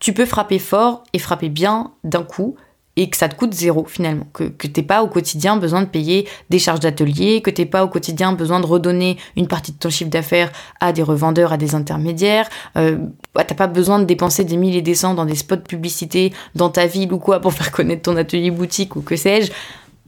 tu 0.00 0.12
peux 0.12 0.26
frapper 0.26 0.58
fort 0.58 1.04
et 1.14 1.18
frapper 1.18 1.48
bien 1.48 1.92
d'un 2.04 2.24
coup 2.24 2.56
et 2.96 3.08
que 3.08 3.16
ça 3.16 3.28
te 3.28 3.34
coûte 3.34 3.54
zéro 3.54 3.84
finalement, 3.84 4.26
que, 4.32 4.44
que 4.44 4.66
t'es 4.66 4.82
pas 4.82 5.02
au 5.02 5.06
quotidien 5.06 5.56
besoin 5.56 5.82
de 5.82 5.86
payer 5.86 6.28
des 6.50 6.58
charges 6.58 6.80
d'atelier, 6.80 7.40
que 7.40 7.50
t'es 7.50 7.66
pas 7.66 7.84
au 7.84 7.88
quotidien 7.88 8.32
besoin 8.32 8.60
de 8.60 8.66
redonner 8.66 9.16
une 9.36 9.46
partie 9.46 9.72
de 9.72 9.78
ton 9.78 9.90
chiffre 9.90 10.10
d'affaires 10.10 10.50
à 10.80 10.92
des 10.92 11.02
revendeurs, 11.02 11.52
à 11.52 11.56
des 11.56 11.74
intermédiaires, 11.74 12.48
euh, 12.76 12.98
bah, 13.34 13.44
t'as 13.44 13.54
pas 13.54 13.68
besoin 13.68 13.98
de 14.00 14.04
dépenser 14.04 14.44
des 14.44 14.56
milliers 14.56 14.78
et 14.78 14.82
des 14.82 14.94
cents 14.94 15.14
dans 15.14 15.24
des 15.24 15.36
spots 15.36 15.56
de 15.56 15.60
publicité 15.62 16.32
dans 16.54 16.68
ta 16.68 16.86
ville 16.86 17.12
ou 17.12 17.18
quoi 17.18 17.40
pour 17.40 17.52
faire 17.52 17.70
connaître 17.70 18.02
ton 18.02 18.16
atelier 18.16 18.50
boutique 18.50 18.96
ou 18.96 19.02
que 19.02 19.16
sais-je, 19.16 19.52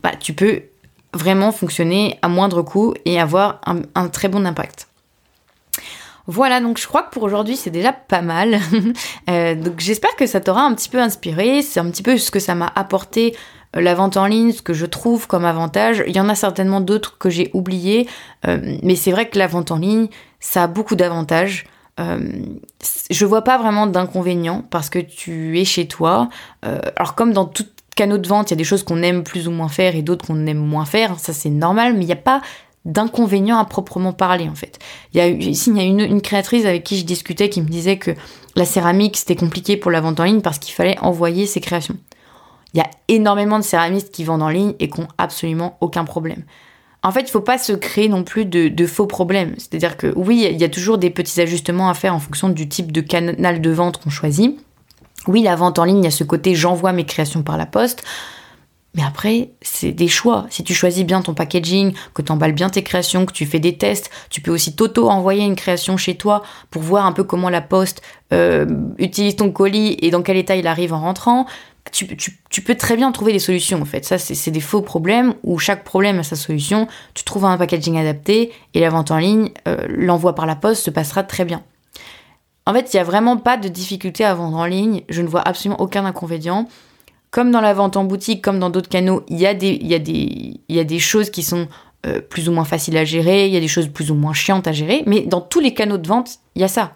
bah, 0.01 0.11
tu 0.19 0.33
peux 0.33 0.63
vraiment 1.13 1.51
fonctionner 1.51 2.17
à 2.21 2.27
moindre 2.27 2.61
coût 2.63 2.93
et 3.05 3.19
avoir 3.19 3.61
un 3.95 4.07
très 4.07 4.27
bon 4.27 4.45
impact. 4.45 4.87
Voilà, 6.25 6.61
donc 6.61 6.77
je 6.77 6.87
crois 6.87 7.03
que 7.03 7.11
pour 7.11 7.23
aujourd'hui 7.23 7.57
c'est 7.57 7.69
déjà 7.69 7.93
pas 7.93 8.21
mal. 8.21 8.59
Euh, 9.29 9.55
donc 9.55 9.79
j'espère 9.79 10.15
que 10.17 10.27
ça 10.27 10.41
t'aura 10.41 10.63
un 10.63 10.73
petit 10.73 10.89
peu 10.89 10.99
inspiré. 10.99 11.61
C'est 11.61 11.79
un 11.79 11.89
petit 11.89 12.03
peu 12.03 12.17
ce 12.17 12.29
que 12.29 12.39
ça 12.39 12.55
m'a 12.55 12.71
apporté 12.75 13.35
euh, 13.75 13.81
la 13.81 13.95
vente 13.95 14.17
en 14.17 14.25
ligne, 14.25 14.51
ce 14.51 14.61
que 14.61 14.73
je 14.73 14.85
trouve 14.85 15.27
comme 15.27 15.45
avantage. 15.45 16.03
Il 16.07 16.15
y 16.15 16.19
en 16.19 16.27
a 16.27 16.35
certainement 16.35 16.81
d'autres 16.81 17.17
que 17.17 17.29
j'ai 17.29 17.49
oubliés, 17.53 18.07
euh, 18.47 18.77
mais 18.83 18.95
c'est 18.95 19.11
vrai 19.11 19.29
que 19.29 19.39
la 19.39 19.47
vente 19.47 19.71
en 19.71 19.77
ligne, 19.77 20.07
ça 20.41 20.63
a 20.63 20.67
beaucoup 20.67 20.95
d'avantages. 20.95 21.65
je 21.97 23.25
vois 23.25 23.43
pas 23.43 23.57
vraiment 23.57 23.87
d'inconvénients 23.87 24.63
parce 24.69 24.89
que 24.89 24.99
tu 24.99 25.59
es 25.59 25.65
chez 25.65 25.87
toi. 25.87 26.29
alors 26.61 27.15
comme 27.15 27.31
dans 27.31 27.45
tout 27.45 27.65
canot 27.95 28.17
de 28.17 28.27
vente, 28.27 28.51
il 28.51 28.53
y 28.53 28.57
a 28.57 28.57
des 28.57 28.63
choses 28.65 28.83
qu'on 28.83 29.01
aime 29.03 29.23
plus 29.23 29.47
ou 29.47 29.51
moins 29.51 29.69
faire 29.69 29.95
et 29.95 30.01
d'autres 30.01 30.27
qu'on 30.27 30.45
aime 30.47 30.57
moins 30.57 30.85
faire. 30.85 31.17
Ça 31.19 31.31
c'est 31.33 31.49
normal, 31.49 31.93
mais 31.93 32.01
il 32.01 32.07
n'y 32.07 32.13
a 32.13 32.17
pas 32.17 32.41
d'inconvénients 32.85 33.57
à 33.57 33.65
proprement 33.65 34.13
parler 34.13 34.49
en 34.49 34.55
fait. 34.55 34.79
Il 35.13 35.17
y 35.17 35.21
a 35.21 35.27
ici 35.27 35.71
il 35.71 35.77
y 35.77 35.79
a 35.79 35.83
une, 35.83 36.21
créatrice 36.21 36.65
avec 36.65 36.83
qui 36.83 36.97
je 36.97 37.05
discutais 37.05 37.49
qui 37.49 37.61
me 37.61 37.67
disait 37.67 37.97
que 37.97 38.11
la 38.55 38.65
céramique 38.65 39.17
c'était 39.17 39.35
compliqué 39.35 39.77
pour 39.77 39.91
la 39.91 40.01
vente 40.01 40.19
en 40.19 40.25
ligne 40.25 40.41
parce 40.41 40.59
qu'il 40.59 40.73
fallait 40.73 40.97
envoyer 40.99 41.45
ses 41.45 41.61
créations. 41.61 41.97
Il 42.73 42.79
y 42.79 42.81
a 42.81 42.89
énormément 43.07 43.59
de 43.59 43.63
céramistes 43.63 44.11
qui 44.11 44.23
vendent 44.23 44.41
en 44.41 44.49
ligne 44.49 44.73
et 44.79 44.89
qui 44.89 44.99
ont 44.99 45.07
absolument 45.17 45.77
aucun 45.79 46.05
problème. 46.05 46.43
En 47.03 47.11
fait, 47.11 47.21
il 47.21 47.29
faut 47.29 47.41
pas 47.41 47.57
se 47.57 47.73
créer 47.73 48.07
non 48.07 48.23
plus 48.23 48.45
de, 48.45 48.69
de 48.69 48.87
faux 48.87 49.07
problèmes. 49.07 49.55
C'est-à-dire 49.57 49.97
que 49.97 50.13
oui, 50.15 50.47
il 50.49 50.57
y 50.57 50.63
a 50.63 50.69
toujours 50.69 50.97
des 50.97 51.09
petits 51.09 51.39
ajustements 51.41 51.89
à 51.89 51.93
faire 51.93 52.15
en 52.15 52.19
fonction 52.19 52.47
du 52.47 52.69
type 52.69 52.93
de 52.93 53.01
canal 53.01 53.61
de 53.61 53.69
vente 53.69 54.01
qu'on 54.01 54.09
choisit. 54.09 54.57
Oui, 55.27 55.43
la 55.43 55.55
vente 55.55 55.79
en 55.79 55.83
ligne, 55.83 55.99
il 55.99 56.05
y 56.05 56.07
a 56.07 56.11
ce 56.11 56.23
côté 56.23 56.55
j'envoie 56.55 56.93
mes 56.93 57.05
créations 57.05 57.43
par 57.43 57.57
la 57.57 57.65
poste. 57.65 58.03
Mais 58.95 59.01
après, 59.03 59.49
c'est 59.61 59.91
des 59.91 60.07
choix. 60.07 60.45
Si 60.51 60.63
tu 60.63 60.73
choisis 60.73 61.03
bien 61.03 61.21
ton 61.21 61.33
packaging, 61.33 61.93
que 62.13 62.21
tu 62.21 62.31
emballes 62.31 62.53
bien 62.53 62.69
tes 62.69 62.83
créations, 62.83 63.25
que 63.25 63.33
tu 63.33 63.45
fais 63.45 63.59
des 63.59 63.75
tests, 63.75 64.11
tu 64.29 64.39
peux 64.39 64.51
aussi 64.51 64.75
t'auto-envoyer 64.75 65.43
une 65.43 65.55
création 65.55 65.97
chez 65.97 66.15
toi 66.15 66.43
pour 66.69 66.83
voir 66.83 67.05
un 67.05 67.11
peu 67.11 67.23
comment 67.23 67.49
la 67.49 67.61
poste 67.61 68.03
euh, 68.33 68.67
utilise 68.99 69.35
ton 69.35 69.51
colis 69.51 69.97
et 70.01 70.11
dans 70.11 70.21
quel 70.21 70.37
état 70.37 70.55
il 70.55 70.67
arrive 70.67 70.93
en 70.93 70.99
rentrant. 70.99 71.47
Tu, 71.91 72.05
peux 72.61 72.75
très 72.75 72.95
bien 72.95 73.11
trouver 73.11 73.33
des 73.33 73.39
solutions 73.39 73.81
en 73.81 73.85
fait. 73.85 74.05
Ça, 74.05 74.17
c'est 74.17 74.51
des 74.51 74.61
faux 74.61 74.81
problèmes 74.81 75.33
où 75.43 75.59
chaque 75.59 75.83
problème 75.83 76.19
a 76.19 76.23
sa 76.23 76.35
solution. 76.35 76.87
Tu 77.13 77.23
trouves 77.23 77.45
un 77.45 77.57
packaging 77.57 77.97
adapté 77.97 78.51
et 78.73 78.79
la 78.79 78.89
vente 78.89 79.11
en 79.11 79.17
ligne, 79.17 79.51
euh, 79.67 79.85
l'envoi 79.89 80.33
par 80.33 80.45
la 80.45 80.55
poste 80.55 80.85
se 80.85 80.91
passera 80.91 81.23
très 81.23 81.45
bien. 81.45 81.63
En 82.65 82.73
fait, 82.73 82.93
il 82.93 82.95
n'y 82.95 83.01
a 83.01 83.03
vraiment 83.03 83.37
pas 83.37 83.57
de 83.57 83.67
difficulté 83.67 84.23
à 84.23 84.33
vendre 84.33 84.55
en 84.55 84.65
ligne. 84.65 85.01
Je 85.09 85.21
ne 85.21 85.27
vois 85.27 85.41
absolument 85.41 85.81
aucun 85.81 86.05
inconvénient 86.05 86.67
comme 87.33 87.49
dans 87.49 87.61
la 87.61 87.73
vente 87.73 87.97
en 87.97 88.03
boutique, 88.03 88.43
comme 88.43 88.59
dans 88.59 88.69
d'autres 88.69 88.89
canaux, 88.89 89.23
il 89.27 89.39
y, 89.39 89.47
a 89.47 89.55
des, 89.55 90.99
choses 90.99 91.31
qui 91.31 91.41
sont 91.41 91.67
euh, 92.05 92.21
plus 92.21 92.47
ou 92.47 92.51
moins 92.51 92.63
faciles 92.63 92.95
à 92.95 93.05
gérer, 93.05 93.47
il 93.47 93.51
y 93.51 93.57
a 93.57 93.59
des 93.59 93.67
choses 93.67 93.87
plus 93.87 94.11
ou 94.11 94.13
moins 94.13 94.33
chiantes 94.33 94.67
à 94.67 94.71
gérer, 94.71 95.01
mais 95.07 95.21
dans 95.21 95.41
tous 95.41 95.59
les 95.59 95.73
canaux 95.73 95.97
de 95.97 96.07
vente, 96.07 96.37
il 96.53 96.61
y 96.61 96.63
a 96.63 96.67
ça. 96.67 96.91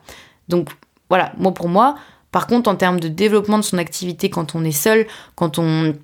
Donc 0.48 0.70
voilà, 1.10 1.34
moi 1.40 1.56
pour 1.56 1.68
moi, 1.70 1.96
par 2.32 2.46
contre, 2.46 2.70
en 2.70 2.76
termes 2.76 3.00
de 3.00 3.08
développement 3.08 3.58
de 3.58 3.64
son 3.64 3.80
activité 3.80 4.30
quand 4.30 4.54
on 4.54 4.64
est 4.64 4.72
seul, 4.72 5.08
quand 5.34 5.58
on 5.58 5.96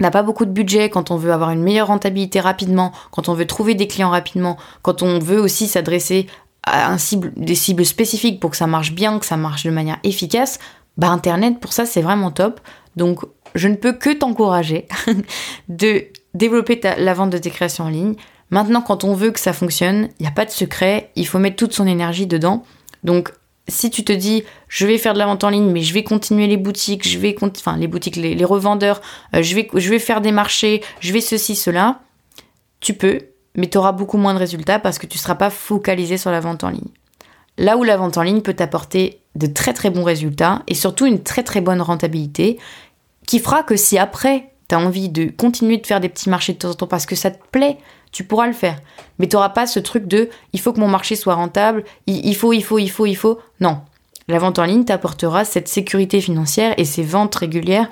n'a 0.00 0.10
pas 0.10 0.22
beaucoup 0.22 0.46
de 0.46 0.52
budget, 0.52 0.88
quand 0.88 1.10
on 1.10 1.16
veut 1.16 1.30
avoir 1.30 1.50
une 1.50 1.62
meilleure 1.62 1.88
rentabilité 1.88 2.40
rapidement, 2.40 2.92
quand 3.10 3.28
on 3.28 3.34
veut 3.34 3.46
trouver 3.46 3.74
des 3.74 3.88
clients 3.88 4.08
rapidement, 4.08 4.56
quand 4.80 5.02
on 5.02 5.18
veut 5.18 5.38
aussi 5.38 5.66
s'adresser 5.66 6.28
à 6.62 6.96
des 7.36 7.54
cibles 7.54 7.84
spécifiques 7.84 8.40
pour 8.40 8.52
que 8.52 8.56
ça 8.56 8.66
marche 8.66 8.92
bien, 8.92 9.18
que 9.18 9.26
ça 9.26 9.36
marche 9.36 9.64
de 9.64 9.70
manière 9.70 9.98
efficace, 10.02 10.58
bah 10.96 11.08
Internet 11.08 11.60
pour 11.60 11.72
ça 11.72 11.86
c'est 11.86 12.02
vraiment 12.02 12.30
top. 12.30 12.60
Donc 12.96 13.20
je 13.54 13.68
ne 13.68 13.74
peux 13.74 13.92
que 13.92 14.10
t'encourager 14.10 14.86
de 15.68 16.04
développer 16.34 16.80
la 16.98 17.14
vente 17.14 17.30
de 17.30 17.38
tes 17.38 17.50
créations 17.50 17.84
en 17.84 17.88
ligne. 17.88 18.14
Maintenant, 18.50 18.82
quand 18.82 19.04
on 19.04 19.14
veut 19.14 19.30
que 19.30 19.40
ça 19.40 19.52
fonctionne, 19.52 20.08
il 20.18 20.22
n'y 20.22 20.28
a 20.28 20.32
pas 20.32 20.44
de 20.44 20.50
secret, 20.50 21.10
il 21.16 21.26
faut 21.26 21.38
mettre 21.38 21.56
toute 21.56 21.72
son 21.72 21.86
énergie 21.86 22.26
dedans. 22.26 22.64
Donc, 23.02 23.32
si 23.68 23.90
tu 23.90 24.04
te 24.04 24.12
dis, 24.12 24.44
je 24.68 24.86
vais 24.86 24.98
faire 24.98 25.14
de 25.14 25.18
la 25.18 25.26
vente 25.26 25.44
en 25.44 25.48
ligne, 25.48 25.70
mais 25.70 25.82
je 25.82 25.94
vais 25.94 26.04
continuer 26.04 26.46
les 26.46 26.56
boutiques, 26.56 27.08
je 27.08 27.18
vais, 27.18 27.34
enfin, 27.40 27.76
les 27.76 27.86
boutiques, 27.86 28.16
les, 28.16 28.44
revendeurs, 28.44 29.00
euh, 29.34 29.42
je, 29.42 29.54
vais, 29.54 29.68
je 29.74 29.88
vais 29.88 29.98
faire 29.98 30.20
des 30.20 30.32
marchés, 30.32 30.82
je 31.00 31.12
vais 31.12 31.20
ceci, 31.20 31.56
cela, 31.56 32.00
tu 32.80 32.94
peux, 32.94 33.20
mais 33.54 33.68
tu 33.68 33.78
auras 33.78 33.92
beaucoup 33.92 34.18
moins 34.18 34.34
de 34.34 34.38
résultats 34.38 34.78
parce 34.78 34.98
que 34.98 35.06
tu 35.06 35.16
ne 35.16 35.20
seras 35.20 35.36
pas 35.36 35.50
focalisé 35.50 36.18
sur 36.18 36.30
la 36.30 36.40
vente 36.40 36.64
en 36.64 36.70
ligne. 36.70 36.88
Là 37.58 37.76
où 37.76 37.84
la 37.84 37.96
vente 37.96 38.16
en 38.16 38.22
ligne 38.22 38.40
peut 38.40 38.54
t'apporter 38.54 39.20
de 39.34 39.46
très 39.46 39.72
très 39.72 39.90
bons 39.90 40.04
résultats 40.04 40.62
et 40.66 40.74
surtout 40.74 41.06
une 41.06 41.22
très 41.22 41.42
très 41.42 41.60
bonne 41.60 41.80
rentabilité 41.80 42.58
qui 43.26 43.38
fera 43.38 43.62
que 43.62 43.76
si 43.76 43.98
après 43.98 44.52
tu 44.68 44.74
as 44.74 44.78
envie 44.78 45.08
de 45.08 45.26
continuer 45.26 45.78
de 45.78 45.86
faire 45.86 46.00
des 46.00 46.08
petits 46.08 46.30
marchés 46.30 46.54
de 46.54 46.58
temps 46.58 46.70
en 46.70 46.74
temps 46.74 46.86
parce 46.86 47.06
que 47.06 47.14
ça 47.14 47.30
te 47.30 47.42
plaît, 47.50 47.78
tu 48.10 48.24
pourras 48.24 48.46
le 48.46 48.52
faire. 48.52 48.78
Mais 49.18 49.28
tu 49.28 49.36
n'auras 49.36 49.50
pas 49.50 49.66
ce 49.66 49.80
truc 49.80 50.06
de 50.06 50.28
il 50.52 50.60
faut 50.60 50.72
que 50.72 50.80
mon 50.80 50.88
marché 50.88 51.16
soit 51.16 51.34
rentable, 51.34 51.84
il, 52.06 52.36
faut, 52.36 52.52
il 52.52 52.62
faut, 52.62 52.78
il 52.78 52.90
faut, 52.90 53.06
il 53.06 53.16
faut. 53.16 53.38
Non. 53.60 53.80
La 54.28 54.38
vente 54.38 54.58
en 54.58 54.64
ligne 54.64 54.84
t'apportera 54.84 55.44
cette 55.44 55.68
sécurité 55.68 56.20
financière 56.20 56.74
et 56.76 56.84
ces 56.84 57.02
ventes 57.02 57.34
régulières 57.34 57.88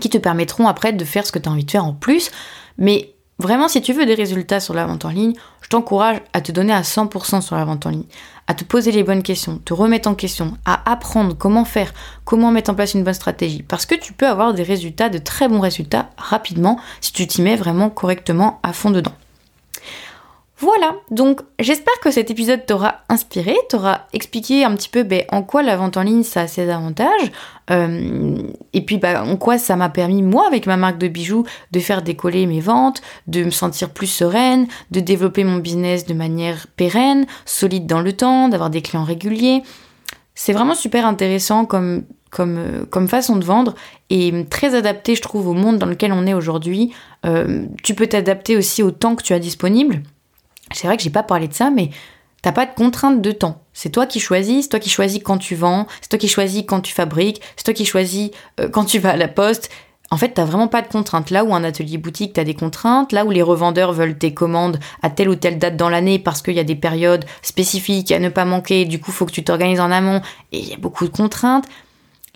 qui 0.00 0.10
te 0.10 0.18
permettront 0.18 0.66
après 0.66 0.92
de 0.92 1.04
faire 1.04 1.26
ce 1.26 1.32
que 1.32 1.38
tu 1.38 1.48
as 1.48 1.52
envie 1.52 1.64
de 1.64 1.70
faire 1.70 1.84
en 1.84 1.94
plus. 1.94 2.30
Mais 2.76 3.14
vraiment, 3.38 3.68
si 3.68 3.80
tu 3.80 3.92
veux 3.92 4.04
des 4.04 4.14
résultats 4.14 4.60
sur 4.60 4.74
la 4.74 4.84
vente 4.86 5.04
en 5.04 5.10
ligne, 5.10 5.34
je 5.62 5.68
t'encourage 5.68 6.18
à 6.32 6.40
te 6.40 6.52
donner 6.52 6.72
à 6.72 6.82
100% 6.82 7.40
sur 7.40 7.56
la 7.56 7.64
vente 7.64 7.86
en 7.86 7.90
ligne, 7.90 8.04
à 8.46 8.54
te 8.54 8.64
poser 8.64 8.92
les 8.92 9.02
bonnes 9.02 9.22
questions, 9.22 9.58
te 9.64 9.74
remettre 9.74 10.08
en 10.08 10.14
question, 10.14 10.56
à 10.64 10.90
apprendre 10.90 11.36
comment 11.36 11.64
faire, 11.64 11.92
comment 12.24 12.50
mettre 12.50 12.70
en 12.70 12.74
place 12.74 12.94
une 12.94 13.04
bonne 13.04 13.14
stratégie. 13.14 13.62
Parce 13.62 13.86
que 13.86 13.94
tu 13.94 14.12
peux 14.12 14.26
avoir 14.26 14.54
des 14.54 14.62
résultats, 14.62 15.08
de 15.08 15.18
très 15.18 15.48
bons 15.48 15.60
résultats 15.60 16.10
rapidement 16.16 16.78
si 17.00 17.12
tu 17.12 17.26
t'y 17.26 17.42
mets 17.42 17.56
vraiment 17.56 17.90
correctement 17.90 18.60
à 18.62 18.72
fond 18.72 18.90
dedans. 18.90 19.12
Voilà, 20.58 20.96
donc 21.10 21.42
j'espère 21.58 22.00
que 22.00 22.10
cet 22.10 22.30
épisode 22.30 22.64
t'aura 22.64 23.02
inspiré, 23.10 23.54
t'aura 23.68 24.06
expliqué 24.14 24.64
un 24.64 24.74
petit 24.74 24.88
peu 24.88 25.02
ben, 25.02 25.22
en 25.30 25.42
quoi 25.42 25.62
la 25.62 25.76
vente 25.76 25.98
en 25.98 26.02
ligne 26.02 26.22
ça 26.22 26.42
a 26.42 26.46
ses 26.46 26.70
avantages, 26.70 27.30
euh, 27.70 28.38
et 28.72 28.80
puis 28.80 28.96
ben, 28.96 29.22
en 29.22 29.36
quoi 29.36 29.58
ça 29.58 29.76
m'a 29.76 29.90
permis 29.90 30.22
moi 30.22 30.46
avec 30.46 30.66
ma 30.66 30.78
marque 30.78 30.96
de 30.96 31.08
bijoux 31.08 31.44
de 31.72 31.80
faire 31.80 32.00
décoller 32.00 32.46
mes 32.46 32.60
ventes, 32.60 33.02
de 33.26 33.44
me 33.44 33.50
sentir 33.50 33.90
plus 33.90 34.06
sereine, 34.06 34.66
de 34.92 35.00
développer 35.00 35.44
mon 35.44 35.58
business 35.58 36.06
de 36.06 36.14
manière 36.14 36.68
pérenne, 36.68 37.26
solide 37.44 37.86
dans 37.86 38.00
le 38.00 38.14
temps, 38.14 38.48
d'avoir 38.48 38.70
des 38.70 38.80
clients 38.80 39.04
réguliers. 39.04 39.62
C'est 40.34 40.54
vraiment 40.54 40.74
super 40.74 41.04
intéressant 41.04 41.66
comme, 41.66 42.04
comme, 42.30 42.56
euh, 42.56 43.06
façon 43.08 43.36
de 43.36 43.44
vendre 43.44 43.74
et 44.08 44.46
très 44.48 44.74
adapté 44.74 45.16
je 45.16 45.22
trouve 45.22 45.48
au 45.48 45.54
monde 45.54 45.76
dans 45.76 45.86
lequel 45.86 46.14
on 46.14 46.26
est 46.26 46.34
aujourd'hui. 46.34 46.94
Euh, 47.26 47.66
tu 47.82 47.94
peux 47.94 48.06
t'adapter 48.06 48.56
aussi 48.56 48.82
au 48.82 48.90
temps 48.90 49.16
que 49.16 49.22
tu 49.22 49.34
as 49.34 49.38
disponible. 49.38 50.00
C'est 50.76 50.86
vrai 50.86 50.96
que 50.96 51.02
j'ai 51.02 51.10
pas 51.10 51.22
parlé 51.22 51.48
de 51.48 51.54
ça, 51.54 51.70
mais 51.70 51.90
t'as 52.42 52.52
pas 52.52 52.66
de 52.66 52.74
contrainte 52.74 53.22
de 53.22 53.32
temps. 53.32 53.62
C'est 53.72 53.90
toi 53.90 54.06
qui 54.06 54.20
choisis, 54.20 54.64
c'est 54.64 54.68
toi 54.70 54.80
qui 54.80 54.90
choisis 54.90 55.20
quand 55.22 55.38
tu 55.38 55.54
vends, 55.54 55.86
c'est 56.00 56.08
toi 56.08 56.18
qui 56.18 56.28
choisis 56.28 56.64
quand 56.66 56.80
tu 56.80 56.92
fabriques, 56.92 57.40
c'est 57.56 57.64
toi 57.64 57.74
qui 57.74 57.84
choisis 57.84 58.30
euh, 58.60 58.68
quand 58.68 58.84
tu 58.84 58.98
vas 58.98 59.10
à 59.10 59.16
la 59.16 59.28
poste. 59.28 59.70
En 60.10 60.18
fait, 60.18 60.28
t'as 60.34 60.44
vraiment 60.44 60.68
pas 60.68 60.82
de 60.82 60.86
contraintes. 60.86 61.30
Là 61.30 61.44
où 61.44 61.52
un 61.52 61.64
atelier 61.64 61.98
boutique, 61.98 62.34
t'as 62.34 62.44
des 62.44 62.54
contraintes. 62.54 63.10
Là 63.10 63.24
où 63.24 63.32
les 63.32 63.42
revendeurs 63.42 63.92
veulent 63.92 64.16
tes 64.16 64.32
commandes 64.32 64.78
à 65.02 65.10
telle 65.10 65.28
ou 65.28 65.34
telle 65.34 65.58
date 65.58 65.76
dans 65.76 65.88
l'année 65.88 66.20
parce 66.20 66.42
qu'il 66.42 66.54
y 66.54 66.60
a 66.60 66.64
des 66.64 66.76
périodes 66.76 67.24
spécifiques 67.42 68.12
à 68.12 68.20
ne 68.20 68.28
pas 68.28 68.44
manquer. 68.44 68.84
Du 68.84 69.00
coup, 69.00 69.10
faut 69.10 69.26
que 69.26 69.32
tu 69.32 69.42
t'organises 69.42 69.80
en 69.80 69.90
amont 69.90 70.20
et 70.52 70.60
il 70.60 70.68
y 70.68 70.74
a 70.74 70.76
beaucoup 70.76 71.04
de 71.04 71.10
contraintes. 71.10 71.66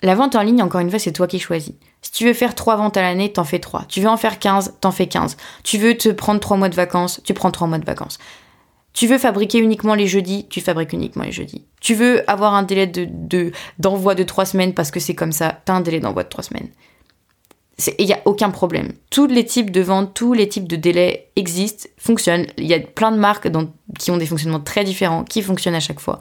La 0.03 0.17
vente 0.17 0.35
en 0.35 0.43
ligne, 0.43 0.63
encore 0.63 0.81
une 0.81 0.91
fois, 0.91 0.99
c'est 0.99 1.13
toi 1.13 1.29
qui 1.29 1.39
choisis. 1.39 1.75
Si 2.03 2.13
tu 2.13 2.25
veux 2.25 2.33
faire 2.33 2.55
3 2.55 2.77
ventes 2.77 2.97
à 2.97 3.03
l'année, 3.03 3.33
t'en 3.33 3.45
fais 3.45 3.59
3. 3.59 3.85
Tu 3.89 4.01
veux 4.01 4.09
en 4.09 4.17
faire 4.17 4.39
15, 4.39 4.77
t'en 4.81 4.91
fais 4.91 5.07
15. 5.07 5.37
Tu 5.65 5.79
veux 5.79 5.97
te 5.97 6.09
prendre 6.09 6.41
3 6.41 6.57
mois 6.57 6.69
de 6.69 6.75
vacances, 6.75 7.21
tu 7.25 7.35
prends 7.35 7.51
3 7.51 7.69
mois 7.69 7.79
de 7.79 7.85
vacances. 7.85 8.19
Tu 8.93 9.07
veux 9.07 9.19
fabriquer 9.19 9.59
uniquement 9.59 9.95
les 9.95 10.07
jeudis, 10.07 10.47
tu 10.49 10.61
fabriques 10.61 10.93
uniquement 10.93 11.25
les 11.25 11.33
jeudis. 11.33 11.65
Tu 11.81 11.95
veux 11.95 12.29
avoir 12.29 12.55
un 12.55 12.63
délai 12.63 12.87
de, 12.87 13.53
d'envoi 13.79 14.15
de, 14.15 14.23
3 14.23 14.47
semaines 14.47 14.75
parce 14.75 14.91
que 14.91 14.99
c'est 14.99 15.15
comme 15.15 15.33
ça, 15.33 15.61
t'as 15.65 15.75
un 15.75 15.81
délai 15.81 16.01
d'envoi 16.01 16.25
de 16.25 16.29
3 16.29 16.45
semaines. 16.45 16.69
Il 17.99 18.07
n'y 18.07 18.13
a 18.13 18.21
aucun 18.27 18.51
problème. 18.51 18.93
Tous 19.09 19.27
les 19.27 19.45
types 19.45 19.71
de 19.71 19.81
ventes, 19.81 20.13
tous 20.13 20.35
les 20.35 20.49
types 20.49 20.69
de 20.69 20.77
délais 20.77 21.29
existent, 21.37 21.89
fonctionnent. 21.97 22.47
Il 22.59 22.67
y 22.67 22.75
a 22.75 22.81
plein 22.81 23.11
de 23.11 23.17
marques 23.17 23.49
qui 23.99 24.11
ont 24.11 24.17
des 24.19 24.27
fonctionnements 24.27 24.61
très 24.61 24.85
différents, 24.85 25.25
qui 25.25 25.41
fonctionnent 25.41 25.75
à 25.75 25.81
chaque 25.81 26.01
fois. 26.01 26.19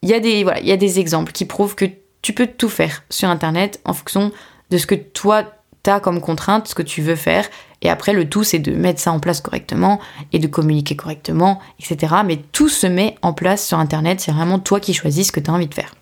Il 0.00 0.08
y, 0.08 0.14
a 0.14 0.20
des, 0.20 0.46
il 0.62 0.66
y 0.66 0.72
a 0.72 0.76
des 0.76 0.98
exemples 0.98 1.32
qui 1.32 1.44
prouvent 1.44 1.74
que 1.74 1.84
tu 2.22 2.32
peux 2.32 2.46
tout 2.46 2.68
faire 2.68 3.04
sur 3.10 3.28
Internet 3.28 3.80
en 3.84 3.92
fonction 3.92 4.32
de 4.70 4.78
ce 4.78 4.86
que 4.86 4.94
toi, 4.94 5.44
tu 5.82 5.90
as 5.90 6.00
comme 6.00 6.20
contrainte, 6.20 6.68
ce 6.68 6.74
que 6.74 6.82
tu 6.82 7.02
veux 7.02 7.16
faire. 7.16 7.48
Et 7.82 7.90
après, 7.90 8.12
le 8.12 8.28
tout, 8.28 8.44
c'est 8.44 8.58
de 8.58 8.72
mettre 8.72 9.00
ça 9.00 9.12
en 9.12 9.20
place 9.20 9.40
correctement 9.40 10.00
et 10.32 10.38
de 10.38 10.46
communiquer 10.46 10.96
correctement, 10.96 11.60
etc. 11.78 12.16
Mais 12.24 12.38
tout 12.52 12.68
se 12.68 12.86
met 12.86 13.16
en 13.22 13.32
place 13.32 13.66
sur 13.66 13.78
Internet. 13.78 14.20
C'est 14.20 14.32
vraiment 14.32 14.58
toi 14.58 14.80
qui 14.80 14.94
choisis 14.94 15.28
ce 15.28 15.32
que 15.32 15.40
tu 15.40 15.50
as 15.50 15.54
envie 15.54 15.68
de 15.68 15.74
faire. 15.74 15.94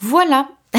Voilà. 0.00 0.48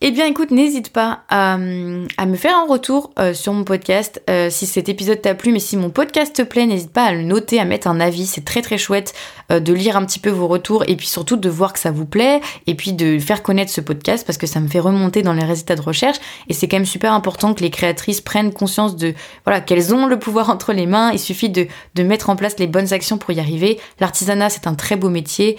Eh 0.00 0.10
bien 0.10 0.26
écoute, 0.26 0.50
n'hésite 0.50 0.92
pas 0.92 1.20
à, 1.30 1.56
me 1.56 2.36
faire 2.36 2.58
un 2.58 2.66
retour 2.66 3.12
euh, 3.18 3.32
sur 3.32 3.52
mon 3.52 3.64
podcast. 3.64 4.20
Euh, 4.28 4.50
si 4.50 4.66
cet 4.66 4.88
épisode 4.88 5.22
t'a 5.22 5.34
plu, 5.34 5.52
mais 5.52 5.60
si 5.60 5.76
mon 5.76 5.88
podcast 5.88 6.34
te 6.34 6.42
plaît, 6.42 6.66
n'hésite 6.66 6.92
pas 6.92 7.04
à 7.04 7.12
le 7.12 7.22
noter, 7.22 7.60
à 7.60 7.64
mettre 7.64 7.86
un 7.86 8.00
avis, 8.00 8.26
c'est 8.26 8.44
très 8.44 8.60
très 8.60 8.76
chouette 8.76 9.14
euh, 9.52 9.60
de 9.60 9.72
lire 9.72 9.96
un 9.96 10.04
petit 10.04 10.18
peu 10.18 10.30
vos 10.30 10.48
retours 10.48 10.82
et 10.88 10.96
puis 10.96 11.06
surtout 11.06 11.36
de 11.36 11.48
voir 11.48 11.72
que 11.72 11.78
ça 11.78 11.92
vous 11.92 12.04
plaît 12.06 12.40
et 12.66 12.74
puis 12.74 12.92
de 12.92 13.18
faire 13.18 13.42
connaître 13.42 13.70
ce 13.70 13.80
podcast 13.80 14.26
parce 14.26 14.36
que 14.36 14.48
ça 14.48 14.60
me 14.60 14.68
fait 14.68 14.80
remonter 14.80 15.22
dans 15.22 15.32
les 15.32 15.44
résultats 15.44 15.76
de 15.76 15.80
recherche. 15.80 16.18
Et 16.48 16.54
c'est 16.54 16.68
quand 16.68 16.76
même 16.76 16.86
super 16.86 17.12
important 17.12 17.54
que 17.54 17.62
les 17.62 17.70
créatrices 17.70 18.20
prennent 18.20 18.52
conscience 18.52 18.96
de 18.96 19.14
voilà 19.46 19.60
qu'elles 19.60 19.94
ont 19.94 20.06
le 20.06 20.18
pouvoir 20.18 20.50
entre 20.50 20.72
les 20.72 20.86
mains, 20.86 21.12
il 21.12 21.20
suffit 21.20 21.48
de, 21.48 21.66
de 21.94 22.02
mettre 22.02 22.28
en 22.28 22.36
place 22.36 22.58
les 22.58 22.66
bonnes 22.66 22.92
actions 22.92 23.16
pour 23.16 23.30
y 23.30 23.38
arriver. 23.38 23.80
L'artisanat 24.00 24.50
c'est 24.50 24.66
un 24.66 24.74
très 24.74 24.96
beau 24.96 25.08
métier, 25.08 25.56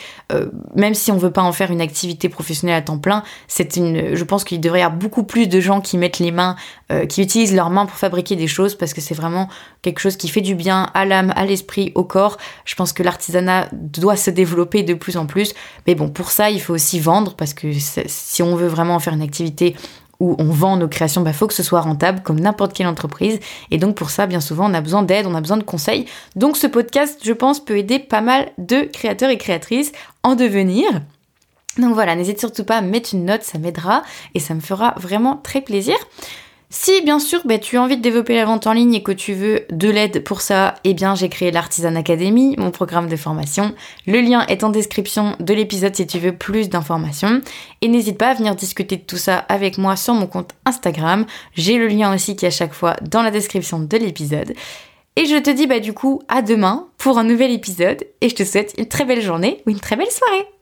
même 0.75 0.93
si 0.93 1.11
on 1.11 1.17
veut 1.17 1.31
pas 1.31 1.41
en 1.41 1.53
faire 1.53 1.71
une 1.71 1.81
activité 1.81 2.29
professionnelle 2.29 2.75
à 2.75 2.81
temps 2.81 2.99
plein, 2.99 3.23
c'est 3.47 3.77
une, 3.77 4.13
je 4.13 4.23
pense 4.23 4.34
pense 4.35 4.43
qu'il 4.43 4.59
devrait 4.59 4.79
y 4.79 4.81
avoir 4.81 4.99
beaucoup 4.99 5.23
plus 5.23 5.47
de 5.47 5.61
gens 5.61 5.79
qui 5.79 5.97
mettent 5.97 6.19
les 6.19 6.31
mains, 6.31 6.57
euh, 6.91 7.05
qui 7.05 7.21
utilisent 7.21 7.55
leurs 7.55 7.69
mains 7.69 7.85
pour 7.85 7.95
fabriquer 7.95 8.35
des 8.35 8.47
choses 8.47 8.75
parce 8.75 8.93
que 8.93 8.99
c'est 8.99 9.13
vraiment 9.13 9.47
quelque 9.81 9.99
chose 9.99 10.17
qui 10.17 10.27
fait 10.27 10.41
du 10.41 10.55
bien 10.55 10.89
à 10.93 11.05
l'âme, 11.05 11.31
à 11.37 11.45
l'esprit, 11.45 11.93
au 11.95 12.03
corps. 12.03 12.37
Je 12.65 12.75
pense 12.75 12.91
que 12.91 13.01
l'artisanat 13.01 13.69
doit 13.71 14.17
se 14.17 14.29
développer 14.29 14.83
de 14.83 14.93
plus 14.93 15.15
en 15.15 15.25
plus. 15.25 15.53
Mais 15.87 15.95
bon, 15.95 16.09
pour 16.09 16.31
ça, 16.31 16.49
il 16.49 16.59
faut 16.59 16.73
aussi 16.73 16.99
vendre 16.99 17.35
parce 17.35 17.53
que 17.53 17.71
si 18.07 18.43
on 18.43 18.57
veut 18.57 18.67
vraiment 18.67 18.99
faire 18.99 19.13
une 19.13 19.21
activité 19.21 19.73
où 20.19 20.35
on 20.37 20.49
vend 20.49 20.75
nos 20.75 20.89
créations, 20.89 21.21
il 21.21 21.25
bah, 21.25 21.31
faut 21.31 21.47
que 21.47 21.53
ce 21.53 21.63
soit 21.63 21.79
rentable 21.79 22.21
comme 22.21 22.41
n'importe 22.41 22.73
quelle 22.73 22.87
entreprise. 22.87 23.39
Et 23.71 23.77
donc 23.77 23.95
pour 23.95 24.09
ça, 24.09 24.27
bien 24.27 24.41
souvent, 24.41 24.69
on 24.69 24.73
a 24.73 24.81
besoin 24.81 25.03
d'aide, 25.03 25.27
on 25.27 25.35
a 25.35 25.39
besoin 25.39 25.55
de 25.55 25.63
conseils. 25.63 26.07
Donc 26.35 26.57
ce 26.57 26.67
podcast, 26.67 27.21
je 27.23 27.31
pense, 27.31 27.63
peut 27.63 27.77
aider 27.77 27.99
pas 27.99 28.19
mal 28.19 28.49
de 28.57 28.81
créateurs 28.81 29.29
et 29.29 29.37
créatrices 29.37 29.93
en 30.23 30.35
devenir. 30.35 30.85
Donc 31.77 31.93
voilà, 31.93 32.15
n'hésite 32.15 32.39
surtout 32.39 32.63
pas 32.63 32.77
à 32.77 32.81
mettre 32.81 33.13
une 33.13 33.25
note, 33.25 33.43
ça 33.43 33.57
m'aidera 33.57 34.03
et 34.33 34.39
ça 34.39 34.53
me 34.53 34.61
fera 34.61 34.93
vraiment 34.97 35.37
très 35.37 35.61
plaisir. 35.61 35.95
Si 36.69 37.01
bien 37.03 37.19
sûr 37.19 37.41
bah, 37.45 37.59
tu 37.59 37.77
as 37.77 37.81
envie 37.81 37.95
de 37.95 38.01
développer 38.01 38.35
la 38.35 38.45
vente 38.45 38.65
en 38.67 38.73
ligne 38.73 38.95
et 38.95 39.03
que 39.03 39.11
tu 39.11 39.33
veux 39.33 39.65
de 39.69 39.89
l'aide 39.89 40.23
pour 40.23 40.41
ça, 40.41 40.75
eh 40.83 40.93
bien 40.93 41.15
j'ai 41.15 41.29
créé 41.29 41.51
l'Artisan 41.51 41.95
Academy, 41.95 42.55
mon 42.57 42.71
programme 42.71 43.07
de 43.07 43.15
formation. 43.15 43.73
Le 44.07 44.19
lien 44.19 44.45
est 44.47 44.63
en 44.63 44.69
description 44.69 45.35
de 45.39 45.53
l'épisode 45.53 45.95
si 45.95 46.07
tu 46.07 46.19
veux 46.19 46.35
plus 46.35 46.69
d'informations. 46.69 47.41
Et 47.81 47.87
n'hésite 47.87 48.17
pas 48.17 48.29
à 48.29 48.33
venir 48.33 48.55
discuter 48.55 48.97
de 48.97 49.03
tout 49.03 49.17
ça 49.17 49.37
avec 49.47 49.77
moi 49.77 49.95
sur 49.95 50.15
mon 50.15 50.27
compte 50.27 50.51
Instagram. 50.65 51.25
J'ai 51.53 51.77
le 51.77 51.87
lien 51.87 52.13
aussi 52.13 52.35
qui 52.35 52.45
est 52.45 52.49
à 52.49 52.51
chaque 52.51 52.73
fois 52.73 52.95
dans 53.01 53.21
la 53.21 53.31
description 53.31 53.79
de 53.79 53.97
l'épisode. 53.97 54.53
Et 55.15 55.27
je 55.27 55.37
te 55.37 55.49
dis 55.51 55.67
bah 55.67 55.79
du 55.79 55.93
coup 55.93 56.21
à 56.27 56.41
demain 56.41 56.87
pour 56.97 57.19
un 57.19 57.23
nouvel 57.23 57.51
épisode 57.51 58.03
et 58.19 58.27
je 58.27 58.35
te 58.35 58.43
souhaite 58.43 58.73
une 58.77 58.87
très 58.87 59.05
belle 59.05 59.21
journée 59.21 59.61
ou 59.65 59.69
une 59.69 59.79
très 59.79 59.95
belle 59.95 60.11
soirée. 60.11 60.54